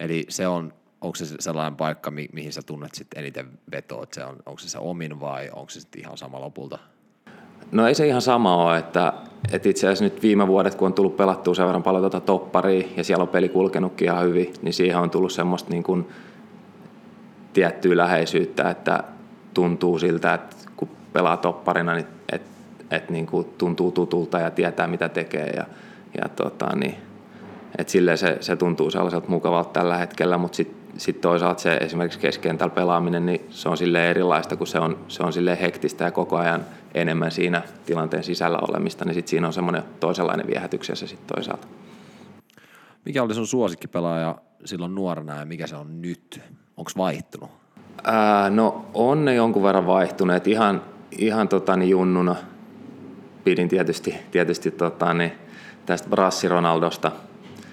[0.00, 4.14] Eli se on, onko se sellainen paikka, mi- mihin sä tunnet sitten eniten vetoa, että
[4.14, 6.78] se on, onko se se omin vai onko se sitten ihan sama lopulta?
[7.72, 9.12] No ei se ihan sama ole, että,
[9.52, 12.88] että itse asiassa nyt viime vuodet, kun on tullut pelattua sen verran paljon tuota topparia
[12.96, 16.08] ja siellä on peli kulkenutkin ihan hyvin, niin siihen on tullut semmoista niin kuin
[17.52, 19.04] tiettyä läheisyyttä, että
[19.54, 22.48] tuntuu siltä, että kun pelaa topparina, niin että,
[22.90, 25.64] että niin kuin tuntuu tutulta ja tietää mitä tekee ja,
[26.22, 26.94] ja tota, niin,
[27.78, 32.18] että silleen se, se tuntuu sellaiselta mukavalta tällä hetkellä, mutta sitten sit toisaalta se esimerkiksi
[32.18, 36.10] keskentällä pelaaminen, niin se on sille erilaista, kun se on, se on sille hektistä ja
[36.10, 41.36] koko ajan enemmän siinä tilanteen sisällä olemista, niin sitten siinä on semmoinen toisenlainen viehätyksessä sitten
[41.36, 41.68] toisaalta.
[43.04, 46.40] Mikä oli sun suosikkipelaaja silloin nuorena ja mikä se on nyt?
[46.76, 47.50] Onko vaihtunut?
[48.04, 50.46] Ää, no on ne jonkun verran vaihtuneet.
[50.46, 50.82] Ihan,
[51.18, 52.36] ihan tota, niin junnuna
[53.44, 55.32] pidin tietysti, tietysti tota, niin
[55.86, 57.12] tästä Brassi Ronaldosta.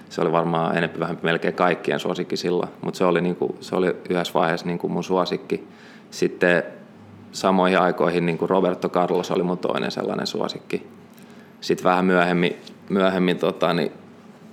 [0.08, 3.96] Se oli varmaan enemmän vähän melkein kaikkien suosikki silloin, mutta se oli, niinku, se oli
[4.10, 5.68] yhdessä vaiheessa niinku mun suosikki.
[6.10, 6.62] Sitten
[7.32, 10.86] samoihin aikoihin niinku Roberto Carlos oli mun toinen sellainen suosikki.
[11.60, 12.56] Sitten vähän myöhemmin,
[12.88, 13.92] myöhemmin tota, niin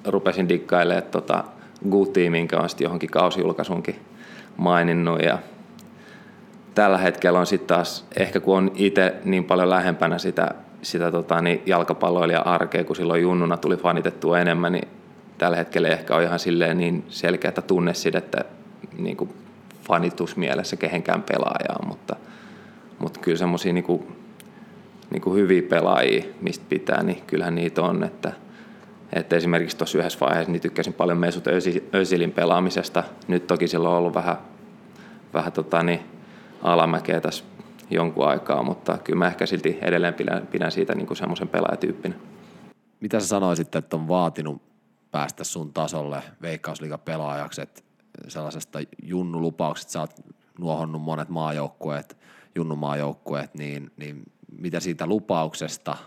[0.05, 1.43] rupesin dikkailemaan tota
[1.89, 3.99] Gutia, minkä on sitten johonkin kausijulkaisunkin
[4.57, 5.21] maininnut.
[5.21, 5.37] Ja
[6.75, 10.51] tällä hetkellä on sitten taas, ehkä kun on itse niin paljon lähempänä sitä,
[10.81, 14.87] sitä tota, niin jalkapalloilija-arkea, kun silloin junnuna tuli fanitettua enemmän, niin
[15.43, 18.45] tällä hetkellä ehkä ole ihan silleen niin selkeätä tunnesidettä
[18.97, 19.29] niin kuin
[19.81, 22.15] fanitusmielessä kehenkään pelaajaa, mutta,
[22.99, 24.07] mutta kyllä semmoisia niin
[25.09, 28.33] niin hyviä pelaajia, mistä pitää, niin kyllähän niitä on, että,
[29.13, 31.47] että esimerkiksi tuossa yhdessä vaiheessa niin tykkäsin paljon Mesut
[31.93, 33.03] Özilin pelaamisesta.
[33.27, 34.37] Nyt toki sillä on ollut vähän,
[35.33, 35.99] vähän tota, niin,
[36.61, 37.43] alamäkeä tässä
[37.89, 42.15] jonkun aikaa, mutta kyllä mä ehkä silti edelleen pidän, pidän siitä niin semmoisen pelaajatyyppinä.
[42.99, 44.72] Mitä sä sanoisit, että on vaatinut
[45.13, 47.81] päästä sun tasolle veikkausliiga pelaajaksi, että
[48.27, 50.13] sellaisesta junnulupauksesta sä oot
[50.59, 52.17] nuohonnut monet maajoukkueet,
[52.55, 54.23] junnumaajoukkueet, niin, niin
[54.59, 55.97] mitä siitä lupauksesta,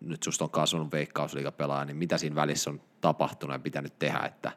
[0.00, 4.52] nyt susta on kasvanut veikkausliigapelaaja, niin mitä siinä välissä on tapahtunut ja pitänyt tehdä, että,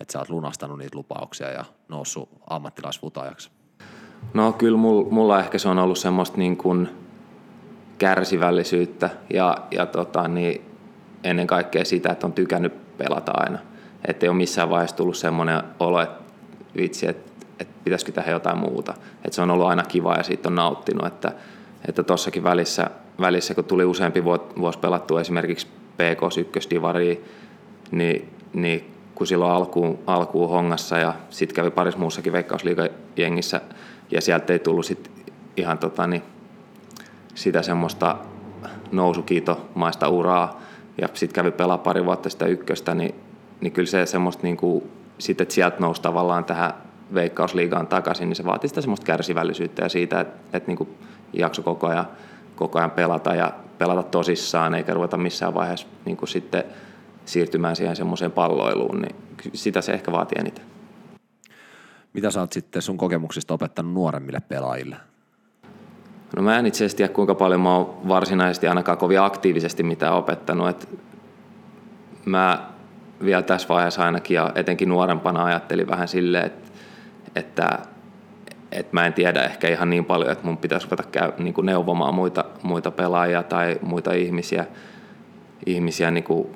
[0.00, 3.50] että sä oot lunastanut niitä lupauksia ja noussut ammattilaisfutajaksi?
[4.34, 4.78] No kyllä
[5.10, 6.88] mulla ehkä se on ollut semmoista niin kuin
[7.98, 10.73] kärsivällisyyttä ja, ja tota, niin
[11.24, 13.58] ennen kaikkea sitä, että on tykännyt pelata aina.
[14.08, 16.22] Että ei ole missään vaiheessa tullut semmoinen olo, että
[16.76, 18.94] vitsi, että, että pitäisikö tehdä jotain muuta.
[19.24, 21.06] Että se on ollut aina kiva ja siitä on nauttinut.
[21.06, 21.32] Että,
[21.88, 25.66] että tossakin välissä, välissä, kun tuli useampi vuosi pelattua esimerkiksi
[25.96, 27.24] PK ykkösdivariin,
[27.90, 33.60] niin, niin kun silloin alkuun, alkuun hongassa ja sitten kävi parissa muussakin veikkausliigajengissä
[34.10, 35.10] ja sieltä ei tullut sit
[35.56, 36.22] ihan tota, niin,
[37.34, 38.16] sitä semmoista
[38.92, 40.63] nousukiitomaista uraa
[41.00, 43.14] ja sitten kävi pelaa pari vuotta sitä ykköstä, niin,
[43.60, 46.74] niin kyllä se semmoista niin kuin, sit, että sieltä nousi tavallaan tähän
[47.14, 50.88] veikkausliigaan takaisin, niin se vaatii sitä semmoista kärsivällisyyttä ja siitä, että, että niin kuin
[51.32, 52.08] jakso koko ajan,
[52.56, 56.64] koko ajan pelata ja pelata tosissaan, eikä ruveta missään vaiheessa niin kuin sitten
[57.24, 59.16] siirtymään siihen semmoiseen palloiluun, niin
[59.54, 60.64] sitä se ehkä vaatii eniten.
[62.12, 64.96] Mitä sä oot sitten sun kokemuksista opettanut nuoremmille pelaajille?
[66.36, 70.12] No mä en itse asiassa tiedä, kuinka paljon mä oon varsinaisesti ainakaan kovin aktiivisesti mitä
[70.12, 70.68] opettanut.
[70.68, 70.88] Et
[72.24, 72.70] mä
[73.24, 76.70] vielä tässä vaiheessa ainakin ja etenkin nuorempana ajattelin vähän silleen, että,
[77.36, 77.78] että,
[78.72, 81.66] että mä en tiedä ehkä ihan niin paljon, että mun pitäisi ruveta käy, niin kuin
[81.66, 84.66] neuvomaan muita, muita pelaajia tai muita ihmisiä,
[85.66, 86.48] ihmisiä niin kuin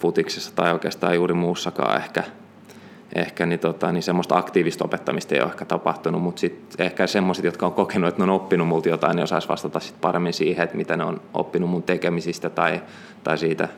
[0.00, 2.22] futiksessa tai oikeastaan juuri muussakaan ehkä–
[3.14, 7.44] ehkä niin, tota, niin semmoista aktiivista opettamista ei ole ehkä tapahtunut, mutta sitten ehkä semmoiset,
[7.44, 10.64] jotka on kokenut, että ne on oppinut multa jotain, niin osaisi vastata sit paremmin siihen,
[10.64, 12.82] että mitä ne on oppinut mun tekemisistä tai,
[13.24, 13.68] tai siitä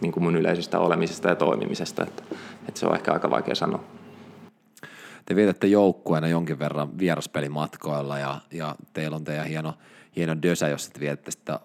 [0.00, 2.22] niin kuin mun yleisestä olemisesta ja toimimisesta, että,
[2.68, 3.84] että se on ehkä aika vaikea sanoa.
[5.26, 9.74] Te vietätte joukkueena jonkin verran vieraspelimatkoilla ja, ja teillä on teidän hieno,
[10.16, 11.60] hieno dösä, jos te vietätte sitä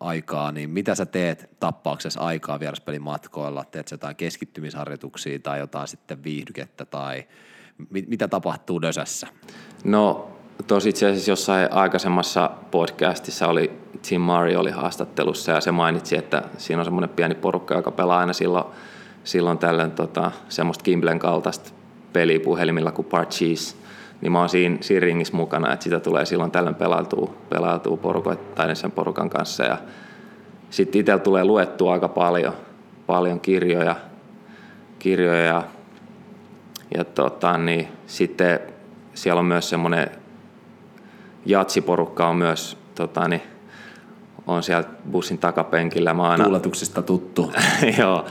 [0.00, 3.64] aikaa, niin mitä sä teet tappauksessa aikaa vieraspelimatkoilla?
[3.64, 7.24] Teet jotain keskittymisharjoituksia tai jotain sitten viihdykettä tai
[7.90, 9.26] mit, mitä tapahtuu Dösässä?
[9.84, 10.30] No
[10.66, 13.72] tosi itse asiassa jossain aikaisemmassa podcastissa oli
[14.08, 18.18] Tim Murray oli haastattelussa ja se mainitsi, että siinä on semmoinen pieni porukka, joka pelaa
[18.18, 18.64] aina silloin,
[19.24, 21.70] silloin tällöin tota, semmoista Kimblen kaltaista
[22.12, 23.76] peliä puhelimilla kuin Parcheese–
[24.20, 28.76] niin mä oon siinä, siinä ringissä mukana, että sitä tulee silloin tällöin pelautuu, pelautuu porukoittain
[28.76, 29.64] sen porukan kanssa.
[29.64, 29.78] Ja
[30.70, 32.52] sitten itsellä tulee luettua aika paljon,
[33.06, 33.96] paljon kirjoja,
[34.98, 35.62] kirjoja ja,
[36.96, 38.60] ja tota, niin, sitten
[39.14, 40.10] siellä on myös semmoinen
[41.46, 43.42] jatsiporukka on myös tota, niin,
[44.46, 46.14] on siellä bussin takapenkillä.
[46.14, 47.52] Mä aina, Tuuletuksista tuttu.
[47.98, 48.24] joo,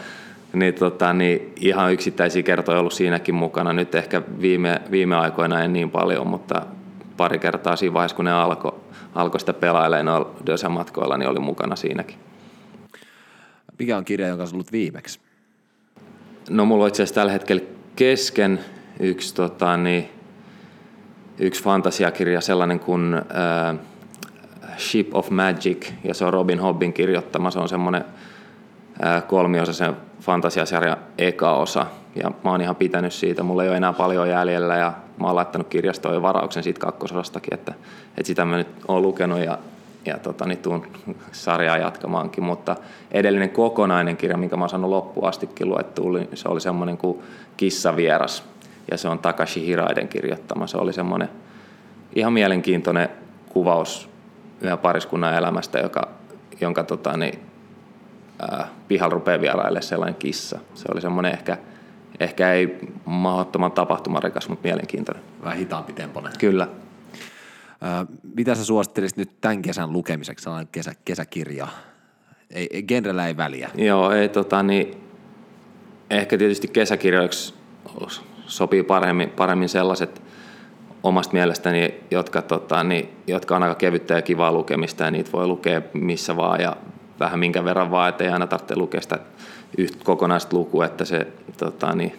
[0.54, 3.74] niin, tota, niin ihan yksittäisiä kertoja ollut siinäkin mukana.
[3.74, 6.66] Nyt ehkä viime, viime aikoina en niin paljon, mutta
[7.18, 8.80] pari kertaa siinä vaiheessa, kun ne alkoi
[9.16, 12.18] alko sitä pelailemaan noilla matkoilla, niin oli mukana siinäkin.
[13.80, 15.20] Mikä on kirja, jonka olet viimeksi?
[16.50, 17.62] No mulla on itse asiassa tällä hetkellä
[17.96, 18.60] kesken
[19.00, 20.10] yksi, tota, niin,
[21.40, 23.78] yksi fantasiakirja, sellainen kuin äh,
[24.78, 27.52] Ship of Magic, ja se on Robin Hobbin kirjoittama.
[27.52, 28.06] Se on semmoinen
[29.28, 29.96] kolmiosaisen
[30.28, 31.86] fantasiasarjan eka osa.
[32.16, 33.44] Ja mä oon ihan pitänyt siitä.
[33.44, 37.54] Mulla ei ole enää paljon jäljellä ja mä oon laittanut kirjastoon jo varauksen siitä kakkososastakin,
[37.54, 37.74] että,
[38.08, 39.58] että sitä mä nyt oon lukenut ja,
[40.06, 40.88] ja tota, niin tuun
[41.32, 42.44] sarjaa jatkamaankin.
[42.44, 42.76] Mutta
[43.12, 47.20] edellinen kokonainen kirja, minkä mä oon saanut loppuun astikin luettua, niin se oli semmoinen kuin
[47.58, 48.44] Kissavieras.
[48.92, 50.68] Ja se on Takashi Hiraiden kirjoittama.
[50.68, 51.30] Se oli semmoinen
[52.16, 53.10] ihan mielenkiintoinen
[53.50, 54.10] kuvaus
[54.62, 56.08] yhden pariskunnan elämästä, joka,
[56.62, 57.40] jonka tota, niin,
[58.44, 60.60] äh, pihalla rupeaa vieraille sellainen kissa.
[60.74, 61.58] Se oli semmoinen ehkä,
[62.20, 65.24] ehkä ei mahdottoman tapahtumarikas, mutta mielenkiintoinen.
[65.44, 66.34] Vähän hitaampi tempoinen.
[66.40, 66.68] Kyllä.
[67.84, 71.68] Äh, mitä sä suosittelisit nyt tämän kesän lukemiseksi, sellainen kesä, kesäkirja?
[72.52, 73.70] Ei, genrellä ei väliä.
[73.76, 75.04] Joo, ei tota niin,
[76.10, 77.54] ehkä tietysti kesäkirjoiksi
[78.46, 80.22] sopii paremmin, paremmin sellaiset
[81.04, 85.48] omasta mielestäni, jotka, tota, niin, jotka on aika kevyttä ja kivaa lukemista ja niitä voi
[85.48, 86.78] lukea missä vaan ja
[87.20, 89.20] vähän minkä verran vaan, ettei aina tarvitse lukea sitä
[89.78, 91.28] yhtä kokonaista lukua, että se
[91.58, 92.14] tota, niin,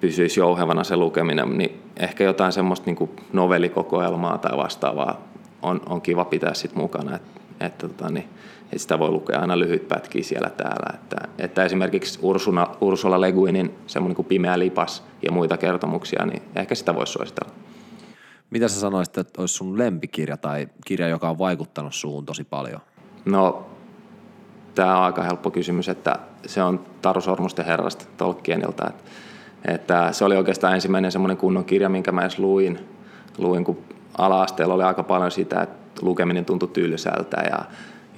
[0.00, 5.22] pysyisi jouhevana se lukeminen, niin ehkä jotain semmoista niin novellikokoelmaa tai vastaavaa
[5.62, 8.28] on, on kiva pitää sit mukana, että, että, tota, niin,
[8.62, 10.94] että sitä voi lukea aina lyhyt pätkiä siellä täällä.
[10.94, 16.42] Että, että esimerkiksi Ursula, Ursula Le Guinin semmoinen kuin Pimeä lipas ja muita kertomuksia, niin
[16.56, 17.52] ehkä sitä voisi suositella.
[18.50, 22.80] Mitä sä sanoisit, että olisi sun lempikirja tai kirja, joka on vaikuttanut suhun tosi paljon?
[23.24, 23.66] No,
[24.76, 28.86] tämä on aika helppo kysymys, että se on Taru Sormusten herrasta Tolkienilta.
[28.88, 29.02] Että,
[29.74, 32.78] että se oli oikeastaan ensimmäinen semmoinen kunnon kirja, minkä mä edes luin,
[33.38, 33.78] luin kun
[34.18, 37.58] ala-asteella oli aika paljon sitä, että lukeminen tuntui tylsältä ja,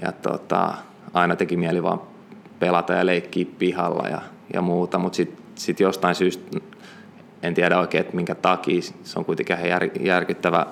[0.03, 0.75] ja tota,
[1.15, 2.01] aina teki mieli vaan
[2.59, 4.21] pelata ja leikkiä pihalla ja,
[4.55, 6.59] ja muuta, mutta sitten sit jostain syystä,
[7.43, 10.67] en tiedä oikein, että minkä takia, se on kuitenkin ihan jär, järkyttävä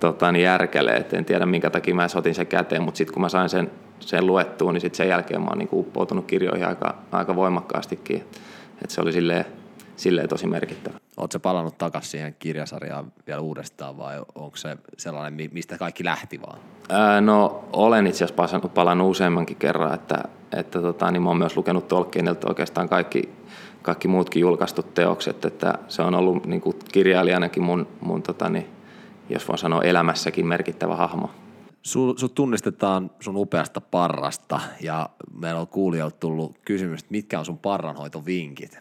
[0.00, 3.22] tota, niin järkele, että en tiedä minkä takia mä otin sen käteen, mutta sitten kun
[3.22, 3.70] mä sain sen,
[4.00, 8.16] sen luettua, niin sitten sen jälkeen mä oon niin uppoutunut kirjoihin aika, aika voimakkaastikin,
[8.82, 9.44] että se oli silleen,
[9.96, 10.98] silleen tosi merkittävä.
[11.16, 16.58] Oletko palannut takaisin siihen kirjasarjaan vielä uudestaan vai onko se sellainen, mistä kaikki lähti vaan?
[16.88, 21.56] Ää, no olen itse asiassa palannut useammankin kerran, että, että tota, niin mä oon myös
[21.56, 23.28] lukenut Tolkienilta oikeastaan kaikki,
[23.82, 28.66] kaikki muutkin julkaistut teokset, että se on ollut niin kuin kirjailijanakin mun, mun tota, niin,
[29.28, 31.30] jos voin sanoa elämässäkin merkittävä hahmo.
[31.86, 35.08] Sut tunnistetaan sun upeasta parrasta ja
[35.40, 38.78] meillä on kuulijoilta tullut kysymys, että mitkä on sun parranhoitovinkit?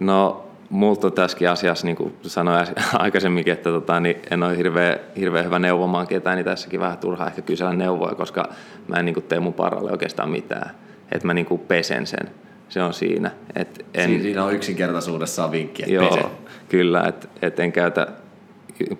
[0.00, 5.44] No multa tässäkin asiassa, niin kuin sanoin aikaisemminkin, että tota, niin en ole hirveän, hirveän
[5.44, 8.48] hyvä neuvomaan ketään, niin tässäkin vähän turhaa ehkä kysellä neuvoja, koska
[8.88, 10.70] mä en niin kuin, tee mun parralle oikeastaan mitään.
[11.12, 12.30] Että mä niin kuin, pesen sen.
[12.68, 13.30] Se on siinä.
[13.54, 16.30] Et en, siinä on yksinkertaisuudessaan vinkki, että joo, pesen.
[16.68, 18.08] kyllä, että et en käytä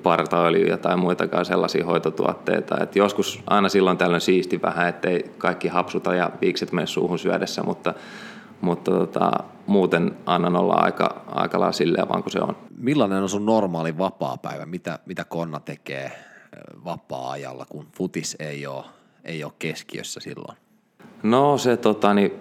[0.03, 2.82] partaöljyjä tai muitakaan sellaisia hoitotuotteita.
[2.82, 7.62] Et joskus aina silloin tällöin siisti vähän, ettei kaikki hapsuta ja viikset mene suuhun syödessä,
[7.62, 7.94] mutta
[8.61, 9.31] mutta tota,
[9.66, 12.57] muuten annan olla aika, aika lailla silleen vaan kuin se on.
[12.78, 14.66] Millainen on sun normaali vapaa-päivä?
[14.66, 16.12] Mitä, mitä Konna tekee
[16.85, 18.85] vapaa-ajalla, kun futis ei ole,
[19.24, 20.59] ei ole keskiössä silloin?
[21.23, 22.32] No se, tota, niin,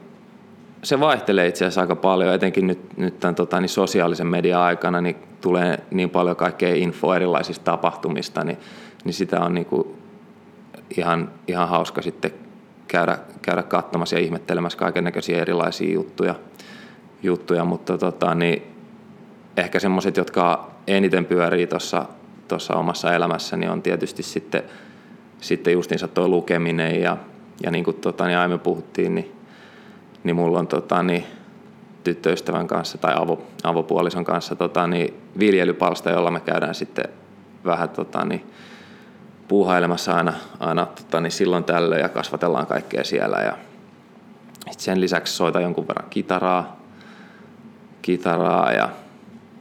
[0.86, 5.02] se vaihtelee itse asiassa aika paljon, etenkin nyt, nyt tämän tota, niin sosiaalisen median aikana
[5.02, 8.58] niin tulee niin paljon kaikkea infoa erilaisista tapahtumista, niin,
[9.04, 9.88] niin sitä on niin kuin
[10.98, 12.32] ihan, ihan hauska sitten
[12.88, 16.36] käydä, käydä katsomassa ja ihmettelemässä kaiken näköisiä erilaisia juttuja,
[17.24, 17.66] juttuja.
[17.66, 18.64] Mutta tota, niin
[19.58, 21.68] ehkä semmoiset, jotka eniten pyörii
[22.48, 24.64] tuossa omassa elämässäni on tietysti sitten,
[25.42, 27.18] sitten justiinsa tuo lukeminen ja,
[27.64, 29.35] ja niin kuin tota, niin aiemmin puhuttiin, niin,
[30.26, 31.24] niin mulla on tota, niin,
[32.04, 37.06] tyttöystävän kanssa tai avo, avopuolison kanssa tota, niin viljelypalsta, jolla me käydään sitten
[37.66, 38.46] vähän tota, niin,
[39.48, 43.38] puuhailemassa aina, aina tota, niin silloin tällöin ja kasvatellaan kaikkea siellä.
[43.38, 43.58] Ja
[44.78, 46.80] sen lisäksi soita jonkun verran kitaraa,
[48.02, 48.90] kitaraa ja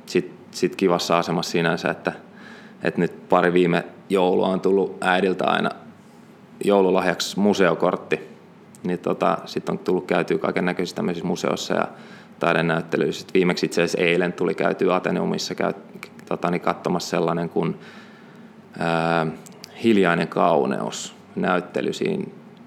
[0.07, 2.13] sitten sit kivassa asemassa sinänsä, että,
[2.83, 5.71] että nyt pari viime joulua on tullut äidiltä aina
[6.65, 8.34] joululahjaksi museokortti.
[8.85, 11.89] Niin tota, sitten on tullut käytyä kaiken näköisissä tämmöisissä museoissa ja
[12.39, 13.27] taidenäyttelyissä.
[13.35, 15.73] Viimeksi itse asiassa eilen tuli käytyä Ateneumissa käy,
[16.29, 17.79] tota, niin katsomassa sellainen kuin
[18.79, 19.27] ää,
[19.85, 22.25] hiljainen kauneus näyttely siinä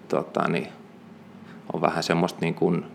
[0.08, 0.68] tota, niin
[1.74, 2.86] on vähän semmoista niin kuin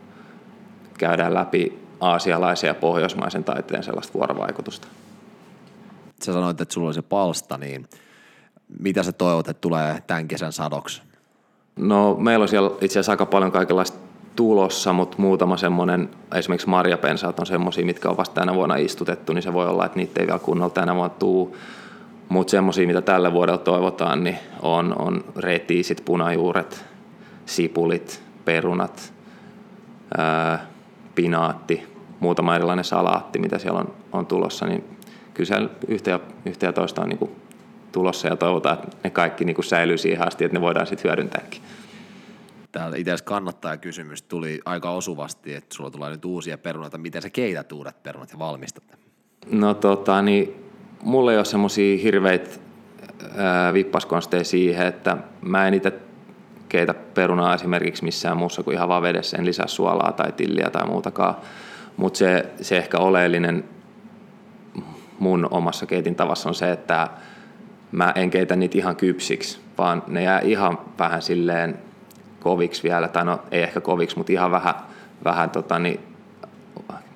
[0.99, 4.89] käydään läpi aasialaisen ja pohjoismaisen taiteen sellaista vuorovaikutusta.
[6.23, 7.89] Sä sanoit, että sulla oli se palsta, niin
[8.81, 11.03] mitä sä toivot, että tulee tämän kesän sadoksi?
[11.77, 13.99] No meillä on siellä itse asiassa aika paljon kaikenlaista
[14.37, 19.43] tulossa, mutta muutama semmoinen, esimerkiksi marjapensaat on semmoisia, mitkä on vasta tänä vuonna istutettu, niin
[19.43, 21.57] se voi olla, että niitä ei vielä kunnolla tänä vuonna tuu.
[22.29, 26.85] Mutta semmoisia, mitä tällä vuodella toivotaan, niin on, on retiisit, punajuuret,
[27.47, 29.13] sipulit, perunat,
[30.19, 30.67] ää,
[31.15, 31.87] pinaatti,
[32.21, 34.85] muutama erilainen salaatti, mitä siellä on, on tulossa, niin
[35.35, 37.31] kyllä yhtä ja, yhtä ja toista on niin
[37.93, 41.09] tulossa ja toivotaan, että ne kaikki niin kuin säilyy siihen asti, että ne voidaan sitten
[41.09, 41.63] hyödyntääkin.
[42.73, 46.99] Täällä itse asiassa kannattaa kysymys tuli aika osuvasti, että sulla tulee nyt uusia perunoita.
[46.99, 48.85] Miten sä keität uudet perunat ja valmistat?
[49.51, 50.55] No tota, niin
[51.03, 52.51] mulla ei ole semmoisia hirveitä
[53.73, 55.93] vippaskonsteja siihen, että mä en itse
[56.69, 60.87] keitä perunaa esimerkiksi missään muussa kuin ihan vaan vedessä, en lisää suolaa tai tilliä tai
[60.87, 61.35] muutakaan.
[61.97, 63.65] Mutta se, se ehkä oleellinen
[65.19, 67.09] mun omassa keitin tavassa on se, että
[67.93, 71.79] mä en keitä niitä ihan kypsiksi, vaan ne jää ihan vähän silleen
[72.41, 74.75] koviksi vielä, tai no ei ehkä koviksi, mutta ihan vähän,
[75.25, 76.01] vähän tota, niin,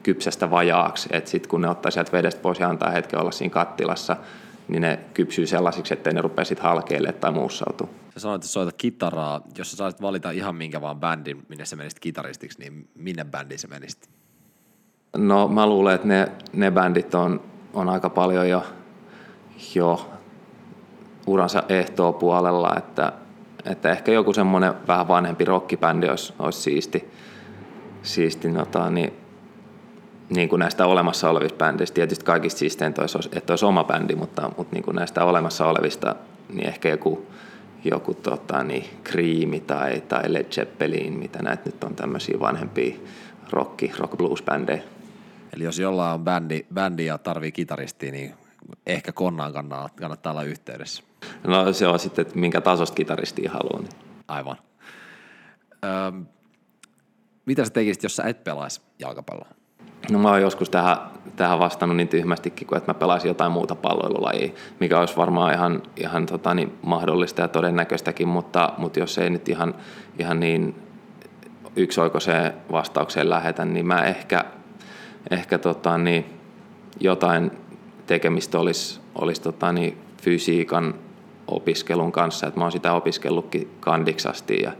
[0.02, 3.52] kypsästä vajaaksi, että sitten kun ne ottaa sieltä vedestä pois ja antaa hetken olla siinä
[3.52, 4.16] kattilassa,
[4.68, 7.88] niin ne kypsyy sellaisiksi, ettei ne rupea sitten halkeille tai muussautua.
[8.14, 9.40] Sä sanoit, että soitat kitaraa.
[9.58, 13.58] Jos sä saisit valita ihan minkä vaan bändin, minne sä menisit kitaristiksi, niin minne bändiin
[13.58, 14.08] sä menisit?
[15.16, 17.40] No mä luulen, että ne, ne bändit on,
[17.74, 18.64] on aika paljon jo,
[19.74, 20.10] jo
[21.26, 23.12] uransa ehtoa puolella, että,
[23.64, 27.10] että ehkä joku semmoinen vähän vanhempi rockibändi olisi, olisi siisti,
[28.02, 29.12] siisti nota, niin,
[30.30, 31.94] niin kuin näistä olemassa olevista bändeistä.
[31.94, 36.16] Tietysti kaikista siisteintä olisi, että olisi oma bändi, mutta, mutta niin kuin näistä olemassa olevista,
[36.52, 37.26] niin ehkä joku,
[37.84, 42.96] joku tota, niin, Creami tai, tai Led Zeppelin, mitä näitä nyt on tämmöisiä vanhempia
[43.50, 44.82] rock, rock blues bändejä.
[45.52, 48.34] Eli jos jollain on bändi, bändi ja tarvii kitaristia, niin
[48.86, 49.52] ehkä Konnaan
[49.96, 51.02] kannattaa olla yhteydessä.
[51.46, 53.78] No se on sitten, että minkä tasosta kitaristia haluaa.
[53.78, 53.92] Niin.
[54.28, 54.56] Aivan.
[55.84, 56.26] Öm,
[57.46, 59.48] mitä sä tekisit, jos sä et pelaisi jalkapalloa?
[60.10, 60.96] No mä oon joskus tähän,
[61.36, 65.82] tähän vastannut niin tyhmästikin, kuin että mä pelaisin jotain muuta palloilulajia, mikä olisi varmaan ihan,
[65.96, 69.74] ihan tota, niin mahdollista ja todennäköistäkin, mutta, mutta jos ei nyt ihan,
[70.18, 70.74] ihan niin
[71.76, 74.44] yksioikoiseen vastaukseen lähetä, niin mä ehkä,
[75.30, 76.26] ehkä tota, niin,
[77.00, 77.50] jotain
[78.06, 80.94] tekemistä olisi, olisi tota, niin, fysiikan
[81.46, 84.72] opiskelun kanssa, että mä oon sitä opiskellutkin kandiksasti ja,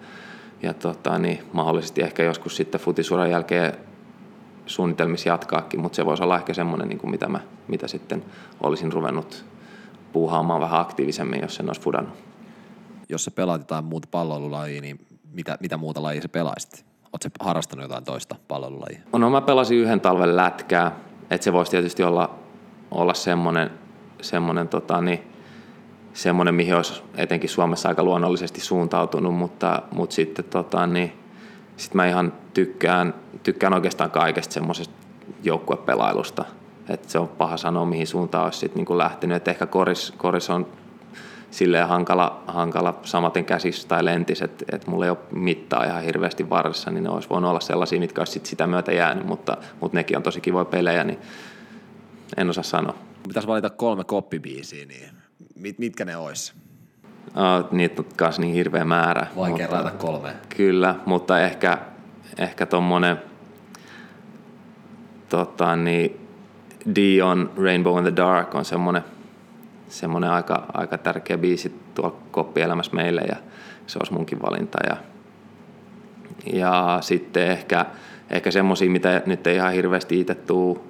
[0.62, 3.72] ja tota, niin, mahdollisesti ehkä joskus sitten futisuran jälkeen
[4.66, 8.24] suunnitelmissa jatkaakin, mutta se voisi olla ehkä semmoinen, niin kuin mitä, mä, mitä sitten
[8.60, 9.44] olisin ruvennut
[10.12, 12.14] puuhaamaan vähän aktiivisemmin, jos sen olisi fudannut.
[13.08, 16.86] Jos sä pelaat jotain muuta palloilulajia, niin mitä, mitä muuta lajia sä pelaisit?
[17.12, 19.00] Oletko harrastanut jotain toista palloilulajia?
[19.12, 20.96] No mä pelasin yhden talven lätkää,
[21.30, 22.38] että se voisi tietysti olla,
[22.90, 23.70] olla semmoinen,
[24.20, 25.35] semmoinen, tota, niin,
[26.16, 31.12] semmoinen, mihin olisi etenkin Suomessa aika luonnollisesti suuntautunut, mutta, mutta sitten tota, niin,
[31.76, 34.94] sit mä ihan tykkään, tykkään oikeastaan kaikesta semmoisesta
[35.42, 36.44] joukkuepelailusta.
[36.88, 39.36] Et se on paha sanoa, mihin suuntaan olisi sit niinku lähtenyt.
[39.36, 40.66] Et ehkä koris, koris on
[41.50, 46.50] silleen hankala, hankala samaten käsissä tai lentis, että et mulla ei ole mittaa ihan hirveästi
[46.50, 49.98] varressa, niin ne olisi voinut olla sellaisia, mitkä olisi sit sitä myötä jäänyt, mutta, mutta
[49.98, 51.18] nekin on tosi kivoja pelejä, niin
[52.36, 52.94] en osaa sanoa.
[53.28, 55.15] Pitäisi valita kolme koppibiisiä, niin
[55.54, 56.54] mit, mitkä ne olisi?
[57.26, 59.26] Uh, niitä on myös niin hirveä määrä.
[59.36, 60.32] Vaikea rajata kolme.
[60.56, 61.78] Kyllä, mutta ehkä,
[62.38, 63.16] ehkä tuommoinen
[65.28, 66.20] tota, niin
[66.94, 69.02] Dion Rainbow in the Dark on semmoinen,
[69.88, 73.36] semmoinen aika, aika tärkeä biisi tuolla koppielämässä meille ja
[73.86, 74.78] se olisi munkin valinta.
[74.88, 74.96] Ja,
[76.52, 77.86] ja sitten ehkä,
[78.30, 80.84] ehkä semmoisia, mitä nyt ei ihan hirveästi itse tuu,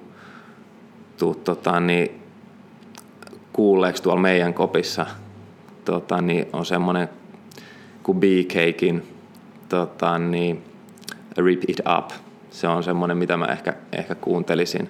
[1.17, 2.21] tuu tota, niin,
[3.57, 5.05] kuulleeksi tuolla meidän kopissa,
[5.85, 7.09] tota, niin on semmoinen
[8.03, 9.03] kuin B-Cakein
[9.69, 10.63] tota, niin,
[11.37, 12.11] Rip It Up.
[12.49, 14.89] Se on semmoinen, mitä mä ehkä, ehkä kuuntelisin.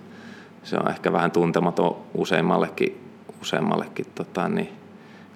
[0.63, 3.01] Se on ehkä vähän tuntematon useimmallekin,
[3.41, 4.69] useimmallekin tota, niin,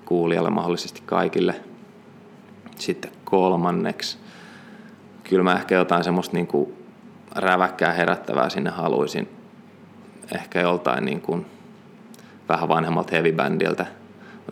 [0.06, 1.56] kuulijalle, mahdollisesti kaikille.
[2.76, 4.18] Sitten kolmanneksi,
[5.24, 6.74] kyllä mä ehkä jotain semmoista niin kuin
[7.36, 9.30] räväkkää herättävää sinne haluaisin.
[10.36, 11.46] Ehkä joltain niin kuin
[12.52, 13.86] vähän vanhemmalta heavy-bändiltä.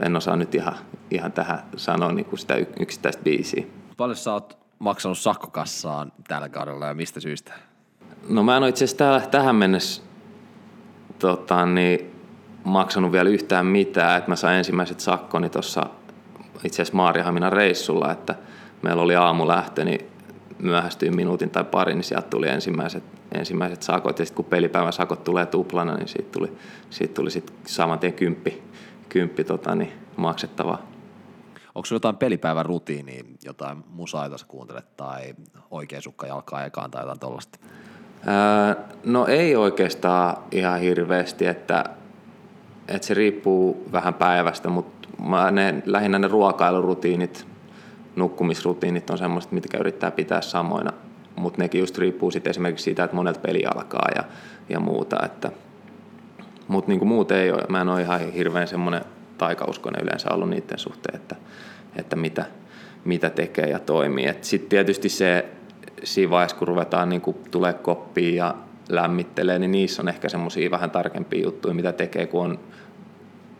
[0.03, 0.75] En osaa nyt ihan,
[1.11, 3.63] ihan tähän sanoa niin kuin sitä yksittäistä biisiä.
[3.97, 7.53] Paljon sä oot maksanut sakkokassaan tällä kaudella ja mistä syystä?
[8.29, 10.01] No mä en ole itse asiassa tähän mennessä
[11.19, 12.11] tota, niin,
[12.63, 14.17] maksanut vielä yhtään mitään.
[14.17, 15.85] Et mä sain ensimmäiset sakkoni tuossa
[16.63, 18.35] itse asiassa Maariahaminan reissulla, että
[18.81, 20.09] meillä oli aamulähtö, niin
[20.59, 24.19] myöhästyin minuutin tai pari, niin sieltä tuli ensimmäiset, ensimmäiset sakot.
[24.19, 26.57] Ja sitten kun pelipäivän sakot tulee tuplana, niin siitä tuli,
[26.89, 28.63] siitä tuli sit saman tien kymppi,
[29.09, 30.89] kymppi tota, niin maksettavaa.
[31.75, 35.35] Onko sulla jotain pelipäivän rutiiniä, jotain musaa, jota sä kuuntelet, tai
[35.71, 37.59] oikein sukka jalkaa ekaan tai jotain tollasta?
[38.25, 41.83] Ää, no ei oikeastaan ihan hirveästi, että,
[42.87, 47.47] että se riippuu vähän päivästä, mutta mä ne, lähinnä ne ruokailurutiinit,
[48.19, 50.93] nukkumisrutiinit on semmoiset, mitkä yrittää pitää samoina,
[51.35, 54.23] mutta nekin just riippuu sitten esimerkiksi siitä, että monet peli alkaa ja,
[54.69, 55.51] ja muuta, että
[56.69, 59.01] mutta niin muuten ei ole, mä en ole ihan hirveän semmoinen
[59.37, 61.35] taikauskonen yleensä ollut niiden suhteen, että,
[61.95, 62.45] että mitä,
[63.05, 64.33] mitä tekee ja toimii.
[64.41, 65.45] Sitten tietysti se
[66.03, 67.21] siinä vaiheessa, kun ruvetaan niin
[67.51, 68.55] tulee koppiin ja
[68.89, 72.59] lämmittelee, niin niissä on ehkä semmoisia vähän tarkempia juttuja, mitä tekee, kun on,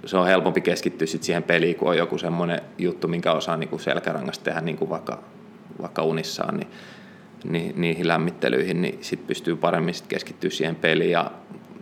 [0.05, 3.69] se on helpompi keskittyä sit siihen peliin, kun on joku semmoinen juttu, minkä osaa niin
[3.69, 5.23] kuin selkärangasta tehdä niin kuin vaikka,
[5.81, 6.67] vaikka unissaan, niin,
[7.43, 11.31] niin niihin lämmittelyihin, niin sitten pystyy paremmin sit keskittyä siihen peliin ja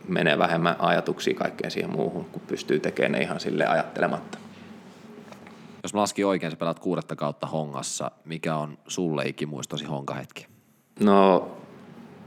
[0.07, 4.37] menee vähemmän ajatuksia kaikkeen siihen muuhun, kun pystyy tekemään ne ihan sille ajattelematta.
[5.83, 8.11] Jos mä laskin oikein, sä pelaat kuudetta kautta Hongassa.
[8.25, 10.47] Mikä on sulle ikimuistosi Honka-hetki?
[10.99, 11.51] No,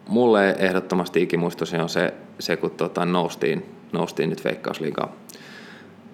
[0.09, 5.13] mulle ehdottomasti ikimuistosi on se, se kun tota, noustiin, noustiin nyt Veikkausliigaa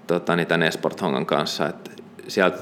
[0.06, 1.68] tota, niin tämän Esport Hongan kanssa.
[1.68, 2.58] Et sieltä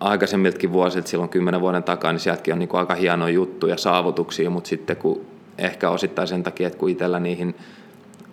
[0.00, 4.50] aikaisemmiltakin vuosilta, silloin kymmenen vuoden takaa, niin sieltäkin on niin kuin aika hienoja juttuja, saavutuksia,
[4.50, 5.26] mutta sitten kun
[5.58, 7.54] ehkä osittain sen takia, että kun itsellä niihin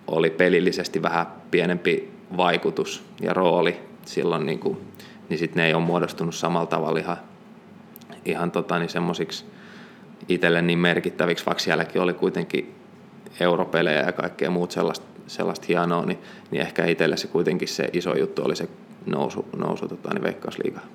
[0.06, 4.78] oli pelillisesti vähän pienempi vaikutus ja rooli silloin, niin, kuin,
[5.28, 7.16] niin sitten ne ei ole muodostunut samalla tavalla ihan,
[8.24, 9.44] ihan tota, niin semmoisiksi
[10.28, 12.74] itselle niin merkittäviksi, vaikka sielläkin oli kuitenkin
[13.40, 16.18] europelejä ja kaikkea muut sellaista, sellaista hienoa, niin,
[16.50, 18.68] niin ehkä itselle se kuitenkin se iso juttu oli se
[19.06, 20.86] nousu, nousu tota, niin veikkausliigaan.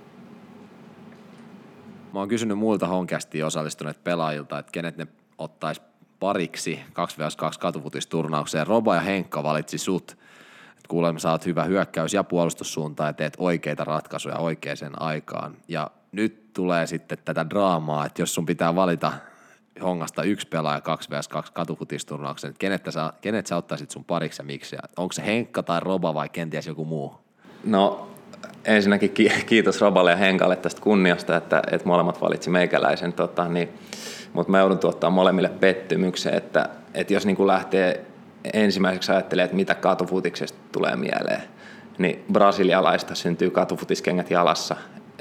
[2.14, 5.82] Mä oon kysynyt muilta honkästi osallistuneet pelaajilta, että kenet ne ottais
[6.20, 8.68] pariksi 2 vs 2 katufutisturnaukseen.
[8.68, 10.18] Roba ja Henkka valitsi sut.
[10.78, 15.58] Et kuulemma sä oot hyvä hyökkäys- ja puolustussuuntaan ja teet oikeita ratkaisuja oikeaan aikaan.
[15.68, 19.14] Ja nyt tulee sitten tätä draamaa, että jos sun pitää valita
[19.84, 24.42] hongasta yksi pelaaja 2 vs 2 katufutisturnauksen, että kenet sä, kenet sä ottaisit sun pariksi
[24.42, 24.78] ja miksi?
[24.98, 27.16] Onko se Henkka tai Roba vai kenties joku muu?
[27.64, 28.08] No
[28.66, 29.14] ensinnäkin
[29.46, 33.14] kiitos Roballe ja Henkalle tästä kunniasta, että, että molemmat valitsi meikäläisen.
[33.14, 33.70] Tota, niin,
[34.34, 38.06] mutta mä joudun tuottaa molemmille pettymyksen, että, että jos niin kuin lähtee
[38.54, 41.42] ensimmäiseksi ajattelee, että mitä katufutiksesta tulee mieleen,
[41.98, 44.76] niin brasilialaista syntyy katufutiskengät jalassa,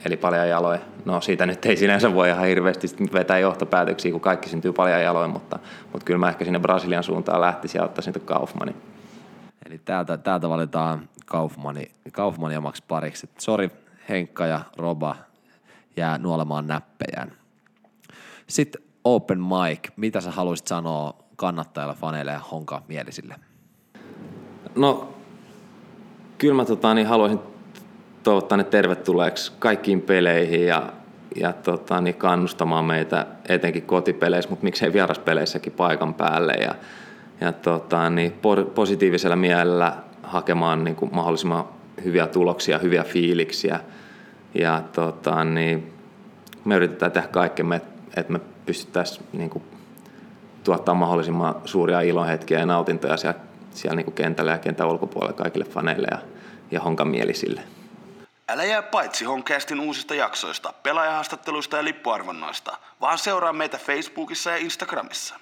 [0.05, 0.81] eli paljon jaloja.
[1.05, 5.29] No siitä nyt ei sinänsä voi ihan hirveästi vetää johtopäätöksiä, kun kaikki syntyy paljon jaloja,
[5.29, 5.59] mutta,
[5.93, 8.77] mutta kyllä mä ehkä sinne Brasilian suuntaan lähtisin ja ottaisin Kaufmanin.
[9.67, 13.31] Eli täältä, täältä valitaan Kaufmani, Kaufmani omaksi pariksi.
[13.39, 13.71] Sori
[14.09, 15.17] Henkka ja Roba
[15.97, 17.33] jää nuolemaan näppejään.
[18.47, 19.89] Sitten open mic.
[19.97, 23.35] Mitä sä haluaisit sanoa kannattajille, faneille ja honka mielisille?
[24.77, 25.15] No,
[26.39, 27.41] kyllä mä tota, niin haluaisin
[28.23, 30.93] toivottaa ne tervetulleeksi kaikkiin peleihin ja,
[31.37, 36.53] ja tota, niin kannustamaan meitä etenkin kotipeleissä, mutta miksei vieraspeleissäkin paikan päälle.
[36.53, 36.75] Ja,
[37.41, 38.33] ja tota, niin
[38.75, 39.93] positiivisella mielellä
[40.23, 41.65] hakemaan niin kuin mahdollisimman
[42.05, 43.81] hyviä tuloksia, hyviä fiiliksiä.
[44.55, 45.93] Ja tota, niin
[46.65, 47.77] me yritetään tehdä kaikkemme,
[48.17, 49.65] että, me pystyttäisiin niin kuin,
[50.65, 53.41] tuottaa mahdollisimman suuria ilohetkiä ja nautintoja siellä,
[53.71, 56.19] siellä niin kuin kentällä ja kentän ulkopuolella kaikille faneille ja,
[56.71, 57.61] ja honkamielisille.
[58.51, 65.35] Älä jää paitsi Honkastin uusista jaksoista, pelaajahaastatteluista ja lippuarvonnoista, vaan seuraa meitä Facebookissa ja Instagramissa.